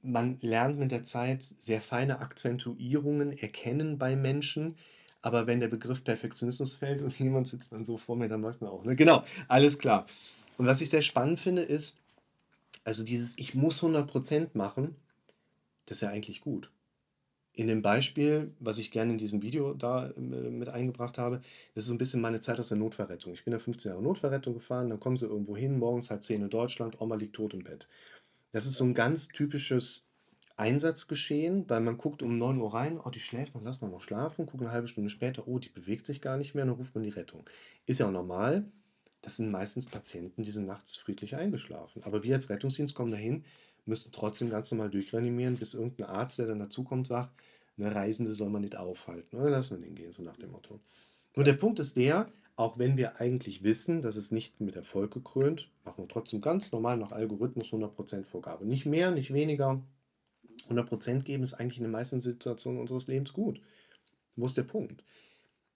man 0.00 0.38
lernt 0.40 0.78
mit 0.78 0.92
der 0.92 1.04
Zeit 1.04 1.42
sehr 1.42 1.80
feine 1.80 2.20
Akzentuierungen 2.20 3.36
erkennen 3.36 3.98
bei 3.98 4.14
Menschen. 4.16 4.76
Aber 5.22 5.46
wenn 5.46 5.60
der 5.60 5.68
Begriff 5.68 6.04
Perfektionismus 6.04 6.74
fällt 6.74 7.02
und 7.02 7.18
jemand 7.18 7.48
sitzt 7.48 7.72
dann 7.72 7.84
so 7.84 7.96
vor 7.96 8.16
mir, 8.16 8.28
dann 8.28 8.42
weiß 8.42 8.60
man 8.60 8.70
auch. 8.70 8.84
Ne? 8.84 8.96
Genau, 8.96 9.24
alles 9.48 9.78
klar. 9.78 10.06
Und 10.56 10.66
was 10.66 10.80
ich 10.80 10.90
sehr 10.90 11.02
spannend 11.02 11.40
finde, 11.40 11.62
ist, 11.62 11.96
also 12.84 13.04
dieses 13.04 13.38
Ich 13.38 13.54
muss 13.54 13.82
100% 13.82 14.50
machen, 14.54 14.96
das 15.86 15.98
ist 15.98 16.00
ja 16.02 16.10
eigentlich 16.10 16.40
gut. 16.40 16.70
In 17.54 17.66
dem 17.66 17.82
Beispiel, 17.82 18.52
was 18.60 18.78
ich 18.78 18.90
gerne 18.90 19.12
in 19.12 19.18
diesem 19.18 19.42
Video 19.42 19.74
da 19.74 20.10
äh, 20.10 20.20
mit 20.20 20.68
eingebracht 20.68 21.18
habe, 21.18 21.42
das 21.74 21.84
ist 21.84 21.88
so 21.88 21.94
ein 21.94 21.98
bisschen 21.98 22.20
meine 22.20 22.40
Zeit 22.40 22.60
aus 22.60 22.68
der 22.68 22.78
Notverrettung. 22.78 23.32
Ich 23.32 23.44
bin 23.44 23.52
ja 23.52 23.58
15 23.58 23.90
Jahre 23.90 24.02
Notverrettung 24.02 24.54
gefahren, 24.54 24.90
dann 24.90 25.00
kommen 25.00 25.16
sie 25.16 25.26
irgendwo 25.26 25.56
hin, 25.56 25.78
morgens 25.78 26.10
halb 26.10 26.24
zehn 26.24 26.42
in 26.42 26.50
Deutschland, 26.50 27.00
Oma 27.00 27.16
liegt 27.16 27.34
tot 27.34 27.54
im 27.54 27.64
Bett. 27.64 27.88
Das 28.52 28.64
ist 28.64 28.74
so 28.74 28.84
ein 28.84 28.94
ganz 28.94 29.28
typisches 29.28 30.07
Einsatzgeschehen, 30.58 31.68
weil 31.70 31.80
man 31.80 31.98
guckt 31.98 32.22
um 32.22 32.36
9 32.36 32.60
Uhr 32.60 32.74
rein, 32.74 33.00
oh, 33.02 33.10
die 33.10 33.20
schläft 33.20 33.54
noch, 33.54 33.62
lass 33.62 33.80
mal 33.80 33.90
noch 33.90 34.02
schlafen, 34.02 34.46
guckt 34.46 34.62
eine 34.62 34.72
halbe 34.72 34.88
Stunde 34.88 35.08
später, 35.08 35.46
oh, 35.46 35.58
die 35.58 35.68
bewegt 35.68 36.04
sich 36.04 36.20
gar 36.20 36.36
nicht 36.36 36.54
mehr, 36.54 36.64
dann 36.64 36.74
ruft 36.74 36.94
man 36.94 37.04
die 37.04 37.10
Rettung. 37.10 37.48
Ist 37.86 38.00
ja 38.00 38.06
auch 38.06 38.12
normal. 38.12 38.64
Das 39.22 39.36
sind 39.36 39.50
meistens 39.50 39.86
Patienten, 39.86 40.42
die 40.42 40.50
sind 40.50 40.66
nachts 40.66 40.96
friedlich 40.96 41.36
eingeschlafen. 41.36 42.02
Aber 42.04 42.22
wir 42.22 42.34
als 42.34 42.50
Rettungsdienst 42.50 42.94
kommen 42.94 43.12
dahin, 43.12 43.44
müssen 43.86 44.10
trotzdem 44.12 44.50
ganz 44.50 44.70
normal 44.70 44.90
durchreanimieren, 44.90 45.56
bis 45.56 45.74
irgendein 45.74 46.06
Arzt, 46.06 46.38
der 46.38 46.46
dann 46.46 46.58
dazukommt, 46.58 47.06
sagt, 47.06 47.30
eine 47.78 47.94
Reisende 47.94 48.34
soll 48.34 48.50
man 48.50 48.62
nicht 48.62 48.76
aufhalten. 48.76 49.36
Oder 49.36 49.50
lassen 49.50 49.78
wir 49.78 49.86
den 49.86 49.94
gehen, 49.94 50.12
so 50.12 50.22
nach 50.22 50.36
dem 50.36 50.50
Motto. 50.50 50.80
Nur 51.36 51.44
der 51.44 51.54
Punkt 51.54 51.78
ist 51.78 51.96
der, 51.96 52.28
auch 52.56 52.78
wenn 52.78 52.96
wir 52.96 53.20
eigentlich 53.20 53.62
wissen, 53.62 54.02
dass 54.02 54.16
es 54.16 54.32
nicht 54.32 54.60
mit 54.60 54.74
Erfolg 54.74 55.12
gekrönt, 55.12 55.70
machen 55.84 56.02
wir 56.04 56.08
trotzdem 56.08 56.40
ganz 56.40 56.72
normal 56.72 56.96
nach 56.96 57.12
Algorithmus 57.12 57.68
100% 57.68 58.24
Vorgabe. 58.24 58.66
Nicht 58.66 58.86
mehr, 58.86 59.12
nicht 59.12 59.32
weniger. 59.32 59.80
100% 60.68 61.22
geben 61.22 61.42
ist 61.42 61.54
eigentlich 61.54 61.78
in 61.78 61.84
den 61.84 61.92
meisten 61.92 62.20
Situationen 62.20 62.80
unseres 62.80 63.06
Lebens 63.06 63.32
gut. 63.32 63.60
Wo 64.36 64.46
ist 64.46 64.56
der 64.56 64.62
Punkt? 64.62 65.02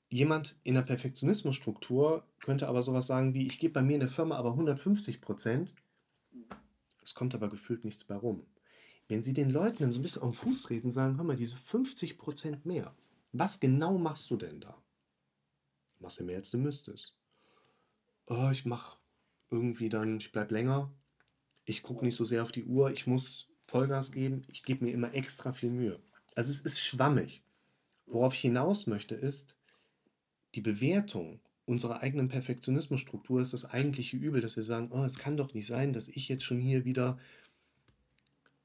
Jemand 0.09 0.57
in 0.62 0.74
der 0.74 0.83
Perfektionismusstruktur 0.83 2.24
könnte 2.40 2.68
aber 2.68 2.83
sowas 2.83 3.07
sagen 3.07 3.35
wie, 3.35 3.46
ich 3.46 3.59
gebe 3.59 3.74
bei 3.74 3.83
mir 3.83 3.94
in 3.94 4.00
der 4.00 4.09
Firma 4.09 4.37
aber 4.37 4.50
150%, 4.50 5.72
es 7.02 7.14
kommt 7.14 7.35
aber 7.35 7.48
gefühlt 7.48 7.85
nichts 7.85 8.05
bei 8.05 8.14
rum. 8.14 8.46
Wenn 9.09 9.22
Sie 9.22 9.33
den 9.33 9.50
Leuten 9.50 9.78
dann 9.78 9.92
so 9.92 9.98
ein 9.98 10.02
bisschen 10.02 10.22
auf 10.22 10.31
den 10.31 10.38
Fuß 10.38 10.62
treten 10.64 10.88
und 10.88 10.92
sagen, 10.92 11.16
hör 11.16 11.24
mal, 11.24 11.37
diese 11.37 11.57
50% 11.57 12.61
mehr, 12.64 12.94
was 13.33 13.59
genau 13.59 13.98
machst 13.98 14.31
du 14.31 14.37
denn 14.37 14.61
da? 14.61 14.81
Machst 15.98 16.20
du 16.20 16.24
mehr, 16.24 16.37
als 16.37 16.50
du 16.50 16.59
müsstest. 16.59 17.16
Oh, 18.26 18.50
ich 18.52 18.64
mache 18.64 18.98
irgendwie 19.50 19.88
dann, 19.88 20.18
ich 20.18 20.33
bleibe 20.33 20.55
länger, 20.55 20.92
ich 21.64 21.83
gucke 21.83 22.05
nicht 22.05 22.16
so 22.16 22.24
sehr 22.24 22.42
auf 22.42 22.52
die 22.52 22.64
Uhr, 22.64 22.90
ich 22.90 23.07
muss 23.07 23.48
Vollgas 23.72 24.12
geben, 24.12 24.44
ich 24.48 24.62
gebe 24.64 24.85
mir 24.85 24.92
immer 24.92 25.14
extra 25.14 25.54
viel 25.54 25.70
Mühe. 25.70 25.98
Also 26.35 26.50
es 26.50 26.61
ist 26.61 26.78
schwammig. 26.78 27.42
Worauf 28.06 28.35
ich 28.35 28.40
hinaus 28.40 28.87
möchte, 28.87 29.14
ist, 29.14 29.56
die 30.54 30.61
Bewertung 30.61 31.40
unserer 31.64 32.00
eigenen 32.02 32.28
Perfektionismusstruktur 32.28 33.40
ist 33.40 33.54
das 33.54 33.64
eigentliche 33.64 34.18
Übel, 34.18 34.42
dass 34.42 34.56
wir 34.56 34.62
sagen, 34.62 34.90
oh, 34.92 35.04
es 35.04 35.18
kann 35.18 35.38
doch 35.38 35.54
nicht 35.54 35.66
sein, 35.66 35.94
dass 35.94 36.08
ich 36.08 36.28
jetzt 36.28 36.44
schon 36.44 36.61
hier 36.61 36.85
wieder... 36.85 37.18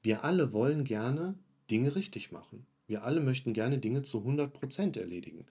Wir 0.01 0.25
alle 0.25 0.51
wollen 0.51 0.83
gerne 0.83 1.35
Dinge 1.71 1.95
richtig 1.95 2.33
machen. 2.33 2.65
Wir 2.85 3.03
alle 3.03 3.21
möchten 3.21 3.53
gerne 3.53 3.77
Dinge 3.77 4.01
zu 4.01 4.19
100% 4.19 4.99
erledigen. 4.99 5.45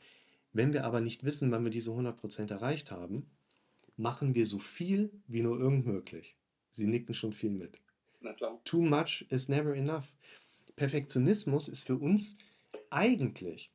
Wenn 0.52 0.74
wir 0.74 0.84
aber 0.84 1.00
nicht 1.00 1.24
wissen, 1.24 1.50
wann 1.50 1.64
wir 1.64 1.70
diese 1.70 1.90
100% 1.90 2.50
erreicht 2.50 2.90
haben, 2.90 3.24
machen 3.96 4.34
wir 4.34 4.46
so 4.46 4.58
viel 4.58 5.10
wie 5.26 5.40
nur 5.40 5.58
irgend 5.58 5.86
möglich. 5.86 6.36
Sie 6.70 6.86
nicken 6.86 7.14
schon 7.14 7.32
viel 7.32 7.52
mit. 7.52 7.80
Na 8.20 8.32
klar. 8.32 8.60
Too 8.64 8.82
much 8.82 9.26
is 9.30 9.48
never 9.48 9.74
enough. 9.74 10.12
Perfektionismus 10.76 11.68
ist 11.68 11.86
für 11.86 11.96
uns 11.96 12.36
eigentlich 12.90 13.70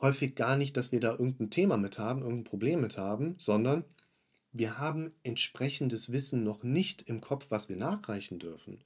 häufig 0.00 0.34
gar 0.34 0.56
nicht, 0.56 0.76
dass 0.76 0.92
wir 0.92 1.00
da 1.00 1.12
irgendein 1.12 1.50
Thema 1.50 1.76
mit 1.76 1.98
haben, 1.98 2.22
irgendein 2.22 2.44
Problem 2.44 2.80
mit 2.80 2.96
haben, 2.96 3.34
sondern 3.38 3.84
wir 4.52 4.78
haben 4.78 5.12
entsprechendes 5.22 6.10
Wissen 6.10 6.42
noch 6.42 6.62
nicht 6.62 7.02
im 7.02 7.20
Kopf, 7.20 7.46
was 7.50 7.68
wir 7.68 7.76
nachreichen 7.76 8.38
dürfen. 8.38 8.82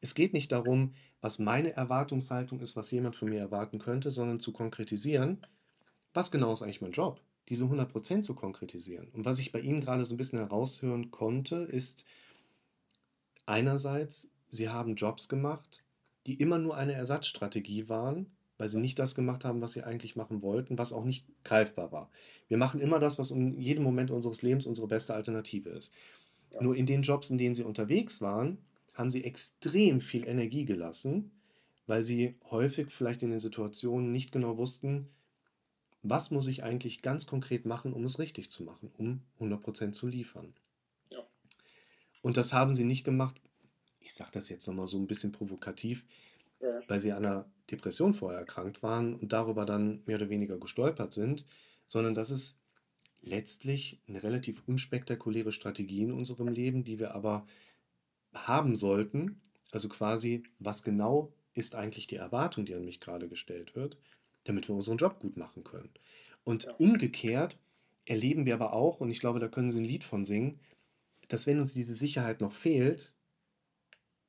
Es 0.00 0.14
geht 0.14 0.32
nicht 0.32 0.52
darum, 0.52 0.94
was 1.20 1.38
meine 1.38 1.72
Erwartungshaltung 1.72 2.60
ist, 2.60 2.76
was 2.76 2.90
jemand 2.90 3.16
von 3.16 3.28
mir 3.28 3.40
erwarten 3.40 3.78
könnte, 3.78 4.10
sondern 4.10 4.40
zu 4.40 4.52
konkretisieren, 4.52 5.44
was 6.14 6.30
genau 6.30 6.52
ist 6.52 6.62
eigentlich 6.62 6.80
mein 6.80 6.92
Job? 6.92 7.20
Diese 7.48 7.64
100% 7.64 8.22
zu 8.22 8.34
konkretisieren. 8.34 9.08
Und 9.08 9.24
was 9.24 9.38
ich 9.38 9.52
bei 9.52 9.60
Ihnen 9.60 9.80
gerade 9.80 10.04
so 10.04 10.14
ein 10.14 10.16
bisschen 10.16 10.38
heraushören 10.38 11.10
konnte, 11.10 11.56
ist 11.56 12.04
einerseits, 13.46 14.30
Sie 14.48 14.68
haben 14.68 14.94
Jobs 14.94 15.28
gemacht, 15.28 15.82
die 16.26 16.34
immer 16.34 16.58
nur 16.58 16.76
eine 16.76 16.94
Ersatzstrategie 16.94 17.88
waren, 17.88 18.26
weil 18.58 18.68
sie 18.68 18.80
nicht 18.80 18.98
das 18.98 19.14
gemacht 19.14 19.44
haben, 19.44 19.60
was 19.60 19.72
sie 19.72 19.82
eigentlich 19.82 20.16
machen 20.16 20.42
wollten, 20.42 20.78
was 20.78 20.92
auch 20.92 21.04
nicht 21.04 21.26
greifbar 21.44 21.92
war. 21.92 22.10
Wir 22.48 22.56
machen 22.56 22.80
immer 22.80 22.98
das, 22.98 23.18
was 23.18 23.30
in 23.30 23.60
jedem 23.60 23.84
Moment 23.84 24.10
unseres 24.10 24.42
Lebens 24.42 24.66
unsere 24.66 24.88
beste 24.88 25.14
Alternative 25.14 25.68
ist. 25.70 25.92
Ja. 26.52 26.62
Nur 26.62 26.74
in 26.74 26.86
den 26.86 27.02
Jobs, 27.02 27.30
in 27.30 27.38
denen 27.38 27.54
sie 27.54 27.64
unterwegs 27.64 28.20
waren, 28.20 28.58
haben 28.94 29.10
sie 29.10 29.24
extrem 29.24 30.00
viel 30.00 30.26
Energie 30.26 30.64
gelassen, 30.64 31.30
weil 31.86 32.02
sie 32.02 32.34
häufig 32.50 32.88
vielleicht 32.90 33.22
in 33.22 33.30
den 33.30 33.38
Situationen 33.38 34.10
nicht 34.10 34.32
genau 34.32 34.56
wussten, 34.56 35.08
was 36.02 36.30
muss 36.30 36.46
ich 36.46 36.62
eigentlich 36.62 37.02
ganz 37.02 37.26
konkret 37.26 37.66
machen, 37.66 37.92
um 37.92 38.04
es 38.04 38.18
richtig 38.18 38.50
zu 38.50 38.62
machen, 38.62 38.90
um 38.96 39.20
100% 39.40 39.92
zu 39.92 40.06
liefern. 40.06 40.54
Und 42.26 42.36
das 42.36 42.52
haben 42.52 42.74
sie 42.74 42.82
nicht 42.82 43.04
gemacht, 43.04 43.40
ich 44.00 44.12
sage 44.12 44.32
das 44.32 44.48
jetzt 44.48 44.66
nochmal 44.66 44.88
so 44.88 44.98
ein 44.98 45.06
bisschen 45.06 45.30
provokativ, 45.30 46.04
Ja. 46.60 46.80
weil 46.88 46.98
sie 46.98 47.12
an 47.12 47.24
einer 47.24 47.48
Depression 47.70 48.14
vorher 48.14 48.40
erkrankt 48.40 48.82
waren 48.82 49.14
und 49.14 49.32
darüber 49.32 49.64
dann 49.64 50.02
mehr 50.06 50.16
oder 50.16 50.28
weniger 50.28 50.58
gestolpert 50.58 51.12
sind, 51.12 51.44
sondern 51.86 52.16
das 52.16 52.32
ist 52.32 52.58
letztlich 53.22 54.00
eine 54.08 54.24
relativ 54.24 54.64
unspektakuläre 54.66 55.52
Strategie 55.52 56.02
in 56.02 56.10
unserem 56.10 56.48
Leben, 56.48 56.82
die 56.82 56.98
wir 56.98 57.14
aber 57.14 57.46
haben 58.34 58.74
sollten. 58.74 59.40
Also 59.70 59.88
quasi, 59.88 60.42
was 60.58 60.82
genau 60.82 61.32
ist 61.54 61.76
eigentlich 61.76 62.08
die 62.08 62.16
Erwartung, 62.16 62.66
die 62.66 62.74
an 62.74 62.84
mich 62.84 62.98
gerade 62.98 63.28
gestellt 63.28 63.76
wird, 63.76 63.98
damit 64.42 64.66
wir 64.66 64.74
unseren 64.74 64.96
Job 64.96 65.20
gut 65.20 65.36
machen 65.36 65.62
können. 65.62 65.90
Und 66.42 66.66
umgekehrt 66.80 67.56
erleben 68.04 68.46
wir 68.46 68.54
aber 68.54 68.72
auch, 68.72 68.98
und 68.98 69.10
ich 69.10 69.20
glaube, 69.20 69.38
da 69.38 69.46
können 69.46 69.70
Sie 69.70 69.78
ein 69.78 69.84
Lied 69.84 70.02
von 70.02 70.24
singen, 70.24 70.58
dass 71.28 71.46
wenn 71.46 71.60
uns 71.60 71.74
diese 71.74 71.96
Sicherheit 71.96 72.40
noch 72.40 72.52
fehlt, 72.52 73.16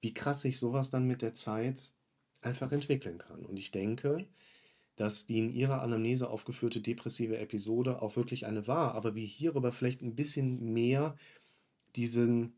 wie 0.01 0.13
krass 0.13 0.41
sich 0.41 0.59
sowas 0.59 0.89
dann 0.89 1.07
mit 1.07 1.21
der 1.21 1.33
Zeit 1.33 1.91
einfach 2.41 2.71
entwickeln 2.71 3.17
kann. 3.17 3.45
Und 3.45 3.57
ich 3.57 3.71
denke, 3.71 4.27
dass 4.95 5.25
die 5.25 5.39
in 5.39 5.53
ihrer 5.53 5.81
Anamnese 5.81 6.29
aufgeführte 6.29 6.81
depressive 6.81 7.37
Episode 7.37 8.01
auch 8.01 8.15
wirklich 8.15 8.45
eine 8.45 8.67
war, 8.67 8.95
aber 8.95 9.15
wir 9.15 9.25
hierüber 9.25 9.71
vielleicht 9.71 10.01
ein 10.01 10.15
bisschen 10.15 10.73
mehr 10.73 11.15
diesen, 11.95 12.53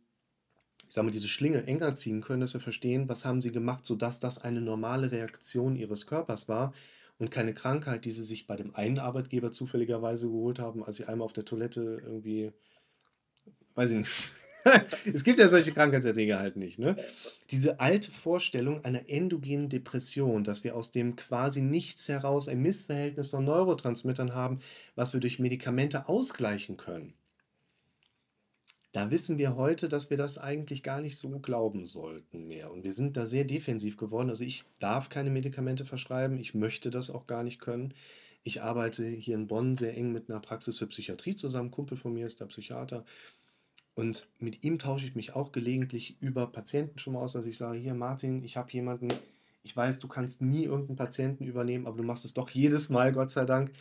ich 0.87 0.93
sag 0.93 1.03
mal, 1.03 1.11
diese 1.11 1.27
Schlinge 1.27 1.65
enger 1.65 1.95
ziehen 1.95 2.21
können, 2.21 2.41
dass 2.41 2.53
wir 2.53 2.61
verstehen, 2.61 3.09
was 3.09 3.25
haben 3.25 3.41
sie 3.41 3.51
gemacht, 3.51 3.85
sodass 3.85 4.19
das 4.19 4.37
eine 4.39 4.61
normale 4.61 5.11
Reaktion 5.11 5.75
ihres 5.75 6.07
Körpers 6.07 6.47
war 6.47 6.73
und 7.17 7.29
keine 7.29 7.53
Krankheit, 7.53 8.05
die 8.05 8.11
sie 8.11 8.23
sich 8.23 8.47
bei 8.47 8.55
dem 8.55 8.73
einen 8.75 8.99
Arbeitgeber 8.99 9.51
zufälligerweise 9.51 10.27
geholt 10.29 10.59
haben, 10.59 10.83
als 10.83 10.95
sie 10.95 11.05
einmal 11.05 11.25
auf 11.25 11.33
der 11.33 11.45
Toilette 11.45 12.01
irgendwie, 12.05 12.53
weiß 13.75 13.91
ich 13.91 13.97
nicht. 13.97 14.11
es 15.13 15.23
gibt 15.23 15.39
ja 15.39 15.47
solche 15.47 15.71
Krankheitserreger 15.71 16.39
halt 16.39 16.57
nicht, 16.57 16.79
ne? 16.79 16.97
Diese 17.49 17.79
alte 17.79 18.11
Vorstellung 18.11 18.83
einer 18.83 19.09
endogenen 19.09 19.69
Depression, 19.69 20.43
dass 20.43 20.63
wir 20.63 20.75
aus 20.75 20.91
dem 20.91 21.15
quasi 21.15 21.61
nichts 21.61 22.09
heraus 22.09 22.47
ein 22.47 22.61
Missverhältnis 22.61 23.29
von 23.29 23.45
Neurotransmittern 23.45 24.33
haben, 24.33 24.59
was 24.95 25.13
wir 25.13 25.21
durch 25.21 25.39
Medikamente 25.39 26.09
ausgleichen 26.09 26.77
können. 26.77 27.13
Da 28.91 29.11
wissen 29.11 29.37
wir 29.37 29.55
heute, 29.55 29.87
dass 29.87 30.09
wir 30.09 30.17
das 30.17 30.39
eigentlich 30.39 30.81
gar 30.81 30.99
nicht 30.99 31.17
so 31.17 31.39
glauben 31.39 31.85
sollten 31.85 32.47
mehr. 32.47 32.71
Und 32.71 32.83
wir 32.83 32.91
sind 32.91 33.17
da 33.17 33.27
sehr 33.27 33.43
defensiv 33.43 33.97
geworden. 33.97 34.29
Also 34.29 34.43
ich 34.43 34.63
darf 34.79 35.09
keine 35.09 35.29
Medikamente 35.29 35.85
verschreiben. 35.85 36.39
Ich 36.39 36.55
möchte 36.55 36.89
das 36.89 37.11
auch 37.11 37.27
gar 37.27 37.43
nicht 37.43 37.59
können. 37.59 37.93
Ich 38.43 38.63
arbeite 38.63 39.05
hier 39.05 39.35
in 39.35 39.47
Bonn 39.47 39.75
sehr 39.75 39.95
eng 39.95 40.11
mit 40.11 40.29
einer 40.29 40.39
Praxis 40.39 40.79
für 40.79 40.87
Psychiatrie 40.87 41.35
zusammen. 41.35 41.69
Kumpel 41.69 41.97
von 41.97 42.13
mir 42.13 42.25
ist 42.25 42.39
der 42.39 42.45
Psychiater. 42.47 43.05
Und 43.99 44.29
mit 44.39 44.63
ihm 44.63 44.79
tausche 44.79 45.05
ich 45.05 45.15
mich 45.15 45.35
auch 45.35 45.51
gelegentlich 45.51 46.15
über 46.21 46.47
Patienten 46.47 46.99
schon 46.99 47.11
mal 47.15 47.19
aus, 47.19 47.33
dass 47.33 47.45
ich 47.45 47.57
sage, 47.57 47.79
hier 47.79 47.93
Martin, 47.93 48.45
ich 48.45 48.55
habe 48.55 48.71
jemanden, 48.71 49.09
ich 49.61 49.75
weiß, 49.75 49.99
du 49.99 50.07
kannst 50.07 50.41
nie 50.41 50.63
irgendeinen 50.63 50.95
Patienten 50.95 51.43
übernehmen, 51.45 51.85
aber 51.85 51.97
du 51.97 52.03
machst 52.03 52.23
es 52.23 52.33
doch 52.33 52.49
jedes 52.49 52.87
Mal, 52.87 53.11
Gott 53.11 53.29
sei 53.29 53.43
Dank. 53.43 53.73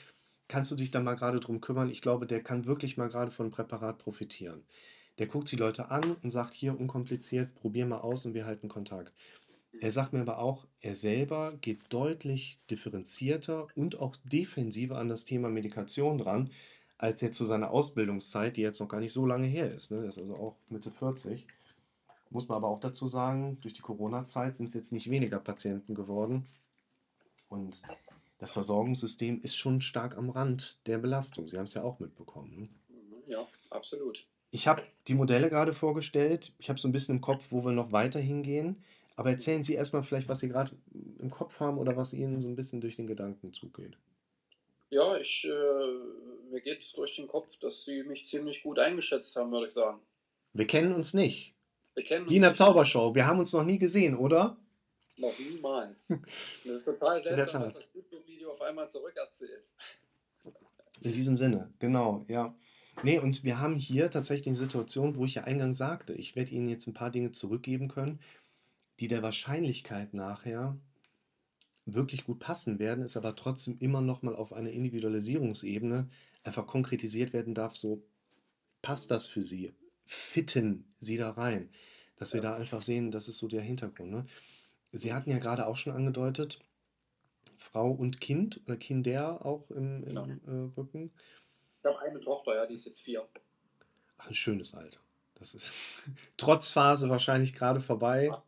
Kannst 0.49 0.73
du 0.73 0.75
dich 0.75 0.91
da 0.91 1.01
mal 1.01 1.15
gerade 1.15 1.39
drum 1.39 1.61
kümmern? 1.61 1.89
Ich 1.89 2.01
glaube, 2.01 2.27
der 2.27 2.43
kann 2.43 2.67
wirklich 2.67 2.97
mal 2.97 3.09
gerade 3.09 3.31
von 3.31 3.47
'nem 3.47 3.53
Präparat 3.53 3.99
profitieren. 3.99 4.65
Der 5.19 5.29
guckt 5.29 5.53
die 5.53 5.57
Leute 5.57 5.93
an 5.93 6.17
und 6.21 6.31
sagt: 6.31 6.53
„Hier, 6.53 6.77
unkompliziert, 6.77 7.55
probier 7.55 7.87
mal 7.87 7.99
aus 8.01 8.27
und 8.27 8.35
wir 8.35 8.45
halten 8.45 8.69
Kontakt.“ 8.69 9.13
Er 9.81 9.93
sagt 9.93 10.13
mir 10.13 10.21
aber 10.21 10.39
auch, 10.39 10.67
er 10.81 10.95
selber 10.95 11.57
geht 11.61 11.81
deutlich 11.93 12.59
differenzierter 12.71 13.69
und 13.75 13.99
auch 13.99 14.17
defensiver 14.25 14.99
an 14.99 15.09
das 15.09 15.25
Thema 15.25 15.49
Medikation 15.49 16.19
dran, 16.19 16.51
als 16.99 17.21
jetzt 17.21 17.37
zu 17.37 17.47
seiner 17.47 17.71
Ausbildungszeit, 17.71 18.57
die 18.57 18.63
jetzt 18.63 18.81
noch 18.81 18.89
gar 18.89 19.01
nicht 19.01 19.13
so 19.13 19.25
lange 19.25 19.47
her 19.47 19.71
ist, 19.71 19.91
ne? 19.91 20.01
Der 20.01 20.09
ist 20.09 20.19
also 20.19 20.35
auch 20.35 20.57
Mitte 20.69 20.91
40. 20.91 21.47
Muss 22.31 22.49
man 22.49 22.57
aber 22.57 22.69
auch 22.69 22.81
dazu 22.81 23.07
sagen, 23.07 23.59
durch 23.63 23.73
die 23.73 23.81
Corona-Zeit 23.81 24.57
sind 24.57 24.67
es 24.67 24.75
jetzt 24.75 24.93
nicht 24.93 25.09
weniger 25.09 25.39
Patienten 25.39 25.95
geworden. 25.95 26.47
Und 27.49 27.81
das 28.39 28.53
Versorgungssystem 28.53 29.41
ist 29.43 29.57
schon 29.57 29.81
stark 29.81 30.19
am 30.19 30.29
Rand 30.29 30.79
der 30.87 30.99
Belastung. 30.99 31.49
Sie 31.49 31.57
haben 31.57 31.65
es 31.65 31.75
ja 31.75 31.83
auch 31.83 32.01
mitbekommen, 32.01 32.61
ne? 32.61 32.69
Ja, 33.27 33.47
absolut. 33.71 34.27
Ich 34.51 34.67
habe 34.67 34.83
die 35.07 35.15
Modelle 35.15 35.51
gerade 35.51 35.75
vorgestellt. 35.75 36.53
Ich 36.59 36.69
habe 36.69 36.79
so 36.79 36.89
ein 36.89 36.93
bisschen 36.93 37.17
im 37.17 37.21
Kopf, 37.21 37.49
wo 37.51 37.65
wir 37.65 37.73
noch 37.73 37.93
weiter 37.93 38.19
hingehen. 38.19 38.83
Aber 39.17 39.31
erzählen 39.31 39.63
Sie 39.63 39.75
erst 39.75 39.93
mal 39.93 40.03
vielleicht, 40.03 40.29
was 40.29 40.41
Sie 40.41 40.49
gerade 40.49 40.73
im 41.19 41.31
Kopf 41.31 41.61
haben 41.61 41.79
oder 41.79 41.97
was 41.97 42.15
Ihnen 42.15 42.41
so 42.41 42.49
ein 42.49 42.57
bisschen 42.57 42.81
durch 42.81 42.97
den 42.97 43.07
Gedankenzug 43.07 43.75
geht. 43.75 43.97
Ja, 44.91 45.17
ich, 45.19 45.45
äh, 45.45 46.28
mir 46.51 46.61
geht 46.61 46.97
durch 46.97 47.17
den 47.17 47.29
Kopf, 47.29 47.57
dass 47.59 47.85
sie 47.85 48.03
mich 48.03 48.27
ziemlich 48.27 48.63
gut 48.63 48.79
eingeschätzt 48.79 49.37
haben, 49.37 49.51
würde 49.53 49.67
ich 49.67 49.73
sagen. 49.73 50.01
Wir 50.53 50.67
kennen 50.67 50.93
uns 50.93 51.15
nicht. 51.15 51.55
Wir 51.95 52.05
kennen 52.05 52.25
Wie 52.25 52.29
uns 52.29 52.37
in 52.37 52.43
der 52.43 52.51
nicht 52.51 52.59
Zaubershow. 52.59 53.15
Wir 53.15 53.27
haben 53.27 53.39
uns 53.39 53.53
noch 53.53 53.65
nie 53.65 53.79
gesehen, 53.79 54.17
oder? 54.17 54.57
noch 55.19 55.39
niemals. 55.39 56.09
Das 56.65 56.79
ist 56.79 56.85
total 56.85 57.23
seltsam, 57.23 57.63
Tat. 57.63 57.77
das 57.77 57.89
YouTube-Video 57.95 58.51
auf 58.51 58.63
einmal 58.63 58.89
zurückerzählt. 58.89 59.65
In 61.01 61.13
diesem 61.13 61.37
Sinne, 61.37 61.73
genau, 61.79 62.25
ja. 62.29 62.55
Ne, 63.05 63.21
und 63.21 63.45
wir 63.45 63.61
haben 63.61 63.77
hier 63.77 64.11
tatsächlich 64.11 64.49
eine 64.49 64.57
Situation, 64.57 65.17
wo 65.17 65.25
ich 65.25 65.37
ja 65.37 65.45
eingangs 65.45 65.77
sagte, 65.77 66.15
ich 66.15 66.35
werde 66.35 66.51
Ihnen 66.51 66.69
jetzt 66.69 66.89
ein 66.89 66.95
paar 66.95 67.11
Dinge 67.11 67.31
zurückgeben 67.31 67.89
können, 67.89 68.19
die 68.99 69.07
der 69.07 69.23
Wahrscheinlichkeit 69.23 70.15
nachher 70.15 70.77
wirklich 71.87 72.25
gut 72.25 72.41
passen 72.41 72.81
werden, 72.81 73.05
es 73.05 73.17
aber 73.17 73.37
trotzdem 73.37 73.79
immer 73.79 74.01
noch 74.01 74.23
mal 74.23 74.35
auf 74.35 74.53
einer 74.53 74.71
Individualisierungsebene 74.71 76.11
einfach 76.49 76.67
konkretisiert 76.69 77.35
werden 77.35 77.55
darf, 77.55 77.77
so: 77.77 78.09
Passt 78.83 79.11
das 79.13 79.29
für 79.29 79.45
Sie? 79.45 79.75
Fitten 80.07 80.95
Sie 81.01 81.17
da 81.19 81.31
rein? 81.33 81.73
Dass 82.17 82.35
wir 82.35 82.41
Ja. 82.41 82.43
da 82.43 82.57
einfach 82.57 82.83
sehen, 82.83 83.11
das 83.13 83.29
ist 83.29 83.39
so 83.39 83.49
der 83.49 83.63
Hintergrund, 83.63 84.11
ne? 84.13 84.27
Sie 84.93 85.13
hatten 85.15 85.31
ja 85.31 85.39
gerade 85.39 85.67
auch 85.67 85.77
schon 85.77 85.95
angedeutet, 85.95 86.61
Frau 87.57 87.91
und 87.93 88.21
Kind 88.21 88.63
oder 88.67 88.77
Kinder 88.79 89.45
auch 89.47 89.71
im 89.71 90.05
Genau. 90.09 90.25
im, 90.29 90.41
äh, 90.47 90.73
Rücken. 90.79 91.13
Ich 91.83 91.89
habe 91.89 91.99
eine 91.99 92.21
Tochter, 92.21 92.55
ja, 92.55 92.67
die 92.67 92.75
ist 92.75 92.85
jetzt 92.85 93.01
vier. 93.01 93.29
Ach, 94.19 94.29
'n 94.31 94.35
schönes 94.35 94.75
Alter. 94.75 95.01
Das 95.35 95.55
ist 95.55 95.73
Trotzphase 96.37 97.09
wahrscheinlich 97.09 97.53
gerade 97.55 97.81
vorbei. 97.81 98.37
Ah, 98.37 98.43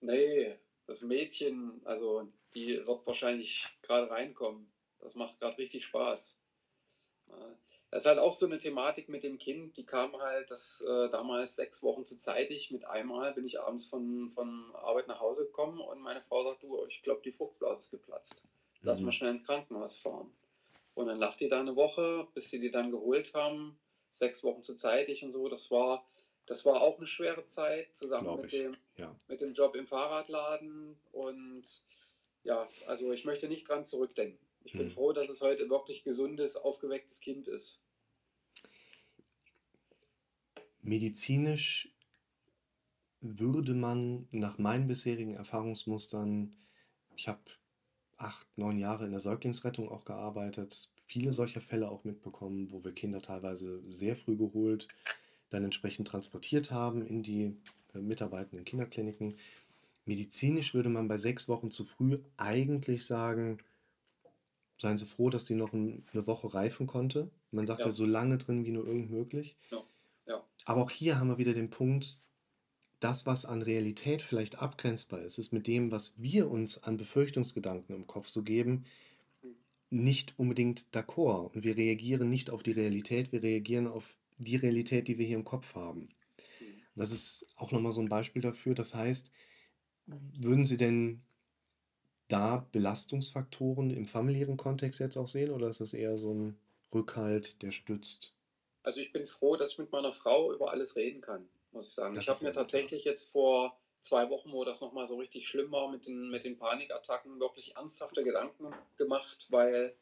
nee, 0.00 0.58
das 0.86 1.02
Mädchen, 1.02 1.82
also 1.86 2.32
die 2.54 2.86
wird 2.86 3.06
wahrscheinlich 3.06 3.66
gerade 3.82 4.10
reinkommen. 4.10 4.72
Das 5.00 5.14
macht 5.16 5.38
gerade 5.38 5.58
richtig 5.58 5.84
Spaß. 5.86 6.39
Das 7.90 8.04
ist 8.04 8.06
halt 8.06 8.18
auch 8.20 8.34
so 8.34 8.46
eine 8.46 8.58
Thematik 8.58 9.08
mit 9.08 9.24
dem 9.24 9.38
Kind, 9.38 9.76
die 9.76 9.84
kam 9.84 10.16
halt 10.16 10.50
das 10.50 10.80
äh, 10.82 11.08
damals 11.10 11.56
sechs 11.56 11.82
Wochen 11.82 12.04
zu 12.04 12.16
zeitig. 12.16 12.70
Mit 12.70 12.84
einmal 12.84 13.32
bin 13.32 13.44
ich 13.44 13.58
abends 13.60 13.86
von, 13.86 14.28
von 14.28 14.72
Arbeit 14.76 15.08
nach 15.08 15.18
Hause 15.20 15.44
gekommen 15.46 15.80
und 15.80 15.98
meine 16.00 16.20
Frau 16.22 16.44
sagt, 16.44 16.62
du, 16.62 16.84
ich 16.86 17.02
glaube, 17.02 17.20
die 17.24 17.32
Fruchtblase 17.32 17.80
ist 17.80 17.90
geplatzt. 17.90 18.44
Lass 18.82 19.00
mal 19.00 19.06
Mhm. 19.06 19.12
schnell 19.12 19.30
ins 19.30 19.44
Krankenhaus 19.44 19.98
fahren. 19.98 20.32
Und 20.94 21.06
dann 21.08 21.18
lag 21.18 21.36
die 21.36 21.48
da 21.48 21.58
eine 21.60 21.74
Woche, 21.74 22.28
bis 22.32 22.50
sie 22.50 22.60
die 22.60 22.70
dann 22.70 22.92
geholt 22.92 23.34
haben. 23.34 23.78
Sechs 24.12 24.44
Wochen 24.44 24.62
zu 24.62 24.74
zeitig 24.76 25.24
und 25.24 25.32
so. 25.32 25.48
Das 25.48 25.70
war, 25.72 26.04
das 26.46 26.64
war 26.64 26.82
auch 26.82 26.96
eine 26.98 27.06
schwere 27.08 27.44
Zeit, 27.46 27.96
zusammen 27.96 28.36
mit 28.36 28.52
ich, 28.52 28.60
dem, 28.60 28.76
ja. 28.98 29.14
mit 29.26 29.40
dem 29.40 29.52
Job 29.52 29.74
im 29.74 29.86
Fahrradladen. 29.88 30.96
Und 31.12 31.64
ja, 32.44 32.68
also 32.86 33.12
ich 33.12 33.24
möchte 33.24 33.48
nicht 33.48 33.68
dran 33.68 33.84
zurückdenken. 33.84 34.38
Ich 34.64 34.72
bin 34.76 34.86
Mhm. 34.86 34.90
froh, 34.90 35.12
dass 35.12 35.28
es 35.28 35.40
heute 35.42 35.68
wirklich 35.68 36.02
gesundes, 36.04 36.56
aufgewecktes 36.56 37.20
Kind 37.20 37.46
ist. 37.46 37.80
Medizinisch 40.82 41.88
würde 43.22 43.74
man 43.74 44.26
nach 44.30 44.58
meinen 44.58 44.86
bisherigen 44.88 45.34
Erfahrungsmustern 45.34 46.52
ich 47.16 47.28
habe 47.28 47.40
8, 48.18 48.46
9 48.58 48.78
Jahre 48.78 49.04
in 49.06 49.12
der 49.12 49.20
Säuglingsrettung 49.20 49.88
auch 49.90 50.04
gearbeitet, 50.06 50.90
viele 51.06 51.32
solcher 51.32 51.60
Fälle 51.60 51.90
auch 51.90 52.04
mitbekommen, 52.04 52.70
wo 52.72 52.84
wir 52.84 52.92
Kinder 52.92 53.22
teilweise 53.22 53.82
sehr 53.88 54.16
früh 54.16 54.36
geholt, 54.36 54.88
dann 55.50 55.64
entsprechend 55.64 56.08
transportiert 56.08 56.70
haben 56.70 57.06
in 57.06 57.22
die, 57.22 57.56
äh, 57.94 57.98
mitarbeitenden 57.98 58.64
Kinderkliniken. 58.64 59.36
Medizinisch 60.06 60.74
würde 60.74 60.88
man 60.90 61.08
bei 61.08 61.18
6 61.18 61.48
Wochen 61.48 61.70
zu 61.70 61.84
früh 61.84 62.18
eigentlich 62.36 63.06
sagen: 63.06 63.58
„Seien 64.80 64.98
Sie 64.98 65.06
froh, 65.06 65.30
dass 65.30 65.44
die 65.44 65.54
noch 65.54 65.72
'n 65.74 66.06
'ne 66.12 66.26
Woche 66.26 66.52
reifen 66.54 66.86
konnte.“ 66.86 67.32
Man 67.52 67.66
sagt 67.66 67.84
ja 67.84 67.90
Ja. 67.90 67.92
so 67.92 68.06
lange 68.06 68.38
drin 68.38 68.64
wie 68.64 68.70
nur 68.72 68.86
irgend 68.86 69.10
möglich. 69.10 69.56
Ja, 69.70 69.78
ja. 70.26 70.50
Aber 70.66 70.82
auch 70.82 70.90
hier 70.90 71.18
haben 71.18 71.28
wir 71.28 71.38
wieder 71.38 71.54
den 71.54 71.70
Punkt, 71.70 72.22
das, 73.00 73.26
was 73.26 73.44
an 73.46 73.62
Realität 73.62 74.22
vielleicht 74.22 74.58
abgrenzbar 74.60 75.22
ist, 75.22 75.38
ist 75.38 75.52
mit 75.52 75.66
dem, 75.66 75.92
was 75.92 76.20
wir 76.22 76.50
uns 76.50 76.82
an 76.84 76.96
Befürchtungsgedanken 76.98 77.94
im 77.96 78.06
Kopf 78.08 78.28
so 78.28 78.42
geben, 78.44 78.84
nicht 79.90 80.38
unbedingt 80.38 80.88
d'accord. 80.94 81.54
Und 81.54 81.64
wir 81.64 81.76
reagieren 81.76 82.28
nicht 82.30 82.50
auf 82.50 82.62
die 82.64 82.72
Realität, 82.72 83.32
wir 83.32 83.42
reagieren 83.42 83.88
auf 83.88 84.18
die 84.38 84.56
Realität, 84.56 85.08
die 85.08 85.18
wir 85.18 85.26
hier 85.26 85.38
im 85.38 85.44
Kopf 85.44 85.74
haben. 85.76 86.10
Mhm. 86.60 86.80
Das 86.96 87.12
ist 87.12 87.46
auch 87.56 87.72
noch 87.72 87.80
mal 87.80 87.92
so 87.92 88.00
'n 88.02 88.08
Beispiel 88.10 88.42
dafür. 88.42 88.74
Das 88.74 88.94
heißt, 88.94 89.32
würden 90.06 90.64
Sie 90.66 90.76
denn 90.78 91.24
da 92.32 92.68
Belastungsfaktoren 92.72 93.90
im 93.90 94.06
familiären 94.06 94.56
Kontext 94.56 95.00
jetzt 95.00 95.16
auch 95.16 95.28
sehen 95.28 95.50
oder 95.50 95.68
ist 95.68 95.80
das 95.80 95.92
eher 95.94 96.18
so 96.18 96.32
'n 96.32 96.58
Rückhalt, 96.94 97.62
der 97.62 97.70
stützt? 97.72 98.34
Also 98.84 99.00
ich 99.00 99.12
bin 99.12 99.26
froh, 99.26 99.56
dass 99.56 99.72
ich 99.72 99.78
mit 99.78 99.92
meiner 99.92 100.12
Frau 100.12 100.52
über 100.52 100.70
alles 100.70 100.96
reden 100.96 101.20
kann, 101.20 101.50
muss 101.70 101.86
ich 101.88 101.94
sagen. 101.94 102.16
Das 102.16 102.26
Ich 102.26 102.28
habe 102.28 102.44
mir 102.44 102.52
tatsächlich 102.52 103.04
jetzt 103.04 103.30
vor 103.30 103.78
2 104.00 104.30
Wochen, 104.30 104.52
wo 104.52 104.64
das 104.64 104.80
noch 104.80 104.92
mal 104.92 105.06
so 105.06 105.16
richtig 105.16 105.46
schlimm 105.46 105.70
war 105.72 105.90
mit 105.90 106.06
den 106.06 106.30
mit 106.30 106.44
den 106.44 106.56
Panikattacken, 106.56 107.38
wirklich 107.40 107.76
ernsthafte 107.76 108.24
Gedanken 108.24 108.74
gemacht, 108.96 109.46
weil 109.50 109.96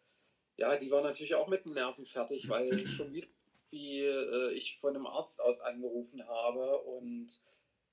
ja, 0.58 0.76
die 0.76 0.90
war 0.90 1.02
natürlich 1.02 1.34
auch 1.36 1.48
mit 1.48 1.64
den 1.66 1.74
Nerven 1.74 2.06
fertig, 2.06 2.48
weil 2.48 2.86
schon 2.88 3.12
wieder 3.12 3.28
wie, 3.70 4.00
äh, 4.02 4.52
ich 4.54 4.78
von 4.78 4.92
'nem 4.94 5.06
Arzt 5.06 5.40
aus 5.42 5.60
angerufen 5.60 6.26
habe 6.28 6.80
und 6.82 7.40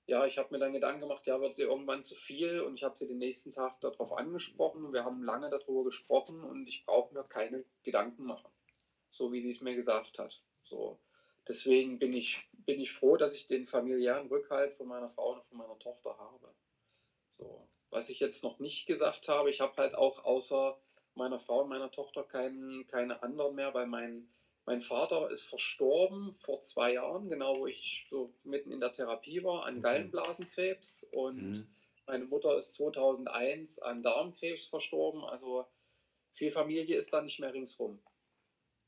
ja, 0.07 0.25
ich 0.25 0.37
habe 0.37 0.49
mir 0.51 0.59
dann 0.59 0.73
Gedanken 0.73 1.01
gemacht, 1.01 1.25
ja, 1.25 1.41
wird 1.41 1.55
sie 1.55 1.63
irgendwann 1.63 2.03
zu 2.03 2.15
viel 2.15 2.61
und 2.61 2.75
ich 2.75 2.83
habe 2.83 2.95
sie 2.95 3.07
den 3.07 3.17
nächsten 3.17 3.53
Tag 3.53 3.79
da 3.81 3.89
drauf 3.89 4.13
angesprochen 4.13 4.93
wir 4.93 5.03
haben 5.03 5.23
lange 5.23 5.49
da 5.49 5.57
drüber 5.57 5.83
gesprochen 5.83 6.43
und 6.43 6.67
ich 6.67 6.85
brauche 6.85 7.13
mir 7.13 7.23
keine 7.23 7.65
Gedanken 7.83 8.25
machen, 8.25 8.51
so 9.11 9.31
wie 9.31 9.41
sie's 9.41 9.61
mir 9.61 9.75
gesagt 9.75 10.19
hat. 10.19 10.41
So. 10.63 10.99
Deswegen 11.47 11.99
bin 11.99 12.13
ich 12.13 12.47
bin 12.65 12.79
ich 12.79 12.91
froh, 12.91 13.17
dass 13.17 13.33
ich 13.33 13.47
den 13.47 13.65
familiären 13.65 14.27
Rückhalt 14.27 14.73
von 14.73 14.87
meiner 14.87 15.09
Frau 15.09 15.33
und 15.33 15.43
von 15.43 15.57
meiner 15.57 15.77
Tochter 15.77 16.17
habe. 16.17 16.53
So. 17.29 17.67
Was 17.89 18.09
ich 18.09 18.19
jetzt 18.19 18.43
noch 18.43 18.59
nicht 18.59 18.87
gesagt 18.87 19.27
habe, 19.27 19.49
ich 19.49 19.61
habe 19.61 19.75
halt 19.77 19.95
auch 19.95 20.23
außer 20.23 20.77
meiner 21.13 21.39
Frau 21.39 21.61
und 21.61 21.69
meiner 21.69 21.91
Tochter 21.91 22.23
keinen 22.23 22.85
keine 22.87 23.23
anderen 23.23 23.55
mehr, 23.55 23.73
weil 23.73 23.87
mein 23.87 24.29
mein 24.65 24.81
Vater 24.81 25.29
ist 25.31 25.43
verstorben 25.43 26.33
vor 26.33 26.59
2 26.61 26.93
Jahren, 26.93 27.29
genau 27.29 27.57
wo 27.57 27.67
ich 27.67 28.05
so 28.09 28.33
mitten 28.43 28.71
in 28.71 28.79
der 28.79 28.91
Therapie 28.91 29.43
war, 29.43 29.65
an. 29.65 29.81
Gallenblasenkrebs 29.81 31.05
und 31.11 31.51
Mhm. 31.53 31.75
meine 32.07 32.25
Mutter 32.25 32.57
ist 32.57 32.73
2001 32.75 33.79
an 33.79 34.03
Darmkrebs 34.03 34.65
verstorben. 34.67 35.23
Also 35.25 35.65
viel 36.31 36.51
Familie 36.51 36.97
ist 36.97 37.13
da 37.13 37.21
nicht 37.21 37.39
mehr 37.39 37.53
ringsrum. 37.53 38.01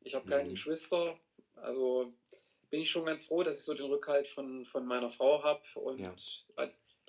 Ich 0.02 0.16
habe 0.16 0.26
keine 0.26 0.50
Mhm. 0.50 0.52
Geschwister, 0.52 1.20
also 1.56 2.14
bin 2.72 2.82
ich 2.82 2.92
schon 2.92 3.06
ganz 3.06 3.26
froh, 3.26 3.44
dass 3.44 3.60
ich 3.60 3.66
so 3.66 3.74
den 3.76 3.88
Rückhalt 3.88 4.28
von 4.28 4.66
von 4.66 4.86
meiner 4.86 5.10
Frau 5.12 5.44
habe 5.44 5.62
und 5.76 5.98
Ja. 5.98 6.18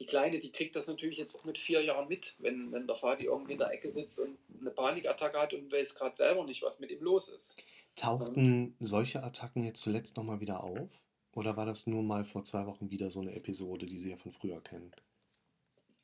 die 0.00 0.06
Kleine, 0.06 0.40
die 0.40 0.52
kriegt 0.52 0.76
das 0.76 0.86
natürlich 0.88 1.18
jetzt 1.18 1.34
auch 1.36 1.44
mit 1.44 1.58
4 1.58 1.82
Jahren 1.82 2.08
mit, 2.08 2.34
wenn 2.38 2.72
wenn 2.72 2.86
der 2.88 2.96
Vati 2.96 3.24
irgendwie 3.26 3.52
in 3.54 3.58
der 3.60 3.72
Ecke 3.72 3.90
sitzt 3.90 4.18
und 4.20 4.38
'ne 4.48 4.70
Panikattacke 4.72 5.38
hat 5.40 5.54
und 5.54 5.72
weiß 5.72 5.94
grad 5.94 6.16
selber 6.16 6.44
nicht, 6.44 6.62
was 6.62 6.78
mit 6.80 6.90
ihm 6.92 7.02
los 7.02 7.28
ist. 7.28 7.58
Tauchten 7.98 8.76
solche 8.78 9.24
Attacken 9.24 9.60
jetzt 9.62 9.80
zuletzt 9.80 10.16
noch 10.16 10.22
mal 10.22 10.38
wieder 10.40 10.62
auf? 10.62 11.02
Oder 11.32 11.56
war 11.56 11.66
das 11.66 11.86
nur 11.88 12.02
mal 12.04 12.24
vor 12.24 12.44
2 12.44 12.64
Wochen 12.64 12.90
wieder 12.90 13.10
so 13.10 13.20
'ne 13.22 13.34
Episode, 13.34 13.86
die 13.86 13.98
Sie 13.98 14.10
ja 14.10 14.16
von 14.16 14.30
früher 14.30 14.62
kennen? 14.62 14.92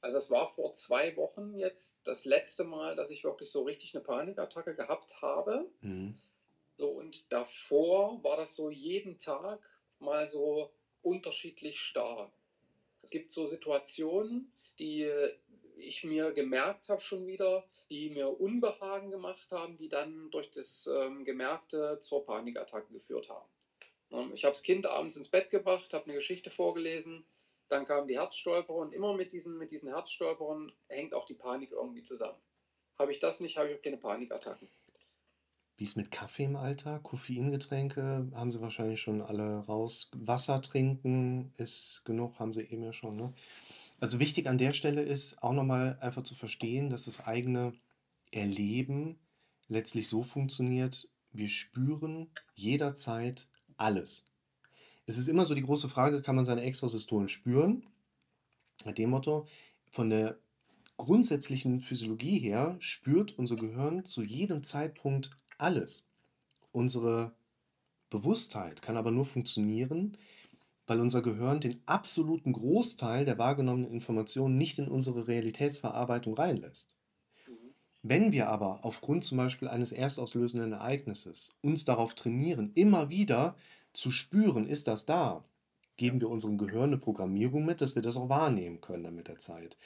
Also, 0.02 0.18
es 0.18 0.30
war 0.30 0.46
vor 0.48 0.74
2 0.74 1.16
Wochen 1.16 1.56
jetzt 1.58 1.96
das 2.04 2.26
letzte 2.26 2.64
Mal, 2.64 2.94
dass 2.94 3.10
ich 3.10 3.24
wirklich 3.24 3.50
so 3.50 3.62
richtig 3.62 3.94
'ne 3.94 4.00
Panikattacke 4.00 4.74
gehabt 4.74 5.22
habe. 5.22 5.70
Mhm. 5.82 6.24
So, 6.78 6.88
und 6.90 7.32
davor 7.32 8.22
war 8.24 8.36
das 8.36 8.56
so 8.56 8.68
jeden 8.70 9.18
Tag 9.18 9.80
mal 10.00 10.26
so 10.26 10.72
unterschiedlich 11.02 11.78
stark. 11.78 12.32
Es 13.02 13.10
gibt 13.10 13.32
so 13.32 13.46
Situationen, 13.46 14.52
die 14.78 15.10
ich 15.76 16.04
mir 16.04 16.32
gemerkt 16.32 16.88
habe 16.88 17.00
schon 17.00 17.26
wieder, 17.26 17.64
die 17.90 18.10
mir 18.10 18.40
Unbehagen 18.40 19.10
gemacht 19.10 19.50
haben, 19.50 19.76
die 19.76 19.88
dann 19.88 20.30
durch 20.30 20.50
das 20.50 20.86
ähm, 20.86 21.24
Gemerkte 21.24 21.98
zur 22.00 22.24
Panikattacke 22.24 22.92
geführt 22.92 23.28
haben. 23.28 23.48
Ähm, 24.10 24.32
ich 24.34 24.44
habe 24.44 24.52
das 24.52 24.62
Kind 24.62 24.86
abends 24.86 25.16
ins 25.16 25.28
Bett 25.28 25.50
gebracht, 25.50 25.92
habe 25.92 26.04
eine 26.04 26.14
Geschichte 26.14 26.50
vorgelesen, 26.50 27.24
dann 27.68 27.86
kamen 27.86 28.08
die 28.08 28.18
Herzstolperer 28.18 28.76
und 28.76 28.94
immer 28.94 29.14
mit 29.14 29.32
diesen, 29.32 29.58
mit 29.58 29.70
diesen 29.70 29.88
Herzstolperern 29.88 30.72
hängt 30.88 31.14
auch 31.14 31.26
die 31.26 31.34
Panik 31.34 31.72
irgendwie 31.72 32.02
zusammen. 32.02 32.38
Habe 32.98 33.12
ich 33.12 33.18
das 33.18 33.40
nicht, 33.40 33.56
habe 33.56 33.70
ich 33.70 33.78
auch 33.78 33.82
keine 33.82 33.96
Panikattacken. 33.96 34.68
Wie 35.76 35.84
ist 35.84 35.96
mit 35.96 36.12
Kaffee 36.12 36.44
im 36.44 36.54
Alltag? 36.54 37.02
Koffeingetränke 37.02 38.30
haben 38.34 38.52
Sie 38.52 38.60
wahrscheinlich 38.60 39.00
schon 39.00 39.20
alle 39.20 39.58
raus. 39.66 40.08
Wasser 40.14 40.62
trinken 40.62 41.52
ist 41.56 42.04
genug, 42.04 42.38
haben 42.38 42.52
Sie 42.52 42.62
eben 42.62 42.84
ja 42.84 42.92
schon. 42.92 43.16
Ne? 43.16 43.34
Also 44.00 44.18
wichtig 44.18 44.46
an 44.48 44.58
der 44.58 44.72
Stelle 44.72 45.02
ist 45.02 45.42
auch 45.42 45.52
nochmal 45.52 45.98
einfach 46.00 46.22
zu 46.22 46.34
verstehen, 46.34 46.90
dass 46.90 47.04
das 47.04 47.26
eigene 47.26 47.72
Erleben 48.30 49.16
letztlich 49.68 50.08
so 50.08 50.22
funktioniert, 50.22 51.08
wir 51.32 51.48
spüren 51.48 52.28
jederzeit 52.54 53.48
alles. 53.76 54.26
Es 55.06 55.18
ist 55.18 55.28
immer 55.28 55.44
so 55.44 55.54
die 55.54 55.62
große 55.62 55.88
Frage, 55.88 56.22
kann 56.22 56.36
man 56.36 56.44
seine 56.44 56.62
Extrasystolen 56.62 57.28
spüren? 57.28 57.86
Nach 58.84 58.94
dem 58.94 59.10
Motto, 59.10 59.46
von 59.90 60.10
der 60.10 60.38
grundsätzlichen 60.96 61.80
Physiologie 61.80 62.38
her 62.38 62.76
spürt 62.78 63.36
unser 63.38 63.56
Gehirn 63.56 64.04
zu 64.04 64.22
jedem 64.22 64.62
Zeitpunkt 64.62 65.30
alles. 65.58 66.08
Unsere 66.72 67.34
Bewusstheit 68.10 68.82
kann 68.82 68.96
aber 68.96 69.10
nur 69.10 69.24
funktionieren, 69.24 70.16
weil 70.86 71.00
unser 71.00 71.22
Gehirn 71.22 71.60
den 71.60 71.80
absoluten 71.86 72.52
Großteil 72.52 73.24
der 73.24 73.38
wahrgenommenen 73.38 73.90
Informationen 73.90 74.58
nicht 74.58 74.78
in 74.78 74.88
unsere 74.88 75.28
Realitätsverarbeitung 75.28 76.34
reinlässt. 76.34 76.94
Wenn 78.02 78.32
wir 78.32 78.48
aber 78.48 78.80
aufgrund 78.84 79.24
zum 79.24 79.38
Beispiel 79.38 79.68
eines 79.68 79.90
erstauslösenden 79.90 80.72
Ereignisses 80.72 81.52
uns 81.62 81.86
darauf 81.86 82.14
trainieren, 82.14 82.70
immer 82.74 83.08
wieder 83.08 83.56
zu 83.94 84.10
spüren, 84.10 84.66
ist 84.66 84.88
das 84.88 85.06
da, 85.06 85.42
geben 85.96 86.20
wir 86.20 86.28
unserem 86.28 86.58
Gehirn 86.58 86.90
eine 86.90 86.98
Programmierung 86.98 87.64
mit, 87.64 87.80
dass 87.80 87.94
wir 87.94 88.02
das 88.02 88.18
auch 88.18 88.28
wahrnehmen 88.28 88.82
können 88.82 89.04
dann 89.04 89.14
mit 89.14 89.28
der 89.28 89.38
Zeit. 89.38 89.76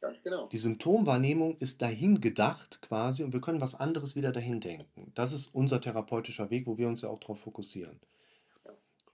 Ganz 0.00 0.22
genau. 0.22 0.46
Die 0.48 0.58
Symptomwahrnehmung 0.58 1.56
ist 1.58 1.82
dahin 1.82 2.20
gedacht 2.20 2.80
quasi 2.80 3.24
und 3.24 3.32
wir 3.32 3.40
können 3.40 3.60
was 3.60 3.74
anderes 3.74 4.16
wieder 4.16 4.32
dahin 4.32 4.60
denken. 4.60 5.12
Das 5.14 5.32
ist 5.32 5.54
unser 5.54 5.80
therapeutischer 5.80 6.48
Weg, 6.50 6.66
wo 6.66 6.78
wir 6.78 6.88
uns 6.88 7.02
ja 7.02 7.08
auch 7.08 7.18
darauf 7.18 7.40
fokussieren. 7.40 7.98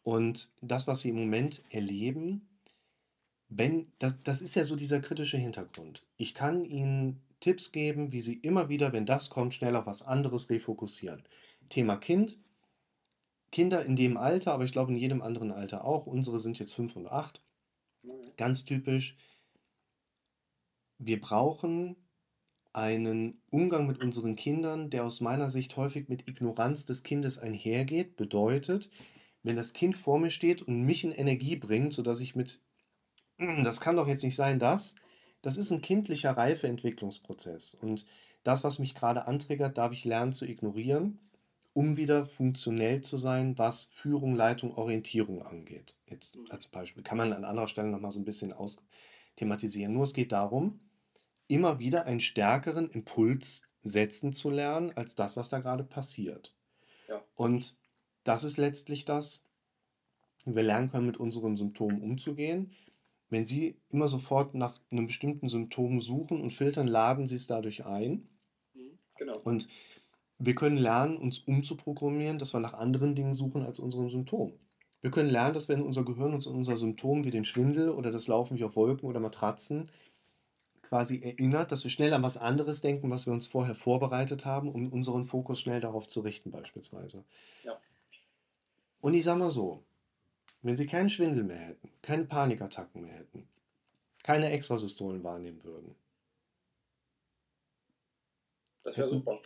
Und 0.02 0.50
das, 0.60 0.86
was 0.86 1.02
Sie 1.02 1.10
im 1.10 1.16
Moment 1.16 1.62
erleben, 1.70 2.48
wenn, 3.48 3.92
das, 3.98 4.22
das 4.22 4.42
ist 4.42 4.54
ja 4.54 4.64
so 4.64 4.76
dieser 4.76 5.00
kritische 5.00 5.36
Hintergrund. 5.36 6.04
Ich 6.16 6.34
kann 6.34 6.64
Ihnen 6.64 7.20
Tipps 7.40 7.70
geben, 7.72 8.12
wie 8.12 8.20
Sie 8.20 8.34
immer 8.34 8.68
wieder, 8.68 8.92
wenn 8.92 9.06
das 9.06 9.30
kommt, 9.30 9.54
schnell 9.54 9.76
auf 9.76 9.86
was 9.86 10.02
anderes 10.02 10.50
refokussieren. 10.50 11.22
Thema 11.68 11.96
Kind. 11.96 12.38
Kinder 13.50 13.84
in 13.84 13.96
dem 13.96 14.16
Alter, 14.16 14.52
aber 14.54 14.64
ich 14.64 14.72
glaube 14.72 14.92
in 14.92 14.98
jedem 14.98 15.20
anderen 15.20 15.52
Alter 15.52 15.84
auch. 15.84 16.06
Unsere 16.06 16.40
sind 16.40 16.58
jetzt 16.58 16.72
fünf 16.72 16.96
und 16.96 17.06
acht. 17.06 17.42
Ganz 18.36 18.64
typisch 18.64 19.16
wir 21.04 21.20
brauchen 21.20 21.96
einen 22.72 23.42
Umgang 23.50 23.86
mit 23.86 24.00
unseren 24.00 24.36
Kindern, 24.36 24.88
der 24.88 25.04
aus 25.04 25.20
meiner 25.20 25.50
Sicht 25.50 25.76
häufig 25.76 26.08
mit 26.08 26.26
Ignoranz 26.28 26.86
des 26.86 27.02
Kindes 27.02 27.38
einhergeht. 27.38 28.16
Bedeutet, 28.16 28.90
wenn 29.42 29.56
das 29.56 29.72
Kind 29.72 29.96
vor 29.96 30.18
mir 30.18 30.30
steht 30.30 30.62
und 30.62 30.82
mich 30.82 31.04
in 31.04 31.12
Energie 31.12 31.56
bringt, 31.56 31.92
sodass 31.92 32.20
ich 32.20 32.36
mit, 32.36 32.60
hm, 33.38 33.64
das 33.64 33.80
kann 33.80 33.96
doch 33.96 34.06
jetzt 34.06 34.24
nicht 34.24 34.36
sein, 34.36 34.58
das, 34.58 34.94
das 35.42 35.56
ist 35.56 35.72
ein 35.72 35.82
kindlicher 35.82 36.36
Reifeentwicklungsprozess. 36.36 37.74
Und 37.74 38.06
das, 38.44 38.64
was 38.64 38.78
mich 38.78 38.94
gerade 38.94 39.26
antriggert, 39.26 39.78
darf 39.78 39.92
ich 39.92 40.04
lernen 40.04 40.32
zu 40.32 40.46
ignorieren, 40.46 41.18
um 41.74 41.96
wieder 41.96 42.26
funktionell 42.26 43.00
zu 43.00 43.16
sein, 43.16 43.56
was 43.58 43.86
Führung, 43.92 44.34
Leitung, 44.34 44.74
Orientierung 44.74 45.42
angeht. 45.42 45.96
Jetzt 46.06 46.38
als 46.50 46.68
Beispiel 46.68 47.02
kann 47.02 47.18
man 47.18 47.32
an 47.32 47.44
anderer 47.44 47.68
Stelle 47.68 47.88
nochmal 47.88 48.10
so 48.10 48.20
ein 48.20 48.24
bisschen 48.24 48.52
austhematisieren. 48.52 49.92
Nur 49.92 50.04
es 50.04 50.12
geht 50.12 50.32
darum, 50.32 50.80
immer 51.48 51.78
wieder 51.78 52.04
einen 52.04 52.20
stärkeren 52.20 52.90
Impuls 52.90 53.62
setzen 53.82 54.32
zu 54.32 54.50
lernen, 54.50 54.92
als 54.96 55.14
das, 55.14 55.36
was 55.36 55.48
da 55.48 55.58
gerade 55.58 55.84
passiert. 55.84 56.54
Ja. 57.08 57.22
Und 57.34 57.76
das 58.24 58.44
ist 58.44 58.56
letztlich 58.56 59.04
das, 59.04 59.46
wir 60.44 60.62
lernen 60.62 60.90
können, 60.90 61.06
mit 61.06 61.18
unseren 61.18 61.56
Symptomen 61.56 62.02
umzugehen. 62.02 62.72
Wenn 63.30 63.44
Sie 63.44 63.76
immer 63.88 64.08
sofort 64.08 64.54
nach 64.54 64.78
einem 64.90 65.06
bestimmten 65.06 65.48
Symptom 65.48 66.00
suchen 66.00 66.40
und 66.40 66.52
filtern, 66.52 66.86
laden 66.86 67.26
Sie 67.26 67.36
es 67.36 67.46
dadurch 67.46 67.84
ein. 67.86 68.28
Mhm, 68.74 68.98
Genau. 69.16 69.38
Und 69.40 69.68
wir 70.38 70.54
können 70.54 70.76
lernen, 70.76 71.16
uns 71.16 71.38
umzuprogrammieren, 71.38 72.38
dass 72.38 72.52
wir 72.52 72.60
nach 72.60 72.74
anderen 72.74 73.14
Dingen 73.14 73.34
suchen 73.34 73.62
als 73.62 73.78
unseren 73.78 74.10
Symptomen. 74.10 74.54
Wir 75.00 75.10
können 75.10 75.30
lernen, 75.30 75.54
dass 75.54 75.68
wenn 75.68 75.82
unser 75.82 76.04
Gehirn 76.04 76.34
uns 76.34 76.46
an 76.46 76.54
unser 76.54 76.76
Symptom 76.76 77.24
wie 77.24 77.30
den 77.30 77.44
Schwindel 77.44 77.90
oder 77.90 78.10
das 78.10 78.28
Laufen 78.28 78.58
wie 78.58 78.64
auf 78.64 78.76
Wolken 78.76 79.08
oder 79.08 79.20
Matratzen 79.20 79.88
quasi 80.82 81.20
erinnert, 81.22 81.72
dass 81.72 81.84
wir 81.84 81.90
schnell 81.90 82.12
an 82.12 82.22
was 82.22 82.36
anderes 82.36 82.82
denken, 82.82 83.10
was 83.10 83.26
wir 83.26 83.32
uns 83.32 83.46
vorher 83.46 83.74
vorbereitet 83.74 84.44
haben, 84.44 84.70
um 84.70 84.92
unseren 84.92 85.24
Fokus 85.24 85.60
schnell 85.60 85.80
darauf 85.80 86.06
zu 86.06 86.20
richten 86.20 86.50
beispielsweise. 86.50 87.24
Ja. 87.64 87.78
Und 89.02 89.14
ich 89.14 89.24
sage 89.24 89.40
mal 89.40 89.50
so, 89.50 89.82
wenn 90.62 90.76
Sie 90.76 90.86
keinen 90.86 91.10
Schwindel 91.10 91.42
mehr 91.42 91.58
hätten, 91.58 91.90
keine 92.00 92.24
Panikattacken 92.24 93.02
mehr 93.02 93.14
hätten, 93.14 93.46
keine 94.22 94.50
Extrasystolen 94.50 95.22
wahrnehmen 95.24 95.62
würden, 95.64 95.94
Das 98.84 98.96
wäre 98.96 99.08
super. 99.08 99.38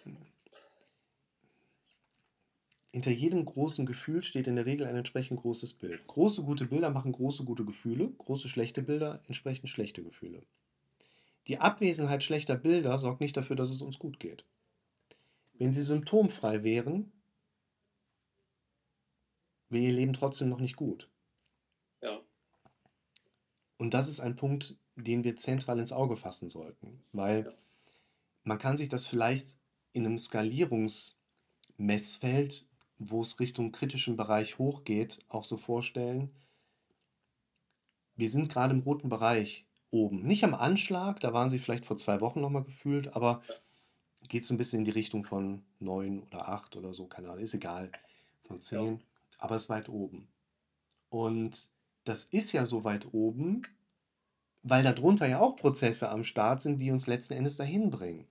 hinter 2.93 3.11
jedem 3.11 3.45
großen 3.45 3.85
Gefühl 3.85 4.23
steht 4.23 4.47
in 4.47 4.57
der 4.57 4.65
Regel 4.65 4.87
ein 4.87 4.97
entsprechend 4.97 5.41
großes 5.41 5.75
Bild. 5.75 6.07
Große 6.07 6.43
gute 6.43 6.65
Bilder 6.65 6.89
machen 6.89 7.13
große 7.13 7.45
gute 7.45 7.65
Gefühle, 7.65 8.09
große 8.17 8.49
schlechte 8.49 8.81
Bilder 8.81 9.21
entsprechend 9.27 9.69
schlechte 9.69 10.03
Gefühle. 10.03 10.43
Die 11.47 11.59
Abwesenheit 11.59 12.25
schlechter 12.25 12.57
Bilder 12.57 12.99
sorgt 12.99 13.21
nicht 13.21 13.37
dafür, 13.37 13.57
dass 13.57 13.71
es 13.71 13.83
uns 13.83 13.99
gut 13.99 14.19
geht. 14.19 14.45
Wenn 15.59 15.73
sie 15.73 15.83
symptomfrei 15.83 16.65
wären, 16.65 17.13
ihr 19.71 19.93
Leben 19.93 20.13
trotzdem 20.13 20.49
noch 20.49 20.61
nicht 20.61 20.77
gut. 20.77 21.09
Ja. 22.01 22.21
Und 23.79 23.95
das 23.95 24.09
ist 24.09 24.21
ein 24.21 24.37
Punkt, 24.37 24.77
den 24.97 25.25
wir 25.25 25.37
zentral 25.37 25.79
ins 25.79 25.93
Auge 25.93 26.17
fassen 26.17 26.49
sollten, 26.49 27.03
weil 27.13 27.45
Ja. 27.47 27.53
man 28.45 28.59
kann 28.59 28.77
sich 28.77 28.89
das 28.89 29.07
vielleicht 29.07 29.57
in 29.93 30.07
einem 30.07 30.19
Skalierungsmessfeld, 30.19 32.67
wo 32.99 33.21
es 33.23 33.39
Richtung 33.41 33.73
kritischen 33.73 34.17
Bereich 34.17 34.59
hochgeht, 34.59 35.25
auch 35.29 35.45
so 35.45 35.57
vorstellen. 35.59 36.31
Wir 38.17 38.29
sind 38.29 38.49
gerade 38.51 38.75
im 38.75 38.81
roten 38.81 39.09
Bereich 39.09 39.67
oben. 39.91 40.23
Nicht 40.27 40.45
am 40.45 40.55
Anschlag, 40.55 41.21
da 41.21 41.33
waren 41.33 41.51
sie 41.51 41.59
vielleicht 41.59 41.85
vor 41.87 41.97
zwei 41.99 42.21
Wochen 42.21 42.41
nochmal 42.41 42.65
gefühlt, 42.65 43.15
aber 43.15 43.43
geht 44.29 44.45
so 44.45 44.55
ein 44.55 44.59
bisschen 44.59 44.81
in 44.81 44.85
die 44.85 44.91
Richtung 44.91 45.23
von 45.25 45.65
neun 45.79 46.23
oder 46.25 46.49
acht 46.49 46.77
oder 46.77 46.93
so, 46.93 47.07
keine 47.07 47.31
Ahnung, 47.31 47.43
ist 47.45 47.55
egal, 47.55 47.93
von 48.45 48.61
zehn, 48.61 49.01
aber 49.39 49.57
ist 49.57 49.69
weit 49.69 49.89
oben. 49.89 50.29
Und 51.09 51.71
das 52.05 52.25
ist 52.25 52.53
ja 52.53 52.67
so 52.67 52.85
weit 52.85 53.13
oben, 53.13 53.63
weil 54.63 54.83
darunter 54.83 55.27
ja 55.27 55.41
auch 55.41 55.57
Prozesse 55.57 56.09
am 56.09 56.25
Start 56.25 56.61
sind, 56.61 56.79
die 56.79 56.91
uns 56.91 57.07
letzten 57.07 57.35
Endes 57.35 57.57
dahin 57.57 57.91
bringen. 57.91 58.27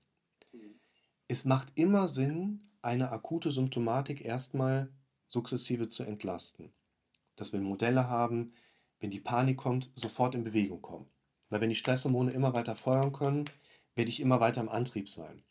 Mhm. 0.52 0.80
Es 1.28 1.46
macht 1.46 1.72
immer 1.76 2.08
Sinn, 2.08 2.72
eine 2.82 3.12
akute 3.12 3.52
Symptomatik 3.52 4.24
erstmal 4.24 4.90
sukzessive 5.28 5.90
zu 5.90 6.04
entlasten. 6.04 6.72
Dass 7.36 7.54
wir 7.54 7.60
Modelle 7.60 8.10
haben, 8.10 8.54
wenn 9.00 9.12
die 9.12 9.20
Panik 9.20 9.58
kommt, 9.58 9.92
sofort 9.96 10.36
in 10.36 10.44
Bewegung 10.44 10.82
kommen. 10.82 11.10
Weil 11.50 11.62
wenn 11.62 11.70
die 11.70 11.76
Stresshormone 11.76 12.32
immer 12.32 12.54
weiter 12.54 12.76
feuern 12.76 13.12
können, 13.12 13.46
werde 13.96 14.10
ich 14.10 14.20
immer 14.20 14.40
weiter 14.40 14.62
im 14.62 14.70
Antrieb 14.70 15.10
sein. 15.10 15.44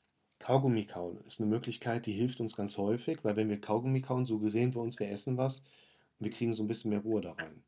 Kaugummi 0.44 0.84
kauen 0.84 1.24
ist 1.24 1.40
eine 1.40 1.48
Möglichkeit, 1.48 2.04
die 2.04 2.12
hilft 2.12 2.38
uns 2.38 2.54
ganz 2.54 2.76
häufig, 2.76 3.20
weil 3.22 3.34
wenn 3.34 3.48
wir 3.48 3.62
Kaugummi 3.62 4.02
kauen, 4.02 4.26
suggerieren 4.26 4.74
wir 4.74 4.82
uns, 4.82 5.00
wir 5.00 5.08
essen 5.08 5.38
was 5.38 5.60
und 6.18 6.26
wir 6.26 6.30
kriegen 6.30 6.52
so 6.52 6.62
ein 6.62 6.68
bisschen 6.68 6.90
mehr 6.90 7.00
Ruhe 7.00 7.22
da 7.22 7.32
rein. 7.32 7.64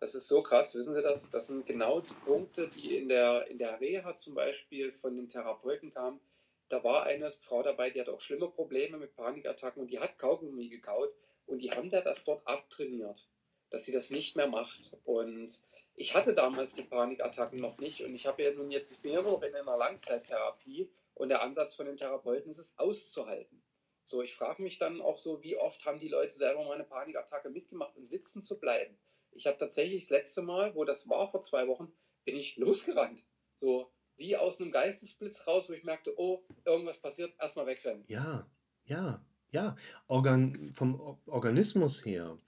Das 0.00 0.14
ist 0.14 0.28
so 0.28 0.44
krass, 0.44 0.76
wissen 0.76 0.94
Sie 0.94 1.02
das? 1.02 1.28
Das 1.32 1.48
sind 1.48 1.66
genau 1.66 1.98
die 1.98 2.14
Punkte, 2.24 2.68
die 2.68 2.98
in 2.98 3.08
der, 3.08 3.48
in 3.48 3.58
der 3.58 3.80
Reha 3.80 4.14
zum 4.14 4.36
Beispiel 4.36 4.92
von 4.92 5.16
den 5.16 5.26
Therapeuten 5.26 5.90
kamen. 5.90 6.20
Da 6.68 6.84
war 6.84 7.02
eine 7.02 7.32
Frau 7.32 7.64
dabei, 7.64 7.90
die 7.90 8.00
hat 8.00 8.08
auch 8.08 8.20
schlimme 8.20 8.46
Probleme 8.46 8.96
mit 8.96 9.16
Panikattacken 9.16 9.82
und 9.82 9.90
die 9.90 9.98
hat 9.98 10.16
Kaugummi 10.16 10.68
gekaut 10.68 11.10
und 11.46 11.58
die 11.58 11.72
haben 11.72 11.90
der 11.90 12.02
das 12.02 12.22
dort 12.22 12.46
abtrainiert, 12.46 13.26
dass 13.70 13.86
sie 13.86 13.92
das 13.92 14.10
nicht 14.10 14.36
mehr 14.36 14.46
macht. 14.46 14.96
Und 15.04 15.60
ich 15.96 16.14
hatte 16.14 16.32
damals 16.32 16.74
die 16.74 16.84
Panikattacken 16.84 17.58
noch 17.58 17.78
nicht 17.78 18.04
und 18.04 18.14
ich 18.14 18.24
habe 18.24 18.44
ja 18.44 18.52
nun 18.52 18.70
jetzt, 18.70 18.92
ich 18.92 19.00
bin 19.00 19.14
ja 19.14 19.22
noch 19.22 19.42
in 19.42 19.52
einer 19.52 19.76
Langzeittherapie 19.76 20.88
und 21.14 21.28
der 21.28 21.42
Ansatz 21.42 21.74
von 21.74 21.86
den 21.86 21.96
Therapeuten 21.96 22.50
ist 22.50 22.58
es 22.58 22.78
auszuhalten. 22.78 23.62
So, 24.04 24.22
ich 24.22 24.34
frage 24.34 24.62
mich 24.62 24.78
dann 24.78 25.00
auch 25.00 25.18
so, 25.18 25.42
wie 25.42 25.56
oft 25.56 25.84
haben 25.86 25.98
die 25.98 26.08
Leute 26.08 26.34
selber 26.34 26.64
mal 26.64 26.74
eine 26.74 26.84
Panikattacke 26.84 27.48
mitgemacht 27.48 27.96
und 27.96 28.06
sitzen 28.06 28.42
zu 28.42 28.58
bleiben. 28.58 28.98
Ich 29.30 29.46
habe 29.46 29.56
tatsächlich 29.56 30.02
das 30.04 30.10
letzte 30.10 30.42
Mal, 30.42 30.74
wo 30.74 30.84
das 30.84 31.08
war 31.08 31.26
vor 31.26 31.42
zwei 31.42 31.66
Wochen, 31.66 31.92
bin 32.24 32.36
ich 32.36 32.56
losgerannt. 32.58 33.24
So 33.60 33.90
wie 34.16 34.36
aus 34.36 34.60
einem 34.60 34.70
Geistesblitz 34.70 35.46
raus, 35.46 35.68
wo 35.68 35.72
ich 35.72 35.84
merkte, 35.84 36.14
oh, 36.18 36.44
irgendwas 36.64 37.00
passiert, 37.00 37.34
erstmal 37.40 37.66
wegrennen. 37.66 38.04
Ja, 38.06 38.46
ja, 38.84 39.24
ja. 39.50 39.76
Organ, 40.06 40.72
vom 40.72 41.18
Organismus 41.26 42.04
her 42.04 42.38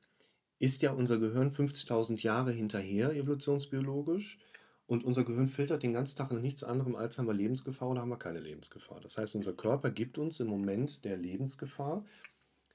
ist 0.59 0.83
ja 0.83 0.93
unser 0.93 1.19
Gehirn 1.19 1.51
50.000 1.51 2.21
Jahre 2.23 2.53
hinterher, 2.53 3.11
evolutionsbiologisch. 3.11 4.39
Und 4.87 5.05
unser 5.05 5.25
Gehirn 5.25 5.49
filtert 5.49 5.83
den 5.83 5.93
ganzen 5.93 6.17
Tag 6.17 6.31
nach 6.31 6.41
nichts 6.41 6.63
anderem, 6.63 6.95
als 6.95 7.19
haben 7.19 7.27
wir 7.27 7.35
Lebensgefahr 7.35 7.89
oder 7.91 8.01
haben 8.01 8.09
wir 8.09 8.19
keine 8.19 8.39
Lebensgefahr. 8.39 9.01
Das 9.01 9.19
heißt, 9.19 9.35
unser 9.35 9.53
Körper 9.53 9.91
gibt 9.91 10.17
uns 10.17 10.39
im 10.39 10.47
Moment 10.47 11.05
der 11.05 11.17
Lebensgefahr 11.17 12.05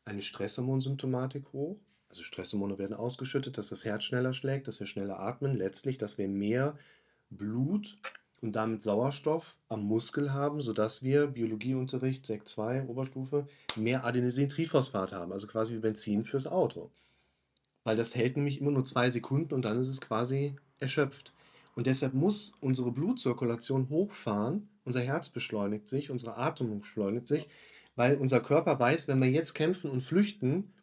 eine 0.04 0.22
Stresshormonsymptomatik 0.22 1.46
hoch. 1.54 1.78
Also 2.10 2.24
Stresshormone 2.24 2.78
werden 2.78 2.94
ausgeschüttet, 2.94 3.58
dass 3.58 3.70
das 3.70 3.86
Herz 3.86 4.04
schneller 4.04 4.34
schlägt, 4.34 4.68
dass 4.68 4.82
wir 4.82 4.88
schneller 4.88 5.20
atmen, 5.20 5.54
letztlich, 5.54 5.98
dass 5.98 6.18
wir 6.18 6.28
mehr 6.28 6.78
Blut 7.30 7.98
und 8.42 8.54
damit 8.58 8.82
Sauerstoff 8.82 9.56
am 9.70 9.84
Muskel 9.84 10.34
haben, 10.34 10.62
sodass 10.62 11.04
wir 11.04 11.28
Biologieunterricht, 11.28 12.26
Sek 12.26 12.48
2, 12.48 12.88
Oberstufe, 12.88 13.48
mehr 13.78 14.04
Adenosintriphosphat 14.04 15.14
haben, 15.14 15.32
also 15.32 15.48
quasi 15.48 15.74
wie 15.76 15.80
Benzin 15.80 16.26
fürs 16.26 16.48
Auto. 16.48 16.90
Weil 17.86 17.96
das 17.96 18.16
hält 18.16 18.36
nämlich 18.36 18.60
immer 18.60 18.72
nur 18.72 18.84
zwei 18.84 19.10
Sekunden 19.10 19.54
und 19.54 19.64
dann 19.64 19.80
ist 19.80 19.88
es 19.88 20.02
quasi 20.02 20.56
erschöpft. 20.80 21.32
Und 21.76 21.88
deshalb 21.88 22.14
muss 22.14 22.58
unsere 22.60 22.92
Blutzirkulation 22.92 23.90
hochfahren, 23.90 24.70
unser 24.84 25.02
Herz 25.02 25.30
beschleunigt 25.30 25.88
sich, 25.88 26.10
unsere 26.10 26.38
Atmung 26.38 26.80
beschleunigt 26.80 27.28
sich, 27.28 27.48
weil 27.96 28.18
unser 28.18 28.42
Körper 28.42 28.80
weiß, 28.80 29.08
wenn 29.08 29.22
wir 29.22 29.30
jetzt 29.30 29.54
kämpfen 29.54 29.90
und 29.90 30.02
flüchten, 30.02 30.74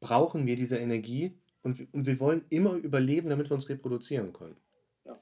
brauchen 0.00 0.46
wir 0.46 0.56
diese 0.56 0.78
Energie 0.78 1.34
und, 1.62 1.92
und 1.92 2.06
wir 2.06 2.18
wollen 2.20 2.44
immer 2.50 2.74
überleben, 2.74 3.28
damit 3.28 3.50
wir 3.50 3.54
uns 3.54 3.68
reproduzieren 3.68 4.32
können. 4.32 4.56
Ja. 5.04 5.14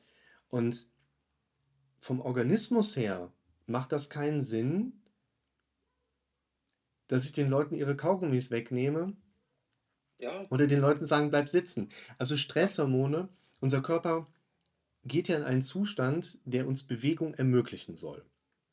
Und 0.49 0.87
vom 1.99 2.21
Organismus 2.21 2.97
her 2.97 3.31
macht 3.67 3.93
das 3.93 4.11
keinen 4.11 4.41
Sinn, 4.41 4.93
dass 7.09 7.25
ich 7.25 7.33
den 7.33 7.49
Leuten 7.49 7.75
ihre 7.75 7.97
Kaugummis 7.97 8.51
wegnehme 8.51 9.15
Ja, 10.19 10.47
oder 10.49 10.67
den 10.67 10.81
Leuten 10.81 11.05
sagen, 11.07 11.31
bleib 11.31 11.49
sitzen. 11.49 11.91
Also 12.19 12.37
Stresshormone, 12.37 13.29
unser 13.61 13.83
Körper 13.83 14.27
geht 15.05 15.29
ja 15.29 15.37
in 15.37 15.43
einen 15.43 15.63
Zustand, 15.63 16.39
der 16.45 16.67
uns 16.67 16.83
Bewegung 16.83 17.35
ermöglichen 17.35 17.97
soll. 17.97 18.25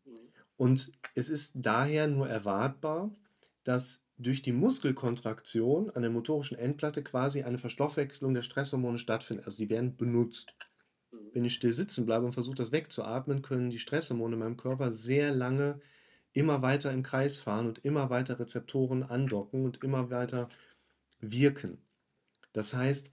mhm. 0.05 0.11
Und 0.57 0.91
es 1.15 1.29
ist 1.29 1.53
daher 1.55 2.07
nur 2.07 2.27
erwartbar, 2.27 3.15
dass 3.63 4.03
durch 4.17 4.41
die 4.41 4.51
Muskelkontraktion 4.51 5.91
an 5.91 6.01
der 6.01 6.11
motorischen 6.11 6.57
Endplatte 6.57 7.03
quasi 7.03 7.43
eine 7.43 7.59
Verstoffwechslung 7.59 8.33
der 8.33 8.41
Stresshormone 8.41 8.97
stattfindet. 8.97 9.45
Also 9.45 9.57
die 9.57 9.69
werden 9.69 9.95
benutzt. 9.95 10.53
Mhm. 11.11 11.17
Wenn 11.33 11.45
ich 11.45 11.53
still 11.53 11.73
sitzen 11.73 12.05
bleibe 12.05 12.25
und 12.25 12.33
versuche, 12.33 12.55
das 12.55 12.71
wegzuatmen, 12.71 13.41
können 13.41 13.69
die 13.69 13.79
Stresshormone 13.79 14.33
in 14.33 14.39
meinem 14.39 14.57
Körper 14.57 14.91
sehr 14.91 15.31
lange 15.31 15.79
immer 16.33 16.61
weiter 16.61 16.91
im 16.91 17.03
Kreis 17.03 17.39
fahren 17.39 17.67
und 17.67 17.83
immer 17.83 18.09
weiter 18.09 18.39
Rezeptoren 18.39 19.03
andocken 19.03 19.65
und 19.65 19.83
immer 19.83 20.09
weiter 20.09 20.49
wirken. 21.19 21.79
Das 22.53 22.73
heißt, 22.73 23.11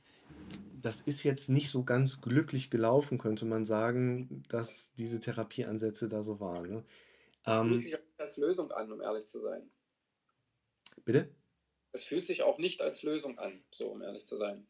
das 0.84 1.00
ist 1.00 1.22
jetzt 1.22 1.48
nicht 1.48 1.70
so 1.70 1.82
ganz 1.82 2.20
glücklich 2.20 2.68
gelaufen, 2.68 3.16
könnte 3.16 3.46
man 3.46 3.64
sagen, 3.64 4.42
dass 4.48 4.92
diese 4.94 5.18
Therapieansätze 5.18 6.08
da 6.08 6.22
so 6.22 6.40
waren. 6.40 6.68
Ne? 6.68 6.84
fühlt 7.44 7.72
Ähm, 7.72 7.80
sich 7.80 7.94
auch 7.94 8.00
nicht 8.00 8.20
als 8.20 8.36
Lösung 8.36 8.70
an, 8.70 8.92
um 8.92 9.00
ehrlich 9.00 9.26
zu 9.26 9.40
sein. 9.40 9.70
bitte? 11.04 11.30
Es 11.92 12.04
fühlt 12.04 12.26
sich 12.26 12.42
auch 12.42 12.58
nicht 12.58 12.82
als 12.82 13.02
Lösung 13.02 13.38
an, 13.38 13.62
so 13.70 13.88
um 13.88 14.02
ehrlich 14.02 14.26
zu 14.26 14.36
sein. 14.36 14.66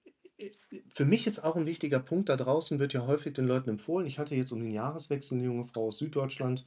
Für 0.94 1.04
mich 1.04 1.26
ist 1.26 1.40
auch 1.40 1.56
ein 1.56 1.66
wichtiger 1.66 2.00
Punkt, 2.00 2.28
da 2.28 2.36
draußen 2.36 2.78
wird 2.78 2.92
ja 2.92 3.06
häufig 3.06 3.34
den 3.34 3.46
Leuten 3.46 3.70
empfohlen. 3.70 4.06
Ich 4.06 4.18
hatte 4.18 4.34
jetzt 4.34 4.52
um 4.52 4.60
den 4.60 4.72
Jahreswechsel 4.72 5.38
eine 5.38 5.46
junge 5.46 5.64
Frau 5.64 5.86
aus 5.86 5.98
Süddeutschland, 5.98 6.64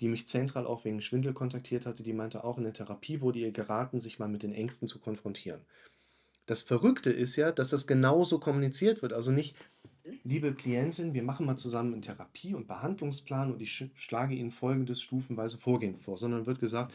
die 0.00 0.08
mich 0.08 0.28
zentral 0.28 0.66
auch 0.66 0.84
wegen 0.84 1.00
Schwindel 1.00 1.32
kontaktiert 1.32 1.86
hatte. 1.86 2.02
Die 2.02 2.12
meinte, 2.12 2.44
auch 2.44 2.58
in 2.58 2.64
der 2.64 2.74
Therapie 2.74 3.20
wurde 3.20 3.40
ihr 3.40 3.52
geraten, 3.52 4.00
sich 4.00 4.18
mal 4.18 4.28
mit 4.28 4.42
den 4.42 4.52
Ängsten 4.52 4.86
zu 4.86 5.00
konfrontieren. 5.00 5.64
Das 6.46 6.62
Verrückte 6.62 7.10
ist 7.10 7.36
ja, 7.36 7.50
dass 7.52 7.70
das 7.70 7.86
genauso 7.86 8.38
kommuniziert 8.38 9.02
wird. 9.02 9.12
Also 9.12 9.32
nicht, 9.32 9.56
liebe 10.22 10.54
Klientin, 10.54 11.12
wir 11.12 11.24
machen 11.24 11.44
mal 11.44 11.56
zusammen 11.56 11.92
einen 11.92 12.02
Therapie- 12.02 12.54
und 12.54 12.68
Behandlungsplan 12.68 13.52
und 13.52 13.60
ich 13.60 13.70
sch- 13.70 13.90
schlage 13.94 14.34
Ihnen 14.34 14.52
folgendes 14.52 15.02
stufenweise 15.02 15.58
Vorgehen 15.58 15.98
vor, 15.98 16.16
sondern 16.16 16.46
wird 16.46 16.60
gesagt, 16.60 16.94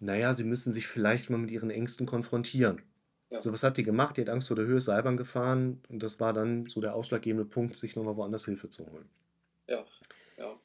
naja, 0.00 0.34
Sie 0.34 0.44
müssen 0.44 0.72
sich 0.72 0.88
vielleicht 0.88 1.30
mal 1.30 1.38
mit 1.38 1.52
Ihren 1.52 1.70
Ängsten 1.70 2.04
konfrontieren. 2.04 2.82
Ja. 3.30 3.40
So, 3.40 3.52
was 3.52 3.62
hat 3.62 3.76
die 3.76 3.84
gemacht? 3.84 4.16
Die 4.16 4.22
hat 4.22 4.28
Angst 4.28 4.48
vor 4.48 4.56
der 4.56 4.66
Höhe, 4.66 4.78
ist 4.78 4.86
Seilbahn 4.86 5.16
gefahren 5.16 5.80
und 5.88 6.02
das 6.02 6.18
war 6.18 6.32
dann 6.32 6.66
so 6.66 6.80
der 6.80 6.94
ausschlaggebende 6.94 7.44
Punkt, 7.44 7.76
sich 7.76 7.94
nochmal 7.94 8.16
woanders 8.16 8.44
Hilfe 8.44 8.70
zu 8.70 8.86
holen. 8.90 9.08
Ja, 9.68 9.84
ja. 10.36 10.58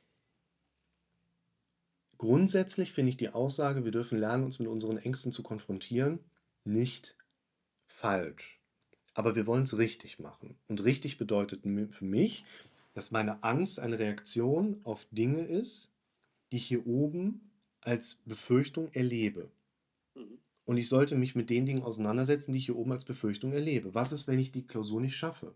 Grundsätzlich 2.17 2.91
finde 2.91 3.11
ich 3.11 3.17
die 3.17 3.29
Aussage, 3.29 3.85
wir 3.85 3.91
dürfen 3.91 4.17
lernen, 4.17 4.43
uns 4.43 4.59
mit 4.59 4.67
unseren 4.67 4.97
Ängsten 4.97 5.31
zu 5.31 5.41
konfrontieren, 5.41 6.19
nicht 6.65 7.15
falsch. 7.99 8.59
Aber 9.13 9.35
wir 9.35 9.47
wollen 9.47 9.63
es 9.63 9.77
richtig 9.77 10.19
machen. 10.19 10.55
Und 10.67 10.83
richtig 10.83 11.17
bedeutet 11.17 11.63
für 11.63 12.05
mich, 12.05 12.45
dass 12.93 13.11
meine 13.11 13.43
Angst 13.43 13.79
eine 13.79 13.99
Reaktion 13.99 14.79
auf 14.83 15.05
Dinge 15.11 15.41
ist, 15.41 15.91
die 16.51 16.57
ich 16.57 16.65
hier 16.65 16.87
oben 16.87 17.51
als 17.81 18.15
Befürchtung 18.25 18.91
erlebe. 18.93 19.49
Mhm. 20.15 20.39
Und 20.65 20.77
ich 20.77 20.87
sollte 20.87 21.15
mich 21.15 21.35
mit 21.35 21.49
den 21.49 21.65
Dingen 21.65 21.83
auseinandersetzen, 21.83 22.51
die 22.51 22.59
ich 22.59 22.65
hier 22.65 22.77
oben 22.77 22.91
als 22.91 23.05
Befürchtung 23.05 23.51
erlebe. 23.53 23.93
Was 23.95 24.11
ist, 24.11 24.27
wenn 24.27 24.39
ich 24.39 24.51
die 24.51 24.67
Klausur 24.67 25.01
nicht 25.01 25.15
schaffe? 25.15 25.53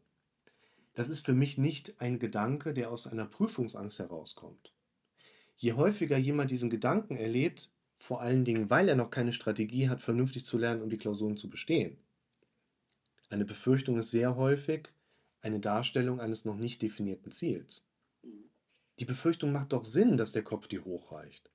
Das 0.96 1.10
ist 1.10 1.26
für 1.26 1.34
mich 1.34 1.58
nicht 1.58 2.00
ein 2.02 2.20
Gedanke, 2.20 2.74
der 2.74 2.91
aus 2.91 3.08
einer 3.08 3.26
Prüfungsangst 3.26 4.00
herauskommt. 4.00 4.74
Je 5.56 5.74
häufiger 5.74 6.18
jemand 6.18 6.52
diesen 6.52 6.70
Gedanken 6.70 7.16
erlebt, 7.16 7.72
vor 7.98 8.22
allen 8.22 8.44
Dingen, 8.44 8.70
weil 8.70 8.89
er 8.89 8.96
noch 8.96 9.10
keine 9.10 9.32
Strategie 9.32 9.88
hat, 9.88 10.02
vernünftig 10.02 10.46
zu 10.46 10.58
lernen, 10.58 10.82
um 10.82 10.89
die 10.89 10.98
Klausuren 10.98 11.38
zu 11.38 11.50
bestehen. 11.50 11.98
Eine 13.34 13.46
Befürchtung 13.46 13.98
ist 13.98 14.12
sehr 14.12 14.36
häufig 14.36 14.90
eine 15.42 15.60
Darstellung 15.60 16.22
eines 16.22 16.46
noch 16.46 16.56
nicht 16.56 16.84
definierten 16.84 17.32
Ziels. 17.32 17.84
Die 19.00 19.06
Befürchtung 19.06 19.52
macht 19.52 19.74
doch 19.74 19.86
Sinn, 19.86 20.18
dass 20.18 20.34
der 20.34 20.44
Kopf 20.44 20.68
die 20.68 20.80
hochreicht. 20.80 21.50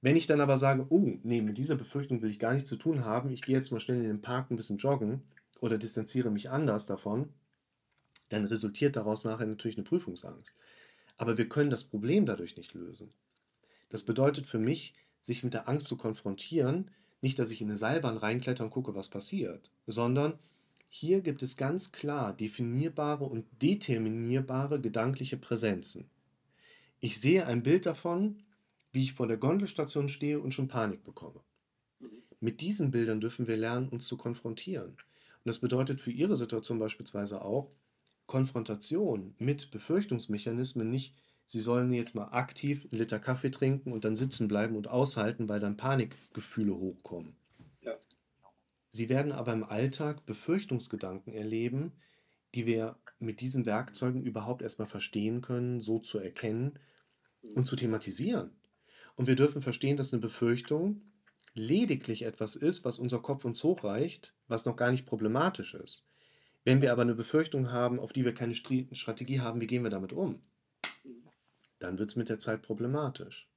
Wenn 0.00 0.16
ich 0.16 0.26
dann 0.26 0.40
aber 0.40 0.56
sage, 0.56 0.86
oh, 0.88 1.18
nee, 1.22 1.42
mit 1.42 1.58
dieser 1.58 1.76
Befürchtung 1.76 2.22
will 2.22 2.30
ich 2.30 2.38
gar 2.38 2.54
nichts 2.54 2.70
zu 2.70 2.76
tun 2.76 3.04
haben, 3.04 3.30
ich 3.30 3.42
gehe 3.42 3.54
jetzt 3.54 3.70
mal 3.70 3.80
schnell 3.80 3.98
in 3.98 4.04
den 4.04 4.22
Park 4.22 4.50
ein 4.50 4.56
bisschen 4.56 4.78
joggen 4.78 5.24
oder 5.60 5.76
distanziere 5.76 6.30
mich 6.30 6.48
anders 6.48 6.86
davon, 6.86 7.34
dann 8.30 8.46
resultiert 8.46 8.96
daraus 8.96 9.24
nachher 9.24 9.44
natürlich 9.44 9.76
eine 9.76 9.84
Prüfungsangst. 9.84 10.56
Aber 11.18 11.36
wir 11.36 11.50
können 11.50 11.68
das 11.68 11.84
Problem 11.84 12.24
dadurch 12.24 12.56
nicht 12.56 12.72
lösen. 12.72 13.12
Das 13.90 14.04
bedeutet 14.04 14.46
für 14.46 14.58
mich, 14.58 14.94
sich 15.20 15.44
mit 15.44 15.52
der 15.52 15.68
Angst 15.68 15.86
zu 15.86 15.98
konfrontieren, 15.98 16.90
nicht, 17.20 17.38
dass 17.38 17.50
ich 17.50 17.60
in 17.60 17.66
eine 17.66 17.76
Seilbahn 17.76 18.16
reinkletter 18.16 18.64
und 18.64 18.70
gucke, 18.70 18.94
was 18.94 19.10
passiert, 19.10 19.70
sondern 19.86 20.38
hier 20.88 21.20
gibt 21.20 21.42
es 21.42 21.56
ganz 21.56 21.92
klar 21.92 22.34
definierbare 22.34 23.24
und 23.24 23.46
determinierbare 23.60 24.80
gedankliche 24.80 25.36
Präsenzen. 25.36 26.08
Ich 27.00 27.20
sehe 27.20 27.46
ein 27.46 27.62
Bild 27.62 27.86
davon, 27.86 28.42
wie 28.92 29.02
ich 29.02 29.12
vor 29.12 29.26
der 29.26 29.36
Gondelstation 29.36 30.08
stehe 30.08 30.40
und 30.40 30.52
schon 30.52 30.68
Panik 30.68 31.04
bekomme. 31.04 31.40
Mit 32.40 32.60
diesen 32.60 32.90
Bildern 32.90 33.20
dürfen 33.20 33.46
wir 33.46 33.56
lernen, 33.56 33.88
uns 33.88 34.06
zu 34.06 34.16
konfrontieren. 34.16 34.90
Und 34.90 35.44
das 35.44 35.58
bedeutet 35.58 36.00
für 36.00 36.10
Ihre 36.10 36.36
Situation 36.36 36.78
beispielsweise 36.78 37.42
auch, 37.42 37.70
Konfrontation 38.26 39.34
mit 39.38 39.70
Befürchtungsmechanismen 39.70 40.90
nicht, 40.90 41.14
Sie 41.46 41.60
sollen 41.60 41.92
jetzt 41.94 42.14
mal 42.14 42.28
aktiv 42.32 42.86
einen 42.90 43.00
Liter 43.00 43.18
Kaffee 43.18 43.50
trinken 43.50 43.90
und 43.90 44.04
dann 44.04 44.16
sitzen 44.16 44.48
bleiben 44.48 44.76
und 44.76 44.88
aushalten, 44.88 45.48
weil 45.48 45.60
dann 45.60 45.78
Panikgefühle 45.78 46.74
hochkommen. 46.74 47.36
Sie 48.90 49.08
werden 49.08 49.32
aber 49.32 49.52
im 49.52 49.64
Alltag 49.64 50.24
Befürchtungsgedanken 50.26 51.32
erleben, 51.32 51.92
die 52.54 52.66
wir 52.66 52.96
mit 53.18 53.40
diesen 53.40 53.66
Werkzeugen 53.66 54.22
überhaupt 54.22 54.62
erstmal 54.62 54.88
verstehen 54.88 55.42
können, 55.42 55.80
so 55.80 55.98
zu 55.98 56.18
erkennen 56.18 56.78
und 57.54 57.66
zu 57.66 57.76
thematisieren. 57.76 58.52
Und 59.16 59.26
wir 59.26 59.36
dürfen 59.36 59.60
verstehen, 59.60 59.96
dass 59.96 60.12
eine 60.12 60.22
Befürchtung 60.22 61.02
lediglich 61.54 62.22
etwas 62.22 62.56
ist, 62.56 62.84
was 62.84 62.98
unser 62.98 63.20
Kopf 63.20 63.44
uns 63.44 63.62
hochreicht, 63.64 64.34
was 64.46 64.64
noch 64.64 64.76
gar 64.76 64.90
nicht 64.90 65.06
problematisch 65.06 65.74
ist. 65.74 66.06
Wenn 66.64 66.80
wir 66.82 66.92
aber 66.92 67.02
eine 67.02 67.14
Befürchtung 67.14 67.72
haben, 67.72 67.98
auf 67.98 68.12
die 68.12 68.24
wir 68.24 68.34
keine 68.34 68.54
Strategie 68.54 69.40
haben, 69.40 69.60
wie 69.60 69.66
gehen 69.66 69.82
wir 69.82 69.90
damit 69.90 70.12
um? 70.12 70.42
Dann 71.78 71.98
wird 71.98 72.10
es 72.10 72.16
mit 72.16 72.28
der 72.28 72.38
Zeit 72.38 72.62
problematisch. 72.62 73.48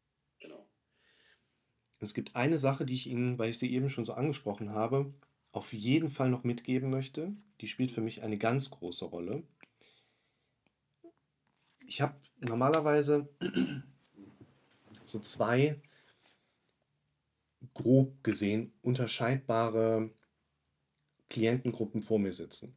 Es 2.01 2.15
gibt 2.15 2.35
eine 2.35 2.57
Sache, 2.57 2.83
die 2.83 2.95
ich 2.95 3.07
Ihnen, 3.07 3.37
weil 3.37 3.51
ich 3.51 3.59
sie 3.59 3.71
eben 3.71 3.87
schon 3.87 4.05
so 4.05 4.13
angesprochen 4.13 4.71
habe, 4.71 5.13
auf 5.51 5.71
jeden 5.71 6.09
Fall 6.09 6.29
noch 6.29 6.43
mitgeben 6.43 6.89
möchte. 6.89 7.35
Die 7.61 7.67
spielt 7.67 7.91
für 7.91 8.01
mich 8.01 8.23
eine 8.23 8.39
ganz 8.39 8.71
große 8.71 9.05
Rolle. 9.05 9.43
Ich 11.85 12.01
habe 12.01 12.15
normalerweise 12.39 13.29
so 15.05 15.19
zwei 15.19 15.79
grob 17.75 18.23
gesehen 18.23 18.73
unterscheidbare 18.81 20.09
Klientengruppen 21.29 22.01
vor 22.01 22.17
mir 22.17 22.33
sitzen. 22.33 22.75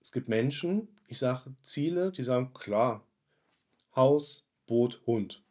Es 0.00 0.12
gibt 0.12 0.28
Menschen, 0.28 0.88
ich 1.08 1.18
sage 1.18 1.54
Ziele, 1.62 2.12
die 2.12 2.22
sagen, 2.22 2.52
klar, 2.52 3.06
Haus, 3.96 4.46
Boot, 4.66 5.00
Hund. 5.06 5.42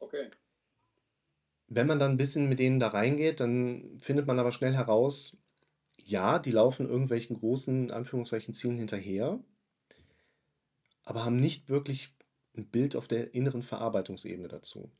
Okay. 0.00 0.30
Wenn 1.68 1.86
man 1.86 1.98
dann 1.98 2.12
ein 2.12 2.16
bisschen 2.16 2.48
mit 2.48 2.58
denen 2.58 2.80
da 2.80 2.88
reingeht, 2.88 3.40
dann 3.40 3.98
findet 3.98 4.26
man 4.26 4.38
aber 4.38 4.52
schnell 4.52 4.74
heraus, 4.74 5.36
ja, 6.02 6.38
die 6.38 6.50
laufen 6.50 6.88
irgendwelchen 6.88 7.36
großen, 7.36 7.90
Anführungszeichen, 7.90 8.54
Zielen 8.54 8.78
hinterher, 8.78 9.38
aber 11.04 11.24
haben 11.24 11.40
nicht 11.40 11.68
wirklich 11.68 12.14
ein 12.56 12.66
Bild 12.66 12.96
auf 12.96 13.08
der 13.08 13.34
inneren 13.34 13.62
Verarbeitungsebene 13.62 14.48
dazu. 14.48 14.90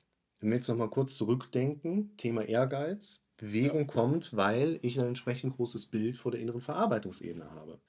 Wenn 0.40 0.50
wir 0.50 0.56
jetzt 0.56 0.68
nochmal 0.68 0.90
kurz 0.90 1.16
zurückdenken, 1.16 2.16
Thema 2.16 2.44
Ehrgeiz, 2.44 3.24
Bewegung 3.38 3.82
Ja. 3.82 3.86
kommt, 3.86 4.36
weil 4.36 4.78
ich 4.82 4.98
ein 5.00 5.06
entsprechend 5.06 5.56
großes 5.56 5.86
Bild 5.86 6.16
vor 6.16 6.32
der 6.32 6.40
inneren 6.40 6.60
Verarbeitungsebene 6.60 7.50
habe. 7.50 7.80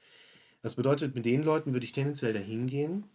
Das 0.61 0.75
bedeutet, 0.75 1.15
mit 1.15 1.25
den 1.25 1.43
Leuten 1.43 1.73
würde 1.73 1.85
ich 1.85 1.91
tendenziell 1.91 2.33
dahin 2.33 2.67
gehen, 2.67 3.05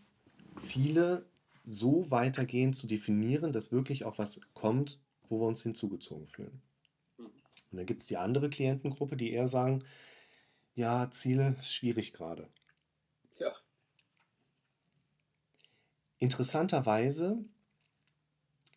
Ziele 0.56 1.26
so 1.64 2.10
weitergehend 2.10 2.76
zu 2.76 2.86
definieren, 2.86 3.52
dass 3.52 3.72
wirklich 3.72 4.04
auch 4.04 4.18
was 4.18 4.40
kommt, 4.52 5.00
wo 5.28 5.40
wir 5.40 5.46
uns 5.46 5.62
hinzugezogen 5.62 6.26
fühlen. 6.26 6.62
Mhm. 7.18 7.26
Und 7.26 7.78
dann 7.78 7.86
gibt 7.86 8.02
es 8.02 8.06
die 8.06 8.16
andere 8.16 8.50
Klientengruppe, 8.50 9.16
die 9.16 9.32
eher 9.32 9.46
sagen, 9.46 9.84
ja, 10.74 11.10
Ziele 11.10 11.56
ist 11.60 11.72
schwierig 11.72 12.12
gerade. 12.12 12.48
Ja. 13.38 13.52
Interessanterweise 16.18 17.44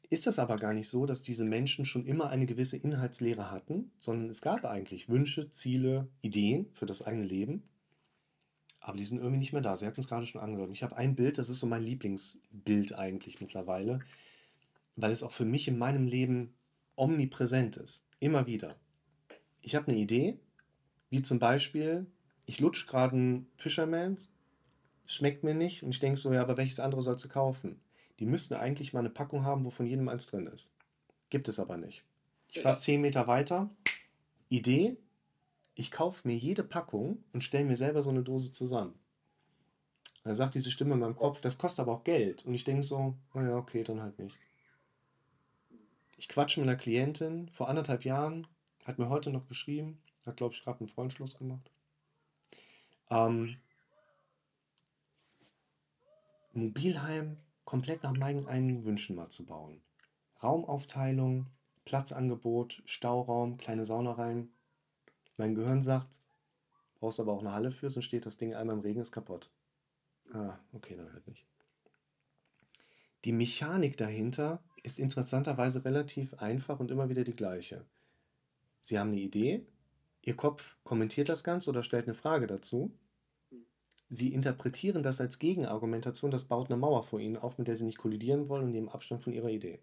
ist 0.10 0.28
es 0.28 0.40
aber 0.40 0.58
gar 0.58 0.74
nicht 0.74 0.88
so, 0.88 1.06
dass 1.06 1.22
diese 1.22 1.44
Menschen 1.44 1.86
schon 1.86 2.06
immer 2.06 2.30
eine 2.30 2.46
gewisse 2.46 2.78
Inhaltslehre 2.78 3.52
hatten, 3.52 3.92
sondern 4.00 4.30
es 4.30 4.42
gab 4.42 4.64
eigentlich 4.64 5.10
Wünsche, 5.10 5.50
Ziele, 5.50 6.08
Ideen 6.22 6.72
für 6.74 6.86
das 6.86 7.02
eigene 7.02 7.26
Leben, 7.26 7.64
aber 8.88 8.98
die 8.98 9.04
sind 9.04 9.18
irgendwie 9.18 9.40
nicht 9.40 9.52
mehr 9.52 9.62
da. 9.62 9.76
Sie 9.76 9.86
hatten 9.86 10.00
es 10.00 10.08
gerade 10.08 10.26
schon 10.26 10.40
angehört. 10.40 10.72
Ich 10.72 10.82
habe 10.82 10.96
ein 10.96 11.16
Bild, 11.16 11.38
das 11.38 11.50
ist 11.50 11.60
so 11.60 11.68
mein 11.68 11.84
Lieblingsbild 11.84 12.98
eigentlich 12.98 13.42
mittlerweile, 13.42 14.00
weil 14.98 15.12
es 15.12 15.24
auch 15.24 15.32
für 15.32 15.46
mich 15.46 15.68
in 15.68 15.78
meinem 15.78 16.06
Leben 16.06 16.54
omnipräsent 16.96 17.78
ist. 17.78 18.06
Immer 18.20 18.48
wieder. 18.48 18.76
Ich 19.62 19.76
habe 19.76 19.88
eine 19.88 19.98
Idee, 19.98 20.40
wie 21.10 21.22
zum 21.22 21.40
Beispiel, 21.40 22.08
ich 22.46 22.60
lutsche 22.60 22.88
gerade 22.88 23.16
einen 23.16 23.52
Fisherman's, 23.56 24.30
schmeckt 25.06 25.44
mir 25.44 25.54
nicht 25.54 25.84
und 25.84 25.92
ich 25.92 26.00
denke 26.00 26.20
so, 26.20 26.34
ja, 26.34 26.42
aber 26.42 26.58
welches 26.58 26.80
andere 26.80 27.02
sollst 27.02 27.24
du 27.24 27.30
kaufen? 27.30 27.80
Die 28.20 28.26
müssten 28.26 28.56
eigentlich 28.56 28.94
mal 28.94 29.00
eine 29.00 29.12
Packung 29.12 29.46
haben, 29.46 29.64
wo 29.64 29.70
von 29.70 29.86
jedem 29.86 30.10
eins 30.10 30.26
drin 30.26 30.48
ist. 30.48 30.74
Gibt 31.30 31.48
es 31.48 31.60
aber 31.60 31.78
nicht. 31.78 32.04
Ich 32.50 32.62
fahre. 32.62 32.78
10 32.78 33.00
Meter 33.00 33.28
weiter, 33.28 33.70
Idee, 34.50 34.98
ich 35.76 35.92
kaufe 35.92 36.28
mir 36.28 36.36
jede 36.36 36.64
Packung 36.64 37.24
und 37.34 37.44
stelle 37.44 37.66
mir 37.66 37.78
selber 37.78 38.02
so 38.02 38.10
eine 38.10 38.24
Dose 38.24 38.52
zusammen. 38.52 38.96
Dann 40.24 40.34
sagt 40.34 40.56
diese 40.56 40.72
Stimme 40.72 40.96
in 40.96 41.02
meinem 41.02 41.16
Kopf, 41.16 41.40
das 41.40 41.58
kostet 41.58 41.84
aber 41.84 41.94
auch 41.94 42.04
Geld. 42.04 42.46
Und 42.46 42.54
ich 42.54 42.64
denke 42.64 42.84
so, 42.84 43.16
naja, 43.34 43.56
okay, 43.56 43.84
dann 43.84 44.02
halt 44.02 44.18
nicht. 44.18 44.36
Ich 46.18 46.28
quatsche 46.28 46.60
mit 46.60 46.68
einer 46.68 46.78
Klientin 46.78 47.48
vor 47.50 47.70
anderthalb 47.70 48.04
Jahren, 48.04 48.48
hat 48.84 48.98
mir 48.98 49.08
heute 49.10 49.30
noch 49.30 49.48
geschrieben, 49.48 50.02
hat, 50.26 50.38
glaube 50.38 50.56
ich, 50.56 50.64
gerade 50.64 50.80
einen 50.80 50.90
Freundschluss 50.90 51.38
gemacht. 51.38 51.72
Ähm, 53.12 53.58
Mobilheim 56.54 57.38
komplett 57.66 58.02
nach 58.02 58.18
meinen 58.18 58.48
eigenen 58.48 58.84
Wünschen 58.84 59.16
mal 59.16 59.30
zu 59.30 59.46
bauen. 59.46 59.80
Raumaufteilung, 60.42 61.46
Platzangebot, 61.86 62.82
Stauraum, 62.86 63.58
kleine 63.58 63.86
Saunereien. 63.86 64.52
Mein 65.38 65.54
Gehirn 65.54 65.84
sagt, 65.84 66.20
brauchst 66.96 67.20
aber 67.20 67.32
auch 67.32 67.42
eine 67.42 67.54
Halle 67.54 67.72
für, 67.72 67.92
sonst 67.92 68.06
steht 68.06 68.26
das 68.26 68.38
Ding 68.38 68.56
einmal 68.56 68.76
im 68.76 68.82
Regen, 68.82 69.00
ist 69.00 69.12
kaputt. 69.12 69.52
Ah, 70.34 70.58
okay, 70.74 70.96
dann 70.96 71.14
halt 71.14 71.28
nicht. 71.28 71.46
Die 73.24 73.32
Mechanik 73.32 73.98
dahinter 73.98 74.64
ist 74.88 75.00
interessanterweise 75.00 75.84
relativ 75.84 76.34
einfach 76.36 76.80
und 76.80 76.92
immer 76.92 77.10
wieder 77.10 77.26
die 77.26 77.36
gleiche. 77.36 77.86
Sie 78.80 78.98
haben 78.98 79.10
eine 79.10 79.20
Idee, 79.20 79.66
Ihr 80.22 80.36
Kopf 80.36 80.78
kommentiert 80.84 81.28
das 81.30 81.44
Ganze 81.44 81.70
oder 81.70 81.84
stellt 81.84 82.06
eine 82.06 82.16
Frage 82.16 82.48
dazu. 82.48 82.92
Sie 84.10 84.34
interpretieren 84.34 85.04
das 85.04 85.20
als 85.20 85.40
Gegenargumentation, 85.40 86.32
das 86.32 86.46
baut 86.46 86.70
eine 86.70 86.78
Mauer 86.78 87.04
vor 87.04 87.20
Ihnen 87.20 87.36
auf, 87.36 87.58
mit 87.58 87.68
der 87.68 87.76
Sie 87.76 87.86
nicht 87.86 87.98
kollidieren 87.98 88.48
wollen 88.48 88.64
und 88.66 88.72
nehmen 88.72 88.90
Abstand 88.90 89.22
von 89.22 89.34
Ihrer 89.34 89.50
Idee. 89.50 89.80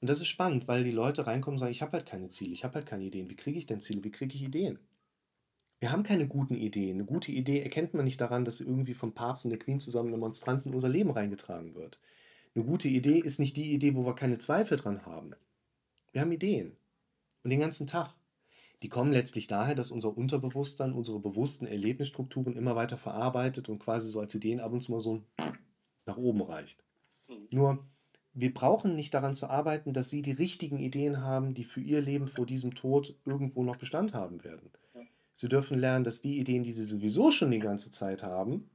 Und 0.00 0.10
das 0.10 0.20
ist 0.20 0.26
spannend, 0.26 0.66
weil 0.66 0.82
die 0.82 0.90
Leute 0.90 1.26
reinkommen 1.26 1.54
und 1.54 1.60
sagen, 1.60 1.72
ich 1.72 1.82
habe 1.82 1.92
halt 1.92 2.06
keine 2.06 2.28
Ziele, 2.28 2.52
ich 2.52 2.64
habe 2.64 2.74
halt 2.74 2.86
keine 2.86 3.04
Ideen. 3.04 3.30
Wie 3.30 3.36
kriege 3.36 3.58
ich 3.58 3.66
denn 3.66 3.80
Ziele? 3.80 4.02
Wie 4.02 4.10
kriege 4.10 4.34
ich 4.34 4.42
Ideen? 4.42 4.78
Wir 5.78 5.92
haben 5.92 6.02
keine 6.02 6.26
guten 6.26 6.56
Ideen. 6.56 6.96
Eine 6.96 7.04
gute 7.04 7.30
Idee 7.30 7.60
erkennt 7.60 7.94
man 7.94 8.04
nicht 8.04 8.20
daran, 8.20 8.44
dass 8.44 8.60
irgendwie 8.60 8.94
vom 8.94 9.14
Papst 9.14 9.44
und 9.44 9.50
der 9.50 9.58
Queen 9.60 9.80
zusammen 9.80 10.08
eine 10.08 10.18
Monstranz 10.18 10.66
in 10.66 10.74
unser 10.74 10.88
Leben 10.88 11.10
reingetragen 11.10 11.74
wird. 11.74 12.00
Eine 12.54 12.64
gute 12.64 12.88
Idee 12.88 13.18
ist 13.18 13.40
nicht 13.40 13.56
die 13.56 13.72
Idee, 13.72 13.94
wo 13.94 14.06
wir 14.06 14.14
keine 14.14 14.38
Zweifel 14.38 14.78
dran 14.78 15.04
haben. 15.06 15.32
Wir 16.12 16.20
haben 16.20 16.30
Ideen. 16.30 16.76
Und 17.42 17.50
den 17.50 17.60
ganzen 17.60 17.86
Tag. 17.86 18.14
Die 18.82 18.88
kommen 18.88 19.12
letztlich 19.12 19.46
daher, 19.46 19.74
dass 19.74 19.90
unser 19.90 20.16
Unterbewusstsein 20.16 20.92
unsere 20.92 21.18
bewussten 21.18 21.66
Erlebnisstrukturen 21.66 22.56
immer 22.56 22.76
weiter 22.76 22.96
verarbeitet 22.96 23.68
und 23.68 23.78
quasi 23.78 24.08
so 24.08 24.20
als 24.20 24.34
Ideen 24.34 24.60
ab 24.60 24.72
und 24.72 24.82
zu 24.82 24.92
mal 24.92 25.00
so 25.00 25.22
nach 26.06 26.16
oben 26.16 26.42
reicht. 26.42 26.84
Mhm. 27.28 27.48
Nur, 27.50 27.78
wir 28.34 28.52
brauchen 28.52 28.94
nicht 28.94 29.14
daran 29.14 29.34
zu 29.34 29.48
arbeiten, 29.48 29.92
dass 29.92 30.10
sie 30.10 30.22
die 30.22 30.32
richtigen 30.32 30.78
Ideen 30.78 31.22
haben, 31.22 31.54
die 31.54 31.64
für 31.64 31.80
ihr 31.80 32.00
Leben 32.00 32.28
vor 32.28 32.46
diesem 32.46 32.74
Tod 32.74 33.14
irgendwo 33.24 33.64
noch 33.64 33.76
Bestand 33.76 34.14
haben 34.14 34.44
werden. 34.44 34.70
Sie 35.32 35.48
dürfen 35.48 35.78
lernen, 35.78 36.04
dass 36.04 36.20
die 36.20 36.38
Ideen, 36.38 36.62
die 36.62 36.72
sie 36.72 36.84
sowieso 36.84 37.32
schon 37.32 37.50
die 37.50 37.58
ganze 37.58 37.90
Zeit 37.90 38.22
haben, 38.22 38.70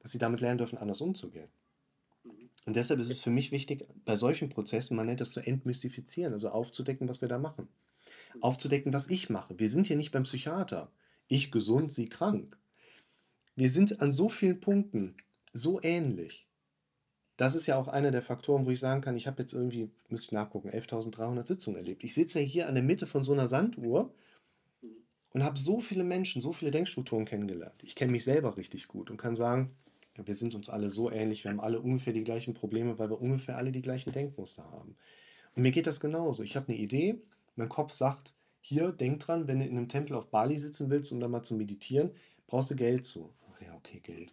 dass 0.00 0.12
sie 0.12 0.18
damit 0.18 0.40
lernen 0.40 0.58
dürfen, 0.58 0.76
anders 0.76 1.00
umzugehen. 1.00 1.48
Und 2.64 2.76
deshalb 2.76 3.00
ist 3.00 3.10
es 3.10 3.20
für 3.20 3.30
mich 3.30 3.50
wichtig, 3.50 3.86
bei 4.04 4.14
solchen 4.14 4.48
Prozessen, 4.48 4.96
man 4.96 5.06
nennt 5.06 5.20
das 5.20 5.32
zu 5.32 5.40
entmystifizieren, 5.40 6.32
also 6.32 6.50
aufzudecken, 6.50 7.08
was 7.08 7.20
wir 7.20 7.28
da 7.28 7.38
machen. 7.38 7.68
Aufzudecken, 8.40 8.92
was 8.92 9.10
ich 9.10 9.30
mache. 9.30 9.58
Wir 9.58 9.68
sind 9.68 9.88
hier 9.88 9.96
nicht 9.96 10.12
beim 10.12 10.22
Psychiater. 10.22 10.90
Ich 11.28 11.50
gesund, 11.50 11.92
sie 11.92 12.08
krank. 12.08 12.56
Wir 13.56 13.70
sind 13.70 14.00
an 14.00 14.12
so 14.12 14.28
vielen 14.28 14.60
Punkten 14.60 15.16
so 15.52 15.80
ähnlich. 15.82 16.46
Das 17.36 17.54
ist 17.54 17.66
ja 17.66 17.76
auch 17.76 17.88
einer 17.88 18.10
der 18.10 18.22
Faktoren, 18.22 18.66
wo 18.66 18.70
ich 18.70 18.80
sagen 18.80 19.00
kann, 19.00 19.16
ich 19.16 19.26
habe 19.26 19.42
jetzt 19.42 19.52
irgendwie, 19.52 19.90
müsste 20.08 20.26
ich 20.26 20.32
nachgucken, 20.32 20.70
11.300 20.70 21.46
Sitzungen 21.46 21.78
erlebt. 21.78 22.04
Ich 22.04 22.14
sitze 22.14 22.40
ja 22.40 22.46
hier 22.46 22.68
an 22.68 22.74
der 22.74 22.84
Mitte 22.84 23.06
von 23.06 23.24
so 23.24 23.32
einer 23.32 23.48
Sanduhr 23.48 24.14
und 25.30 25.42
habe 25.42 25.58
so 25.58 25.80
viele 25.80 26.04
Menschen, 26.04 26.40
so 26.40 26.52
viele 26.52 26.70
Denkstrukturen 26.70 27.24
kennengelernt. 27.24 27.82
Ich 27.82 27.94
kenne 27.94 28.12
mich 28.12 28.24
selber 28.24 28.56
richtig 28.56 28.86
gut 28.86 29.10
und 29.10 29.16
kann 29.16 29.34
sagen, 29.34 29.72
wir 30.16 30.34
sind 30.34 30.54
uns 30.54 30.68
alle 30.70 30.90
so 30.90 31.10
ähnlich, 31.10 31.44
wir 31.44 31.50
haben 31.50 31.60
alle 31.60 31.80
ungefähr 31.80 32.12
die 32.12 32.24
gleichen 32.24 32.54
Probleme, 32.54 32.98
weil 32.98 33.10
wir 33.10 33.20
ungefähr 33.20 33.56
alle 33.56 33.72
die 33.72 33.82
gleichen 33.82 34.12
Denkmuster 34.12 34.64
haben. 34.70 34.96
Und 35.54 35.62
mir 35.62 35.72
geht 35.72 35.86
das 35.86 36.00
genauso. 36.00 36.42
Ich 36.42 36.56
habe 36.56 36.68
eine 36.68 36.78
Idee, 36.78 37.22
mein 37.56 37.68
Kopf 37.68 37.94
sagt, 37.94 38.34
hier, 38.60 38.92
denk 38.92 39.20
dran, 39.20 39.48
wenn 39.48 39.60
du 39.60 39.66
in 39.66 39.76
einem 39.76 39.88
Tempel 39.88 40.16
auf 40.16 40.30
Bali 40.30 40.58
sitzen 40.58 40.90
willst, 40.90 41.12
um 41.12 41.20
da 41.20 41.28
mal 41.28 41.42
zu 41.42 41.54
meditieren, 41.56 42.12
brauchst 42.46 42.70
du 42.70 42.76
Geld 42.76 43.04
zu. 43.04 43.34
Ach 43.50 43.60
ja, 43.60 43.74
okay, 43.74 44.00
Geld. 44.00 44.32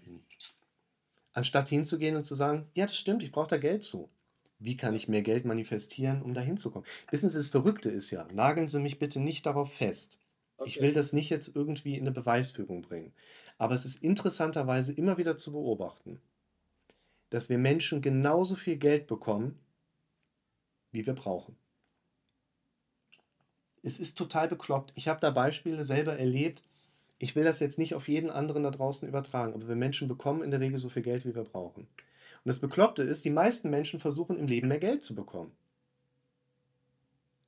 Anstatt 1.33 1.69
hinzugehen 1.69 2.15
und 2.15 2.23
zu 2.23 2.35
sagen, 2.35 2.69
ja, 2.75 2.85
das 2.85 2.95
stimmt, 2.95 3.23
ich 3.23 3.31
brauche 3.31 3.47
da 3.47 3.57
Geld 3.57 3.83
zu. 3.83 4.09
Wie 4.59 4.77
kann 4.77 4.93
ich 4.93 5.07
mehr 5.07 5.23
Geld 5.23 5.43
manifestieren, 5.45 6.21
um 6.21 6.33
da 6.35 6.41
hinzukommen? 6.41 6.87
Wissen 7.09 7.29
Sie, 7.29 7.37
das 7.37 7.49
Verrückte 7.49 7.89
ist 7.89 8.11
ja, 8.11 8.27
nageln 8.31 8.67
Sie 8.67 8.79
mich 8.79 8.99
bitte 8.99 9.19
nicht 9.19 9.45
darauf 9.45 9.73
fest. 9.73 10.19
Ich 10.61 10.81
Okay. 10.81 10.81
will 10.81 10.93
das 10.93 11.13
nicht 11.13 11.29
jetzt 11.29 11.55
irgendwie 11.55 11.95
in 11.95 12.01
eine 12.01 12.11
Beweisführung 12.11 12.81
bringen. 12.81 13.13
Aber 13.59 13.75
es 13.75 13.85
ist 13.85 14.01
interessanterweise 14.01 14.93
immer 14.93 15.17
wieder 15.17 15.37
zu 15.37 15.51
beobachten, 15.51 16.19
dass 17.29 17.49
wir 17.49 17.57
Menschen 17.57 18.01
genauso 18.01 18.55
viel 18.55 18.77
Geld 18.77 19.05
bekommen, 19.05 19.59
wie 20.91 21.05
wir 21.05 21.13
brauchen. 21.13 21.55
Es 23.83 23.99
ist 23.99 24.17
total 24.17 24.47
bekloppt. 24.47 24.93
Ich 24.95 25.07
habe 25.07 25.19
da 25.19 25.29
Beispiele 25.29 25.83
selber 25.83 26.17
erlebt. 26.17 26.63
Ich 27.17 27.35
will 27.35 27.43
das 27.43 27.59
jetzt 27.59 27.77
nicht 27.77 27.95
auf 27.95 28.07
jeden 28.07 28.29
anderen 28.29 28.63
da 28.63 28.71
draußen 28.71 29.07
übertragen, 29.07 29.53
aber 29.53 29.67
wir 29.67 29.75
Menschen 29.75 30.07
bekommen 30.07 30.41
in 30.41 30.51
der 30.51 30.61
Regel 30.61 30.79
so 30.79 30.89
viel 30.89 31.03
Geld, 31.03 31.25
wie 31.25 31.35
wir 31.35 31.43
brauchen. 31.43 31.81
Und 31.81 32.45
das 32.45 32.59
Bekloppte 32.59 33.03
ist, 33.03 33.25
die 33.25 33.29
meisten 33.29 33.69
Menschen 33.69 33.99
versuchen 33.99 34.37
im 34.37 34.47
Leben 34.47 34.69
mehr 34.69 34.79
Geld 34.79 35.03
zu 35.03 35.15
bekommen. 35.15 35.51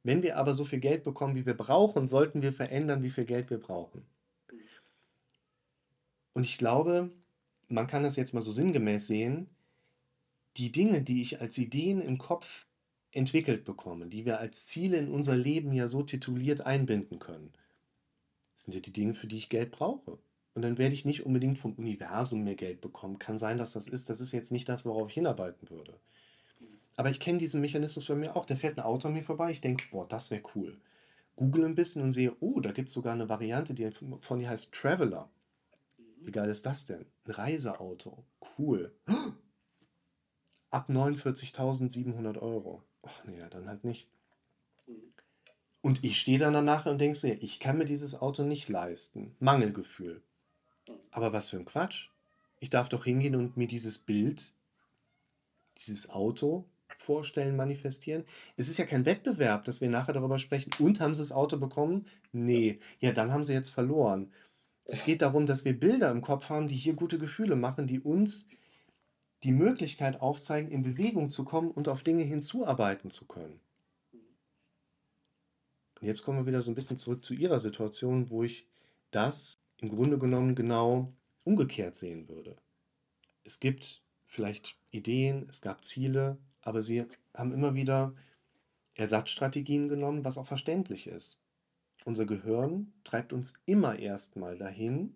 Wenn 0.04 0.24
wir 0.24 0.36
aber 0.36 0.54
so 0.54 0.66
viel 0.66 0.82
Geld 0.82 1.04
bekommen, 1.04 1.36
wie 1.36 1.46
wir 1.46 1.56
brauchen, 1.56 2.08
sollten 2.08 2.42
wir 2.42 2.52
verändern, 2.52 3.02
wie 3.02 3.10
viel 3.10 3.26
Geld 3.26 3.50
wir 3.50 3.60
brauchen. 3.60 4.06
Und 6.34 6.46
ich 6.46 6.58
glaube, 6.58 7.10
man 7.68 7.88
kann 7.88 8.04
das 8.04 8.16
jetzt 8.16 8.34
mal 8.34 8.42
so 8.42 8.52
sinngemäß 8.52 9.08
sehen, 9.08 9.50
die 10.58 10.72
Dinge, 10.72 11.02
die 11.02 11.22
ich 11.22 11.42
als 11.42 11.58
Ideen 11.58 12.02
im 12.02 12.18
Kopf 12.18 12.66
entwickelt 13.12 13.66
bekomme, 13.66 14.08
die 14.08 14.26
wir 14.26 14.40
als 14.40 14.66
Ziele 14.66 14.98
in 14.98 15.10
unser 15.10 15.36
Leben 15.36 15.74
ja 15.74 15.88
so 15.88 16.04
tituliert 16.04 16.62
einbinden 16.62 17.20
können, 17.20 17.52
sind 18.56 18.74
ja 18.74 18.80
die 18.80 18.94
Dinge, 18.94 19.14
für 19.14 19.28
die 19.28 19.38
ich 19.38 19.50
Geld 19.50 19.72
brauche. 19.72 20.18
Und 20.54 20.64
dann 20.64 20.78
werde 20.78 20.94
ich 20.94 21.06
nicht 21.06 21.26
unbedingt 21.26 21.58
vom 21.58 21.74
Universum 21.74 22.44
mehr 22.44 22.56
Geld 22.56 22.82
bekommen. 22.82 23.20
Kann 23.20 23.38
sein, 23.38 23.58
dass 23.58 23.74
das 23.74 23.88
ist. 23.88 24.10
Das 24.10 24.20
ist 24.20 24.34
jetzt 24.34 24.52
nicht 24.52 24.68
das, 24.68 24.86
worauf 24.86 25.08
ich 25.08 25.14
hinarbeiten 25.14 25.70
würde. 25.70 25.98
Aber 26.98 27.10
ich 27.10 27.22
kenne 27.22 27.38
diesen 27.38 27.62
Mechanismus 27.62 28.08
bei 28.08 28.16
mir 28.16 28.36
auch. 28.36 28.46
Da 28.46 28.56
fährt 28.58 28.78
ein 28.78 28.84
Auto 28.84 29.08
an 29.08 29.14
mir 29.14 29.24
vorbei. 29.24 29.52
Ich 29.52 29.62
denke, 29.62 29.86
boah, 29.92 30.06
das 30.08 30.30
wäre 30.30 30.44
cool. 30.56 30.78
Google 31.38 31.66
ein 31.66 31.76
bisschen 31.76 32.02
und 32.02 32.12
sehe, 32.12 32.36
oh, 32.42 32.60
da 32.60 32.72
gibt 32.72 32.90
es 32.90 32.94
sogar 32.94 33.14
eine 33.14 33.30
Variante, 33.30 33.74
die 33.74 33.90
von 34.20 34.40
die 34.40 34.48
heißt 34.48 34.74
Traveler. 34.74 35.30
Wie 36.24 36.32
geil 36.32 36.50
ist 36.50 36.66
das 36.66 36.86
denn? 36.86 37.06
Ein 37.26 37.32
Reiseauto. 37.32 38.24
Cool. 38.58 38.94
Ab 40.70 40.90
49.700 40.90 42.40
Euro. 42.40 42.84
Ach 43.02 43.24
nee, 43.26 43.42
dann 43.50 43.68
halt 43.68 43.84
nicht. 43.84 44.08
Und 45.82 46.04
ich 46.04 46.20
stehe 46.20 46.38
dann 46.38 46.54
danach 46.54 46.86
und 46.86 47.00
denke, 47.00 47.34
ich 47.34 47.60
kann 47.60 47.78
mir 47.78 47.86
dieses 47.86 48.22
Auto 48.22 48.44
nicht 48.44 48.70
leisten. 48.70 49.36
Mangelgefühl. 49.40 50.22
Aber 51.10 51.34
was 51.34 51.50
für 51.50 51.58
ein 51.58 51.66
Quatsch. 51.66 52.10
Ich 52.60 52.70
darf 52.70 52.90
doch 52.90 53.06
hingehen 53.06 53.36
und 53.36 53.58
mir 53.58 53.68
dieses 53.68 53.98
Bild, 53.98 54.54
dieses 55.80 56.10
Auto 56.12 56.66
vorstellen, 57.00 57.56
manifestieren. 57.56 58.26
Es 58.58 58.70
ist 58.70 58.78
ja 58.78 58.86
kein 58.86 59.06
Wettbewerb, 59.06 59.64
dass 59.66 59.82
wir 59.82 59.90
nachher 59.90 60.14
darüber 60.14 60.38
sprechen. 60.38 60.72
Und 60.78 61.00
haben 61.00 61.16
sie 61.16 61.22
das 61.22 61.32
Auto 61.32 61.58
bekommen? 61.58 62.06
Nee. 62.32 62.80
Ja, 63.00 63.12
dann 63.12 63.32
haben 63.32 63.44
sie 63.44 63.54
jetzt 63.54 63.72
verloren. 63.72 64.32
Es 64.86 65.04
geht 65.04 65.22
darum, 65.22 65.46
dass 65.46 65.66
wir 65.66 65.80
Bilder 65.80 66.12
im 66.12 66.22
Kopf 66.22 66.50
haben, 66.50 66.68
die 66.68 66.76
hier 66.76 66.94
gute 66.94 67.18
Gefühle 67.18 67.56
machen, 67.56 67.88
die 67.88 68.00
uns 68.00 68.48
die 69.44 69.52
Möglichkeit 69.52 70.22
aufzeigen, 70.22 70.70
in 70.70 70.84
Bewegung 70.84 71.30
zu 71.30 71.46
kommen 71.46 71.72
und 71.72 71.88
auf 71.88 72.04
Dinge 72.04 72.24
hinzuarbeiten 72.24 73.10
zu 73.10 73.26
können. 73.26 73.60
Und 76.00 76.08
jetzt 76.08 76.24
kommen 76.24 76.40
wir 76.40 76.46
wieder 76.48 76.62
so 76.62 76.72
ein 76.72 76.76
bisschen 76.76 76.98
zurück 76.98 77.24
zu 77.24 77.34
Ihrer 77.34 77.60
Situation, 77.60 78.30
wo 78.30 78.44
ich 78.44 78.66
das 79.12 79.54
im 79.78 79.90
Grunde 79.90 80.18
genommen 80.18 80.56
genau 80.56 81.14
umgekehrt 81.44 81.96
sehen 81.96 82.28
würde. 82.28 82.56
Es 83.44 83.60
gibt 83.60 84.02
vielleicht 84.26 84.76
Ideen, 84.92 85.48
es 85.50 85.62
gab 85.62 85.84
Ziele, 85.84 86.38
aber 86.62 86.82
Sie 86.82 87.06
haben 87.34 87.54
immer 87.54 87.74
wieder 87.76 88.14
Ersatzstrategien 88.96 89.90
genommen, 89.90 90.24
was 90.24 90.38
auch 90.38 90.48
verständlich 90.48 91.08
ist. 91.08 91.41
Unser 92.06 92.26
Gehirn 92.26 92.94
treibt 93.04 93.32
uns 93.34 93.54
immer 93.66 94.00
erstmal 94.00 94.58
dahin, 94.58 95.16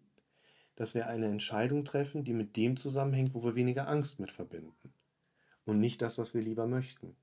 dass 0.75 0.93
wir 0.93 1.07
eine 1.07 1.27
Entscheidung 1.27 1.85
treffen, 1.85 2.23
die 2.23 2.33
mit 2.33 2.55
dem 2.57 2.77
zusammenhängt, 2.77 3.33
wo 3.33 3.43
wir 3.43 3.55
weniger 3.55 3.87
Angst 3.87 4.19
mit 4.19 4.31
verbinden. 4.31 4.93
Und 5.65 5.79
nicht 5.79 6.01
das, 6.01 6.17
was 6.17 6.33
wir 6.33 6.41
lieber 6.41 6.67
möchten. 6.67 7.15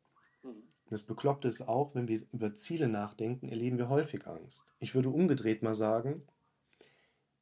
Mhm. 0.42 0.62
Das 0.90 1.04
Bekloppte 1.04 1.48
ist 1.48 1.62
auch, 1.62 1.94
wenn 1.94 2.08
wir 2.08 2.22
über 2.32 2.54
Ziele 2.54 2.88
nachdenken, 2.88 3.48
erleben 3.48 3.78
wir 3.78 3.88
häufig 3.88 4.26
Angst. 4.26 4.74
Ich 4.80 4.94
würde 4.94 5.10
umgedreht 5.10 5.62
mal 5.62 5.74
sagen, 5.74 6.22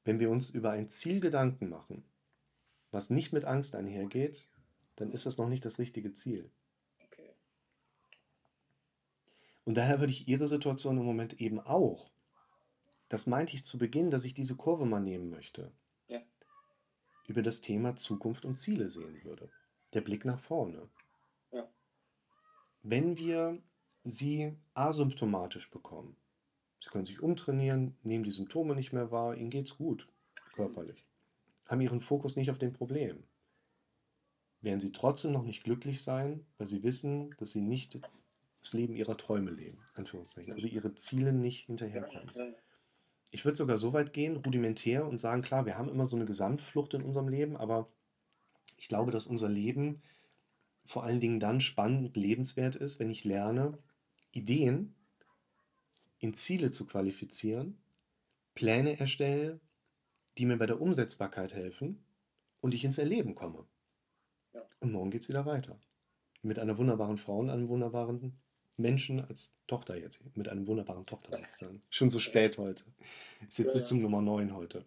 wenn 0.05 0.21
wir 0.21 0.31
uns 0.31 0.51
über 0.51 0.71
ein 0.71 0.89
Ziel 0.89 1.21
Gedanken 1.21 1.69
machen, 1.69 2.05
was 2.91 3.11
nicht 3.11 3.33
mit 3.33 3.45
Angst 3.45 3.75
einhergeht, 3.75 4.49
dann 4.97 5.13
ist 5.13 5.27
das 5.27 5.39
noch 5.39 5.49
nicht 5.49 5.65
das 5.65 5.79
richtige 5.79 6.13
Ziel. 6.13 6.51
Okay. 7.05 7.31
Und 9.65 9.77
daher 9.77 10.01
würde 10.01 10.13
ich 10.13 10.27
Ihre 10.29 10.47
Situation 10.47 10.99
im 10.99 11.05
Moment 11.05 11.41
eben 11.41 11.61
auch, 11.61 12.11
das 13.09 13.27
meinte 13.27 13.55
ich 13.55 13.65
zu 13.65 13.79
Beginn, 13.79 14.11
dass 14.11 14.25
ich 14.25 14.35
diese 14.35 14.57
Kurve 14.57 14.87
mal 14.87 15.01
nehmen 15.01 15.31
möchte, 15.31 15.73
Ja. 16.09 16.21
über 17.27 17.43
das 17.43 17.61
Thema 17.61 17.97
Zukunft 17.97 18.45
und 18.45 18.55
Ziele 18.55 18.89
sehen 18.91 19.23
würde. 19.25 19.51
Der 19.93 20.01
Blick 20.01 20.25
nach 20.25 20.39
vorne. 20.39 20.89
Ja. 21.53 21.69
Wenn 22.83 23.17
wir 23.17 23.61
sie 24.05 24.55
asymptomatisch 24.75 25.71
bekommen, 25.71 26.17
sie 26.81 26.89
können 26.89 27.05
sich 27.05 27.21
umtrainieren, 27.21 27.97
nehmen 28.03 28.25
die 28.25 28.31
Symptome 28.31 28.75
nicht 28.75 28.93
mehr 28.93 29.11
wahr, 29.11 29.37
ihnen 29.37 29.51
geht's 29.51 29.77
gut, 29.77 30.09
körperlich, 30.55 31.05
haben 31.67 31.81
ihren 31.81 32.01
Fokus 32.01 32.37
nicht 32.37 32.51
auf 32.51 32.59
dem 32.59 32.73
Problem, 32.73 33.23
werden 34.63 34.81
sie 34.81 34.93
trotzdem 34.93 35.33
noch 35.33 35.43
nicht 35.45 35.65
glücklich 35.65 36.03
sein, 36.03 36.47
weil 36.59 36.67
sie 36.67 36.83
wissen, 36.83 37.35
dass 37.39 37.51
sie 37.51 37.61
nicht 37.61 38.01
das 38.61 38.73
Leben 38.73 38.95
ihrer 38.95 39.17
Träume 39.17 39.51
leben, 39.51 39.79
Anführungszeichen, 39.95 40.53
also 40.53 40.69
ihre 40.69 40.95
Ziele 40.95 41.33
nicht 41.33 41.67
hinterherkommen. 41.67 42.55
Ich 43.31 43.45
würde 43.45 43.57
sogar 43.57 43.79
so 43.79 43.93
weit 43.93 44.13
gehen, 44.13 44.37
rudimentär, 44.37 45.07
und 45.07 45.19
sagen, 45.19 45.43
klar, 45.43 45.65
wir 45.65 45.79
haben 45.79 45.89
immer 45.89 46.07
so 46.07 46.17
eine 46.17 46.27
Gesamtflucht 46.27 46.95
in 46.95 47.03
unserem 47.03 47.29
Leben, 47.29 47.57
aber 47.57 47.89
ich 48.77 48.89
glaube, 48.89 49.13
dass 49.13 49.27
unser 49.27 49.49
Leben 49.49 50.03
vor 50.85 51.05
allen 51.05 51.21
Dingen 51.21 51.39
dann 51.39 51.61
spannend 51.61 52.07
und 52.07 52.17
lebenswert 52.17 52.75
ist, 52.75 52.99
wenn 52.99 53.11
ich 53.11 53.25
lerne, 53.25 53.79
Ideen 54.33 54.95
in 56.19 56.35
Ziele 56.35 56.71
zu 56.71 56.87
qualifizieren, 56.87 57.79
Pläne 58.55 58.99
erstelle, 58.99 59.61
die 60.37 60.47
mir 60.47 60.57
bei 60.57 60.67
der 60.67 60.81
Umsetzbarkeit 60.81 61.55
helfen 61.55 62.05
und 62.61 62.75
ich 62.75 62.85
ins 62.85 62.99
Erleben 62.99 63.35
komme. 63.35 63.67
Ja. 64.53 64.63
Und 64.81 64.93
morgen 64.93 65.11
geht 65.11 65.23
es 65.23 65.29
wieder 65.29 65.47
weiter. 65.47 65.79
Mit 66.43 66.59
einer 66.59 66.79
wunderbaren 66.79 67.19
Frau 67.19 67.39
und 67.39 67.51
einem 67.51 67.69
wunderbaren 67.69 68.41
Menschen 68.77 69.25
als 69.25 69.55
Tochter 69.67 69.97
jetzt. 69.97 70.21
Mit 70.37 70.49
einem 70.49 70.67
wunderbaren 70.67 71.07
Tochter, 71.07 71.31
würde 71.33 71.45
ich 71.49 71.55
sagen. 71.55 71.83
Schon 71.91 72.11
so 72.11 72.19
spät 72.19 72.59
heute. 72.59 72.85
Ist 73.49 73.59
jetzt 73.59 73.59
Ja, 73.59 73.65
ja. 73.67 73.71
Sitzung 73.73 74.01
Nummer 74.03 74.23
9 74.23 74.55
heute. 74.55 74.85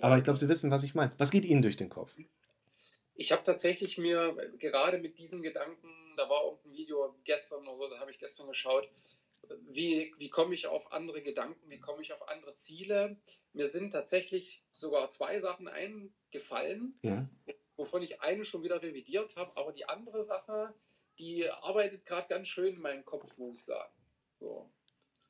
Aber 0.00 0.16
ich 0.18 0.24
glaube, 0.24 0.38
Sie 0.38 0.48
wissen, 0.48 0.70
was 0.70 0.82
ich 0.82 0.94
meine. 0.94 1.12
Was 1.18 1.30
geht 1.30 1.44
Ihnen 1.44 1.62
durch 1.62 1.76
den 1.76 1.88
Kopf? 1.90 2.14
Ich 3.16 3.30
habe 3.32 3.42
tatsächlich 3.44 3.96
mir 3.98 4.34
gerade 4.58 4.98
mit 4.98 5.18
diesen 5.18 5.42
Gedanken, 5.42 5.88
da 6.16 6.28
war 6.28 6.44
irgendein 6.44 6.72
Video 6.72 7.14
gestern 7.24 7.66
oder 7.68 7.76
so, 7.76 7.88
da 7.90 8.00
habe 8.00 8.10
ich 8.10 8.18
gestern 8.18 8.48
geschaut, 8.48 8.88
wie, 9.68 10.12
wie 10.18 10.30
komme 10.30 10.54
ich 10.54 10.66
auf 10.66 10.90
andere 10.92 11.22
Gedanken, 11.22 11.70
wie 11.70 11.78
komme 11.78 12.02
ich 12.02 12.12
auf 12.12 12.28
andere 12.28 12.56
Ziele. 12.56 13.16
Mir 13.52 13.68
sind 13.68 13.92
tatsächlich 13.92 14.62
sogar 14.72 15.10
zwei 15.10 15.38
Sachen 15.38 15.68
eingefallen, 15.68 16.98
Ja. 17.02 17.28
wovon 17.76 18.02
ich 18.02 18.20
eine 18.20 18.44
schon 18.44 18.62
wieder 18.64 18.82
revidiert 18.82 19.36
habe, 19.36 19.56
aber 19.56 19.72
die 19.72 19.88
andere 19.88 20.22
Sache, 20.22 20.74
die 21.18 21.48
arbeitet 21.48 22.04
gerade 22.06 22.28
ganz 22.28 22.48
schön 22.48 22.74
in 22.74 22.80
meinem 22.80 23.04
Kopf, 23.04 23.36
muss 23.36 23.54
ich 23.54 23.64
sagen. 23.64 23.92
So. 24.40 24.70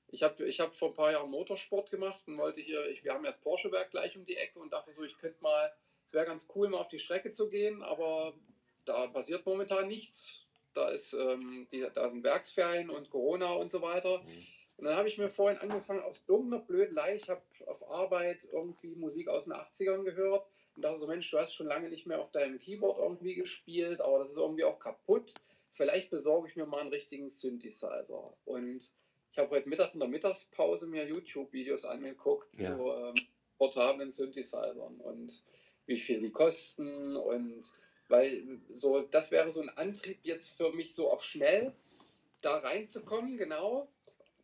Ich 0.09 0.23
habe 0.23 0.45
ich 0.45 0.61
hab 0.61 0.75
vor 0.75 0.91
ein 0.91 0.95
paar 0.95 1.13
Jahren 1.13 1.31
Motorsport 1.31 1.91
gemacht 1.91 2.23
und 2.27 2.39
wollte 2.39 2.61
hier, 2.61 2.87
ich, 2.89 3.05
wir 3.05 3.13
haben 3.13 3.25
ja 3.25 3.31
das 3.31 3.41
Porsche-Werk 3.41 3.91
gleich 3.91 4.17
um 4.17 4.25
die 4.25 4.37
Ecke 4.37 4.61
und 4.61 4.73
dachte 4.73 4.93
so, 4.93 5.03
ich 5.03 5.19
könnte 5.19 5.43
mal, 5.43 5.73
es 6.07 6.13
wäre 6.13 6.27
ganz 6.27 6.49
cool, 6.55 6.69
mal 6.69 6.79
auf 6.79 6.89
die 6.89 6.99
Strecke 6.99 7.31
zu 7.31 7.49
gehen, 7.49 7.83
aber 7.83 8.35
da 8.85 9.07
passiert 9.09 9.45
momentan 9.45 9.89
nichts. 9.89 10.47
Da, 10.73 10.89
ist, 10.89 11.13
ähm, 11.13 11.69
die, 11.73 11.87
da 11.95 12.09
sind 12.09 12.25
Werksferien 12.25 12.91
und 12.91 13.11
Corona 13.11 13.53
und 13.53 13.71
so 13.71 13.81
weiter. 13.81 14.21
Und 14.77 14.85
dann 14.85 14.97
habe 14.97 15.09
ich 15.09 15.19
mir 15.19 15.29
vorhin 15.29 15.59
angefangen, 15.59 16.03
aus 16.03 16.23
irgendeiner 16.27 16.63
Blödelei, 16.63 17.15
ich 17.15 17.29
habe 17.29 17.43
auf 17.67 17.89
Arbeit 17.89 18.47
irgendwie 18.51 18.97
Musik 18.97 19.29
aus 19.29 19.45
den 19.45 19.53
80ern 19.53 20.03
gehört 20.03 20.47
und 20.75 20.83
dachte 20.83 20.99
so, 20.99 21.07
Mensch, 21.07 21.31
du 21.31 21.39
hast 21.39 21.55
schon 21.55 21.69
lange 21.69 21.89
nicht 21.89 22.07
mehr 22.07 22.21
auf 22.21 22.33
deinem 22.33 22.59
Keyboard 22.59 22.99
irgendwie 22.99 23.35
gespielt, 23.35 24.01
aber 24.01 24.19
das 24.19 24.31
ist 24.31 24.37
irgendwie 24.37 24.65
auch 24.65 24.81
kaputt. 24.81 25.35
Vielleicht 25.75 26.11
besorge 26.11 26.49
ich 26.49 26.57
mir 26.57 26.67
mal 26.67 26.81
einen 26.81 26.91
richtigen 26.91 27.29
Synthesizer. 27.29 28.37
Und 28.45 28.93
ich 29.33 29.39
habe 29.39 29.51
heute 29.51 29.69
Mittag 29.69 29.93
in 29.95 30.01
der 30.01 30.09
Mittagspause 30.09 30.87
mir 30.87 31.05
YouTube-Videos 31.07 31.85
angeguckt 31.85 32.49
Ja. 32.59 32.77
zu 32.77 32.93
ähm, 32.93 33.15
portablen 33.59 34.13
Synthesizern 34.13 34.79
und 35.01 35.43
wie 35.87 35.99
viel 35.99 36.21
die 36.21 36.31
kosten 36.31 37.17
und 37.17 37.65
weil 38.09 38.61
so, 38.73 39.01
das 39.01 39.31
wäre 39.31 39.51
so 39.51 39.63
ein 39.63 39.71
Antrieb 39.71 40.19
jetzt 40.23 40.57
für 40.57 40.71
mich 40.73 40.95
so 40.95 41.11
auf 41.11 41.25
schnell 41.25 41.73
da 42.43 42.59
reinzukommen, 42.59 43.37
genau, 43.37 43.89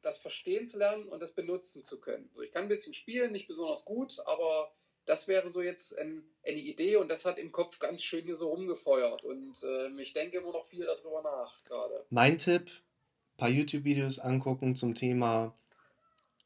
das 0.03 0.19
verstehen 0.19 0.67
zu 0.67 0.79
lernen 0.79 1.09
und 1.09 1.21
das 1.21 1.33
benutzen 1.33 1.85
zu 1.85 2.01
können. 2.01 2.29
Also 2.31 2.43
ich 2.43 2.51
kann 2.51 2.65
ein 2.65 2.69
bisschen 2.69 2.95
spielen, 2.95 3.33
nicht 3.33 3.47
besonders 3.47 3.85
gut, 3.85 4.19
aber 4.27 4.73
das 5.11 5.27
wäre 5.27 5.51
so 5.51 5.61
jetzt 5.61 5.99
ein, 5.99 6.23
eine 6.47 6.61
Idee 6.61 6.95
und 6.95 7.09
das 7.09 7.25
hat 7.25 7.37
im 7.41 7.51
Kopf 7.51 7.81
ganz 7.81 8.01
schön 8.01 8.25
hier 8.25 8.37
so 8.37 8.49
rumgefeuert 8.49 9.25
und 9.25 9.57
ähm, 9.65 9.99
ich 9.99 10.13
denke 10.13 10.39
immer 10.39 10.53
noch 10.53 10.65
viel 10.65 10.87
darüber 10.87 11.21
nach 11.21 11.65
gerade. 11.65 12.07
Mein 12.11 12.39
Tipp, 12.39 12.71
ein 12.71 13.37
paar 13.37 13.49
YouTube-Videos 13.49 14.21
angucken 14.21 14.77
zum 14.77 14.95
Thema 14.95 15.53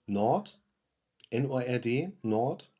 Nord, 0.07 0.59
N-O-R-D, 1.29 2.12
Nord. 2.23 2.71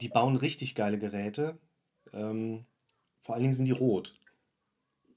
Die 0.00 0.08
bauen 0.08 0.36
richtig 0.36 0.74
geile 0.74 0.98
Geräte. 0.98 1.58
Ähm, 2.14 2.64
vor 3.20 3.34
allen 3.34 3.42
Dingen 3.42 3.54
sind 3.54 3.66
die 3.66 3.72
rot. 3.72 4.16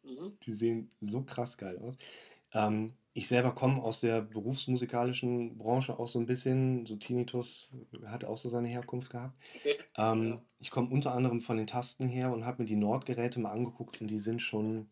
Mhm. 0.03 0.37
Die 0.41 0.53
sehen 0.53 0.91
so 0.99 1.23
krass 1.23 1.57
geil 1.57 1.79
aus. 1.79 1.95
Ähm, 2.51 2.93
ich 3.13 3.27
selber 3.27 3.53
komme 3.53 3.81
aus 3.83 3.99
der 3.99 4.21
berufsmusikalischen 4.21 5.57
Branche 5.57 5.97
auch 5.97 6.07
so 6.07 6.19
ein 6.19 6.25
bisschen. 6.25 6.85
So 6.85 6.95
Tinnitus 6.95 7.69
hat 8.05 8.25
auch 8.25 8.37
so 8.37 8.49
seine 8.49 8.67
Herkunft 8.67 9.11
gehabt. 9.11 9.35
Ähm, 9.97 10.33
Ja. 10.33 10.41
Ich 10.59 10.71
komme 10.71 10.89
unter 10.89 11.13
anderem 11.13 11.41
von 11.41 11.57
den 11.57 11.67
Tasten 11.67 12.07
her 12.07 12.31
und 12.31 12.45
habe 12.45 12.63
mir 12.63 12.67
die 12.67 12.75
Nord-Geräte 12.75 13.39
mal 13.39 13.51
angeguckt 13.51 14.01
und 14.01 14.07
die 14.07 14.19
sind 14.19 14.41
schon 14.41 14.89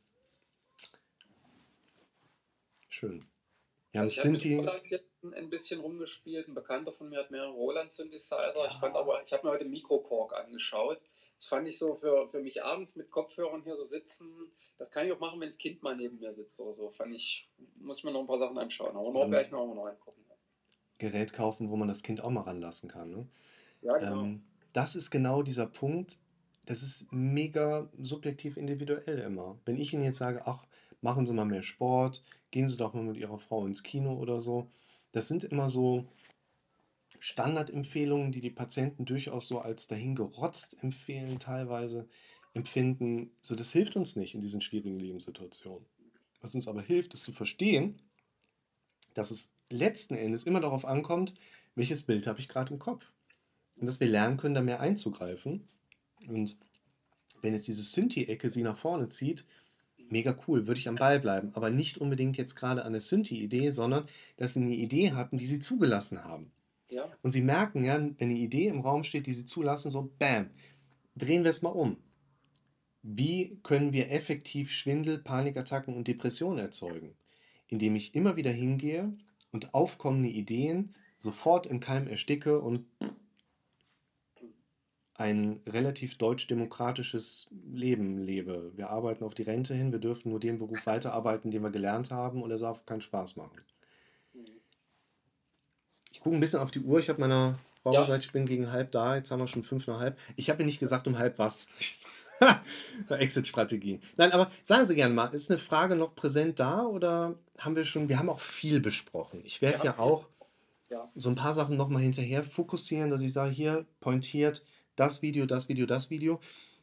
schön. 2.90 3.26
Wir 3.92 4.02
haben 4.02 4.08
ich 4.10 4.20
habe 4.20 4.30
mit. 4.30 4.46
Roland 4.46 4.84
ein 5.36 5.50
bisschen 5.50 5.80
rumgespielt. 5.80 6.48
Ein 6.48 6.56
Bekannter 6.56 6.92
von 6.92 7.10
mir 7.10 7.20
hat 7.20 7.32
mehrere 7.32 7.52
Roland 7.52 7.92
Synthesizer. 7.92 8.56
Ja. 8.56 8.68
Ich 8.68 8.78
fand 8.78 8.96
aber, 8.96 9.24
ich 9.24 9.32
habe 9.34 9.48
mir 9.48 9.54
heute 9.54 9.66
Microcork 9.66 10.34
angeschaut. 10.34 11.02
Das 11.42 11.48
fand 11.48 11.68
ich 11.68 11.80
so 11.80 11.96
für, 11.96 12.28
für 12.28 12.40
mich 12.40 12.64
abends 12.64 12.96
mit 12.96 13.10
Kopfhörern 13.10 13.64
hier 13.64 13.76
so 13.76 13.84
sitzen. 13.84 14.30
Das 14.78 14.92
kann 14.92 15.08
ich 15.08 15.12
auch 15.12 15.20
machen, 15.20 15.40
wenn 15.40 15.50
das 15.50 15.58
Kind 15.58 15.82
mal 15.82 15.98
neben 15.98 16.20
mir 16.20 16.36
sitzt 16.36 16.60
oder 16.60 16.72
so. 16.72 16.92
Fand 16.92 17.16
ich, 17.16 17.50
muss 17.80 17.98
ich 17.98 18.04
mir 18.04 18.12
noch 18.12 18.20
ein 18.20 18.28
paar 18.28 18.38
Sachen 18.38 18.60
anschauen. 18.60 18.96
Aber 18.96 19.12
noch 19.12 19.32
werde 19.32 19.48
ich 19.48 19.52
mir 19.52 19.58
auch 19.58 19.74
noch 19.74 19.86
reingucken. 19.86 20.24
Gerät 21.00 21.34
kaufen, 21.34 21.72
wo 21.72 21.78
man 21.78 21.88
das 21.88 22.04
Kind 22.04 22.24
auch 22.24 22.30
mal 22.30 22.42
ranlassen 22.42 22.92
kann. 22.92 23.10
Ne? 23.10 23.28
Ja, 23.82 23.98
genau. 23.98 24.22
Ähm, 24.22 24.44
das 24.72 24.96
ist 24.96 25.10
genau 25.10 25.42
dieser 25.42 25.66
Punkt. 25.66 26.20
Das 26.68 26.84
ist 26.84 27.12
mega 27.12 27.90
subjektiv 28.00 28.56
individuell 28.56 29.18
immer. 29.18 29.58
Wenn 29.66 29.78
ich 29.78 29.94
Ihnen 29.94 30.04
jetzt 30.04 30.20
sage, 30.20 30.44
ach, 30.46 30.64
machen 31.02 31.26
Sie 31.26 31.34
mal 31.34 31.46
mehr 31.46 31.64
Sport, 31.64 32.22
gehen 32.52 32.70
Sie 32.70 32.78
doch 32.78 32.94
mal 32.94 33.02
mit 33.02 33.18
Ihrer 33.18 33.40
Frau 33.40 33.66
ins 33.66 33.82
Kino 33.82 34.14
oder 34.14 34.40
so. 34.42 34.70
Das 35.12 35.28
sind 35.28 35.44
immer 35.44 35.72
so 35.72 36.06
Standardempfehlungen, 37.22 38.32
die 38.32 38.42
die 38.42 38.50
Patienten 38.50 39.06
durchaus 39.06 39.48
so 39.48 39.60
als 39.60 39.86
dahingerotzt 39.86 40.82
empfehlen, 40.82 41.40
teilweise 41.40 42.08
empfinden. 42.56 43.30
So, 43.44 43.54
das 43.54 43.72
hilft 43.72 43.96
uns 43.96 44.16
nicht 44.16 44.34
in 44.34 44.42
diesen 44.42 44.60
schwierigen 44.60 45.00
Lebenssituationen. 45.00 45.86
Was 46.42 46.56
uns 46.56 46.68
aber 46.68 46.82
hilft, 46.82 47.14
ist 47.14 47.24
zu 47.24 47.32
verstehen, 47.32 48.02
dass 49.14 49.30
es 49.30 49.54
letzten 49.70 50.16
Endes 50.16 50.46
immer 50.46 50.62
darauf 50.62 50.84
ankommt, 50.84 51.36
welches 51.76 52.04
Bild 52.04 52.26
habe 52.26 52.40
ich 52.40 52.50
gerade 52.50 52.74
im 52.74 52.80
Kopf. 52.80 53.12
Und 53.76 53.86
dass 53.86 54.00
wir 54.00 54.08
lernen 54.08 54.38
können, 54.38 54.56
da 54.56 54.62
mehr 54.62 54.80
einzugreifen. 54.80 55.68
Und 56.28 56.58
wenn 57.44 57.54
jetzt 57.54 57.68
diese 57.68 57.84
Synthi-Ecke 57.84 58.50
sie 58.50 58.64
nach 58.64 58.78
vorne 58.78 59.10
zieht, 59.10 59.46
mega 60.10 60.36
cool, 60.48 60.66
würde 60.66 60.80
ich 60.80 60.90
am 60.90 60.96
Ball 60.96 61.20
bleiben. 61.20 61.52
Aber 61.54 61.70
nicht 61.70 62.00
unbedingt 62.00 62.38
jetzt 62.38 62.56
gerade 62.56 62.84
an 62.84 62.94
der 62.94 63.02
Synthi-Idee, 63.02 63.70
sondern 63.70 64.08
dass 64.38 64.54
sie 64.56 64.62
eine 64.62 64.76
Idee 64.76 65.12
hatten, 65.12 65.38
die 65.38 65.46
sie 65.46 65.60
zugelassen 65.60 66.24
haben. 66.24 66.52
Und 67.22 67.32
sie 67.32 67.42
merken 67.42 67.84
ja, 67.84 67.96
wenn 67.96 68.16
eine 68.20 68.38
Idee 68.38 68.68
im 68.68 68.82
Raum 68.82 69.04
steht, 69.04 69.26
die 69.26 69.34
sie 69.34 69.46
zulassen, 69.46 69.92
so 69.92 70.12
bam, 70.20 70.50
drehen 71.16 71.44
wir 71.44 71.50
es 71.50 71.62
mal 71.62 71.70
um. 71.70 71.98
Wie 73.04 73.60
können 73.64 73.94
wir 73.94 74.12
effektiv 74.12 74.72
Schwindel, 74.72 75.18
Panikattacken 75.18 75.96
und 75.96 76.08
Depressionen 76.08 76.60
erzeugen? 76.60 77.16
Indem 77.68 77.96
ich 77.96 78.14
immer 78.14 78.36
wieder 78.36 78.52
hingehe 78.52 79.14
und 79.52 79.74
aufkommende 79.74 80.30
Ideen 80.30 80.94
sofort 81.18 81.66
im 81.66 81.80
Keim 81.80 82.08
ersticke 82.08 82.60
und 82.60 82.86
ein 85.14 85.62
relativ 85.68 86.18
deutsch-demokratisches 86.18 87.48
Leben 87.72 88.18
lebe. 88.18 88.72
Wir 88.76 88.90
arbeiten 88.90 89.24
auf 89.24 89.36
die 89.36 89.44
Rente 89.44 89.76
hin, 89.76 89.92
wir 89.92 90.00
dürfen 90.00 90.30
nur 90.30 90.40
den 90.40 90.58
Beruf 90.58 90.86
weiterarbeiten, 90.88 91.52
den 91.52 91.62
wir 91.62 91.70
gelernt 91.70 92.10
haben 92.10 92.42
und 92.42 92.50
er 92.50 92.58
darf 92.58 92.86
keinen 92.86 93.02
Spaß 93.02 93.36
machen. 93.36 93.62
Gucke 96.22 96.36
ein 96.38 96.40
bisschen 96.40 96.60
auf 96.62 96.72
die 96.72 96.80
Uhr. 96.80 97.00
Ich 97.00 97.10
habe 97.10 97.20
meiner 97.20 97.60
Frau 97.84 97.94
Ja. 97.94 98.02
gesagt, 98.02 98.24
ich 98.24 98.32
bin 98.32 98.46
gegen 98.46 98.72
halb 98.72 98.92
da. 98.92 99.16
Jetzt 99.16 99.32
haben 99.32 99.40
wir 99.40 99.48
schon 99.48 99.64
fünf 99.64 99.88
nach 99.88 100.00
halb. 100.00 100.18
Ich 100.36 100.50
habe 100.50 100.62
ihr 100.62 100.66
nicht 100.66 100.80
gesagt, 100.80 101.08
um 101.08 101.18
halb 101.18 101.38
was. 101.40 101.68
Exit-Strategie. 103.10 104.00
Nein, 104.18 104.32
aber 104.32 104.50
sagen 104.64 104.86
Sie 104.86 104.96
gerne 104.96 105.14
mal, 105.14 105.28
ist 105.34 105.52
eine 105.52 105.60
Frage 105.60 105.96
noch 105.96 106.16
präsent 106.16 106.60
da 106.60 106.84
oder 106.86 107.36
haben 107.60 107.76
wir 107.76 107.84
schon, 107.84 108.10
wir 108.10 108.18
haben 108.18 108.30
auch 108.30 108.40
viel 108.40 108.80
besprochen. 108.80 109.42
Ich 109.46 109.62
werde 109.62 109.84
ja 109.86 109.94
viel. 109.94 110.04
auch 110.04 110.26
Ja. 110.90 111.10
so 111.16 111.30
ein 111.30 111.36
paar 111.36 111.54
Sachen 111.54 111.78
nochmal 111.78 112.02
hinterher 112.02 112.44
fokussieren, 112.44 113.10
dass 113.12 113.22
ich 113.22 113.32
sage, 113.34 113.52
hier 113.52 113.86
pointiert 114.00 114.64
das 114.96 115.22
Video, 115.22 115.46
das 115.46 115.70
Video, 115.70 115.86
das 115.86 116.10
Video. 116.10 116.40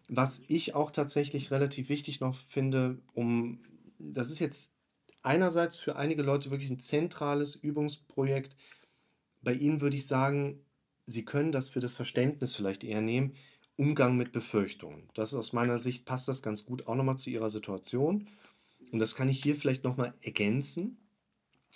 Was 0.09 0.43
ich 0.49 0.74
auch 0.74 0.91
tatsächlich 0.91 1.51
relativ 1.51 1.89
wichtig 1.89 2.20
noch 2.20 2.39
finde, 2.49 2.99
um, 3.14 3.61
das 3.99 4.30
ist 4.30 4.39
jetzt 4.39 4.72
einerseits 5.22 5.78
für 5.78 5.97
einige 5.97 6.22
Leute 6.22 6.51
wirklich 6.51 6.70
ein 6.70 6.80
zentrales 6.80 7.57
Übungsprojekt. 7.57 8.57
Bei 9.43 9.55
Ihnen 9.55 9.80
würde 9.80 9.97
ich 9.97 10.07
sagen, 10.07 10.61
Sie 11.07 11.24
können 11.24 11.53
das 11.53 11.70
für 11.70 11.80
das 11.80 11.97
Verständnis 11.97 12.55
vielleicht 12.55 12.84
eher 12.84 13.01
nehmen. 13.01 13.34
Umgang 13.76 14.16
mit 14.16 14.32
Befürchtungen. 14.32 15.09
Das 15.14 15.32
ist 15.32 15.39
aus 15.39 15.53
meiner 15.53 15.78
Sicht, 15.78 16.05
passt 16.05 16.28
das 16.28 16.43
ganz 16.43 16.66
gut 16.66 16.86
auch 16.86 16.97
nochmal 16.97 17.16
zu 17.16 17.30
Ihrer 17.30 17.49
Situation. 17.49 18.28
Und 18.93 18.99
das 18.99 19.14
kann 19.14 19.28
ich 19.28 19.43
hier 19.43 19.57
vielleicht 19.57 19.84
nochmal 19.84 20.14
ergänzen, 20.20 20.99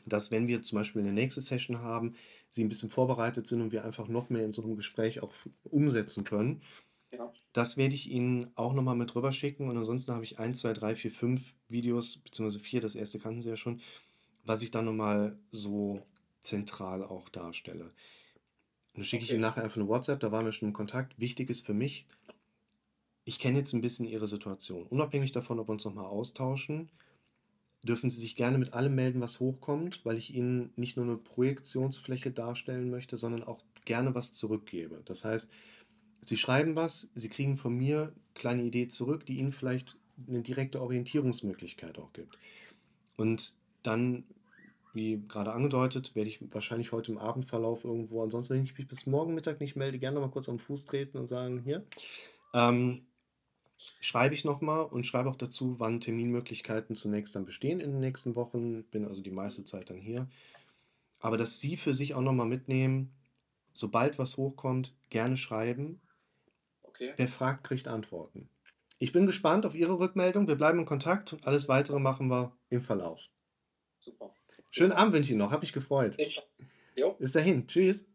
dass 0.05 0.31
wenn 0.31 0.49
wir 0.49 0.63
zum 0.63 0.79
Beispiel 0.79 1.03
eine 1.03 1.13
nächste 1.13 1.41
Session 1.41 1.79
haben, 1.79 2.15
Sie 2.51 2.63
ein 2.63 2.69
bisschen 2.69 2.91
vorbereitet 2.91 3.47
sind 3.47 3.63
und 3.63 3.73
wir 3.73 3.85
einfach 3.85 4.09
noch 4.09 4.29
mehr 4.29 4.45
in 4.45 4.53
so 4.53 4.63
einem 4.63 4.77
Gespräch 4.77 5.23
auch 5.23 5.33
umsetzen 5.65 6.25
können. 6.25 6.63
Ja. 7.13 7.33
Das 7.53 7.77
werde 7.77 7.95
ich 7.95 8.11
Ihnen 8.11 8.51
auch 8.57 8.75
nochmal 8.75 8.97
mit 8.97 9.15
rüber 9.15 9.33
schicken. 9.33 9.69
Und 9.69 9.77
ansonsten 9.77 10.13
habe 10.13 10.25
ich 10.25 10.39
1, 10.39 10.61
2, 10.61 10.73
3, 10.75 10.97
4, 10.97 11.11
5 11.13 11.55
Videos, 11.69 12.19
beziehungsweise 12.19 12.63
4, 12.63 12.81
das 12.81 12.95
erste 12.95 13.19
kannten 13.19 13.43
Sie 13.43 13.49
ja 13.49 13.57
schon, 13.57 13.81
was 14.45 14.63
ich 14.63 14.71
dann 14.71 14.85
nochmal 14.85 15.39
so 15.51 16.03
zentral 16.43 17.05
auch 17.05 17.28
darstelle. 17.28 17.84
Und 17.84 17.93
dann 18.95 19.05
schicke 19.05 19.24
ich 19.24 19.30
Okay. 19.30 19.34
Ihnen 19.34 19.43
nachher 19.43 19.64
einfach 19.64 19.76
eine 19.76 19.88
WhatsApp, 19.88 20.20
da 20.20 20.32
waren 20.32 20.45
wir 20.45 20.53
schon 20.53 20.68
im 20.68 20.74
Kontakt. 20.74 21.18
Wichtig 21.18 21.51
ist 21.51 21.64
für 21.64 21.74
mich, 21.74 22.07
ich 23.24 23.38
kenne 23.38 23.59
jetzt 23.59 23.72
ein 23.72 23.80
bisschen 23.80 24.07
Ihre 24.07 24.26
Situation. 24.26 24.86
Unabhängig 24.86 25.32
davon, 25.32 25.59
ob 25.59 25.68
wir 25.68 25.72
uns 25.72 25.84
nochmal 25.84 26.07
austauschen, 26.07 26.90
dürfen 27.82 28.11
Sie 28.11 28.20
sich 28.20 28.36
gerne 28.36 28.59
mit 28.59 28.74
allem 28.74 28.95
melden, 28.95 29.20
was 29.20 29.40
hochkommt, 29.40 30.05
weil 30.05 30.18
ich 30.18 30.34
Ihnen 30.34 30.72
nicht 30.76 30.97
nur 30.97 31.07
eine 31.07 31.16
Projektionsfläche 31.16 32.30
darstellen 32.30 32.90
möchte, 32.90 33.16
sondern 33.16 33.45
auch 33.45 33.64
gerne 33.84 34.14
was 34.14 34.32
zurückgebe. 34.32 35.03
Das 35.05 35.24
heißt, 35.24 35.51
Sie 36.24 36.36
schreiben 36.36 36.76
was, 36.76 37.11
Sie 37.14 37.28
kriegen 37.28 37.57
von 37.57 37.74
mir 37.76 38.03
eine 38.03 38.12
kleine 38.34 38.62
Idee 38.64 38.88
zurück, 38.88 39.26
die 39.26 39.38
Ihnen 39.38 39.53
vielleicht 39.53 39.99
eine 40.28 40.43
direkte 40.43 40.80
Orientierungsmöglichkeit 40.80 41.99
auch 41.99 42.12
gibt. 42.12 42.38
Und 43.16 43.55
dann, 43.82 44.24
wie 44.95 45.22
gerade 45.28 45.53
angedeutet, 45.53 46.14
werde 46.14 46.30
ich 46.30 46.40
wahrscheinlich 46.53 46.93
heute 46.93 47.12
im 47.12 47.18
Abendverlauf 47.18 47.84
irgendwo, 47.84 48.22
ansonsten, 48.22 48.55
wenn 48.55 48.62
ich 48.62 48.76
mich 48.76 48.88
bis 48.88 49.07
morgen 49.07 49.34
Mittag 49.34 49.61
nicht 49.61 49.76
melde, 49.76 49.99
gerne 49.99 50.20
mal 50.20 50.30
kurz 50.30 50.49
am 50.49 50.59
Fuß 50.59 50.84
treten 50.84 51.18
und 51.18 51.28
sagen, 51.28 51.61
hier, 51.64 51.84
ähm, 52.55 53.07
schreibe 54.01 54.34
ich 54.34 54.45
nochmal 54.45 54.84
und 54.84 55.07
schreibe 55.07 55.30
auch 55.30 55.36
dazu, 55.36 55.76
wann 55.78 56.01
Terminmöglichkeiten 56.01 56.95
zunächst 56.95 57.34
dann 57.34 57.45
bestehen 57.45 57.80
in 57.80 57.93
den 57.93 58.01
nächsten 58.01 58.36
Wochen. 58.36 58.84
Bin 58.84 59.07
also 59.07 59.22
die 59.22 59.30
meiste 59.30 59.64
Zeit 59.64 59.90
dann 59.90 59.99
hier. 59.99 60.28
Aber 61.20 61.36
dass 61.36 61.61
Sie 61.61 61.76
für 61.76 61.95
sich 61.95 62.14
auch 62.14 62.20
nochmal 62.20 62.47
mitnehmen, 62.47 63.12
sobald 63.72 64.18
was 64.18 64.36
hochkommt, 64.36 64.93
gerne 65.11 65.36
schreiben. 65.36 66.01
Okay. 66.82 67.14
Wer 67.16 67.28
fragt, 67.28 67.64
kriegt 67.64 67.88
Antworten. 67.88 68.49
Ich 68.99 69.12
bin 69.12 69.26
gespannt 69.26 69.66
auf 69.66 69.74
Ihre 69.74 69.99
Rückmeldung. 69.99 70.47
Wir 70.47 70.57
bleiben 70.57 70.80
in 70.80 70.86
Kontakt 70.86 71.32
und 71.32 71.47
alles 71.47 71.68
weitere 71.68 71.99
machen 71.99 72.28
wir 72.28 72.53
im 72.68 72.80
Verlauf. 72.80 73.20
Super. 73.99 74.34
Schönen 74.75 74.93
Abend 74.93 75.12
wünsche 75.12 75.33
ich 75.33 75.39
noch. 75.39 75.53
Hab 75.53 75.61
mich 75.61 75.75
gefreut. 75.75 76.16
Jo. 76.97 77.12
Bis 77.18 77.33
dahin. 77.33 77.66
Tschüss. 77.66 78.09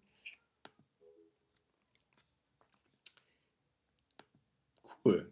Cool. 5.05 5.31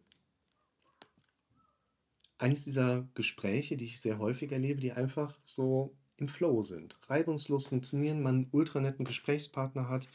Eines 2.37 2.63
dieser 2.63 3.07
Gespräche, 3.15 3.75
die 3.75 3.85
ich 3.85 3.99
sehr 3.99 4.19
häufig 4.19 4.51
erlebe, 4.51 4.79
die 4.79 4.91
einfach 4.91 5.39
so 5.45 5.95
im 6.17 6.27
Flow 6.27 6.61
sind, 6.61 6.95
reibungslos 7.09 7.67
funktionieren, 7.67 8.21
man 8.21 8.35
einen 8.35 8.49
ultra 8.51 8.79
netten 8.79 9.03
Gesprächspartner 9.03 9.89
hat, 9.89 10.07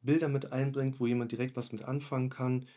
Bilder 0.00 0.28
mit 0.28 0.52
einbringt, 0.52 1.00
wo 1.00 1.08
jemand 1.08 1.32
direkt 1.32 1.56
was 1.56 1.72
mit 1.72 1.82
anfangen 1.82 2.30
kann, 2.30 2.68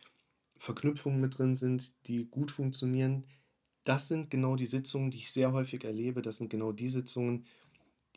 Verknüpfungen 0.58 1.22
mit 1.22 1.38
drin 1.38 1.54
sind, 1.54 1.94
die 2.08 2.26
gut 2.26 2.50
funktionieren. 2.50 3.26
Das 3.84 4.08
sind 4.08 4.32
genau 4.32 4.56
die 4.56 4.66
Sitzungen, 4.66 5.12
die 5.12 5.18
ich 5.18 5.32
sehr 5.32 5.54
häufig 5.54 5.84
erlebe. 5.84 6.24
Das 6.24 6.38
sind 6.38 6.50
genau 6.50 6.72
die 6.72 6.90
Sitzungen, 6.90 7.46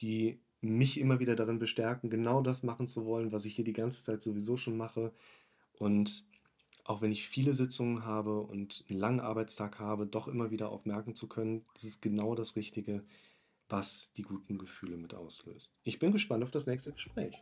die 0.00 0.40
mich 0.60 0.98
immer 0.98 1.20
wieder 1.20 1.36
darin 1.36 1.58
bestärken, 1.58 2.10
genau 2.10 2.42
das 2.42 2.62
machen 2.62 2.88
zu 2.88 3.04
wollen, 3.04 3.32
was 3.32 3.44
ich 3.44 3.54
hier 3.54 3.64
die 3.64 3.72
ganze 3.72 4.02
Zeit 4.02 4.22
sowieso 4.22 4.56
schon 4.56 4.76
mache. 4.76 5.12
Und 5.78 6.26
auch 6.84 7.00
wenn 7.00 7.12
ich 7.12 7.28
viele 7.28 7.54
Sitzungen 7.54 8.04
habe 8.04 8.40
und 8.40 8.84
einen 8.88 8.98
langen 8.98 9.20
Arbeitstag 9.20 9.78
habe, 9.78 10.06
doch 10.06 10.26
immer 10.26 10.50
wieder 10.50 10.70
auch 10.70 10.84
merken 10.84 11.14
zu 11.14 11.28
können, 11.28 11.64
das 11.74 11.84
ist 11.84 12.02
genau 12.02 12.34
das 12.34 12.56
Richtige, 12.56 13.04
was 13.68 14.12
die 14.14 14.22
guten 14.22 14.58
Gefühle 14.58 14.96
mit 14.96 15.14
auslöst. 15.14 15.76
Ich 15.84 15.98
bin 15.98 16.12
gespannt 16.12 16.42
auf 16.42 16.50
das 16.50 16.66
nächste 16.66 16.92
Gespräch. 16.92 17.36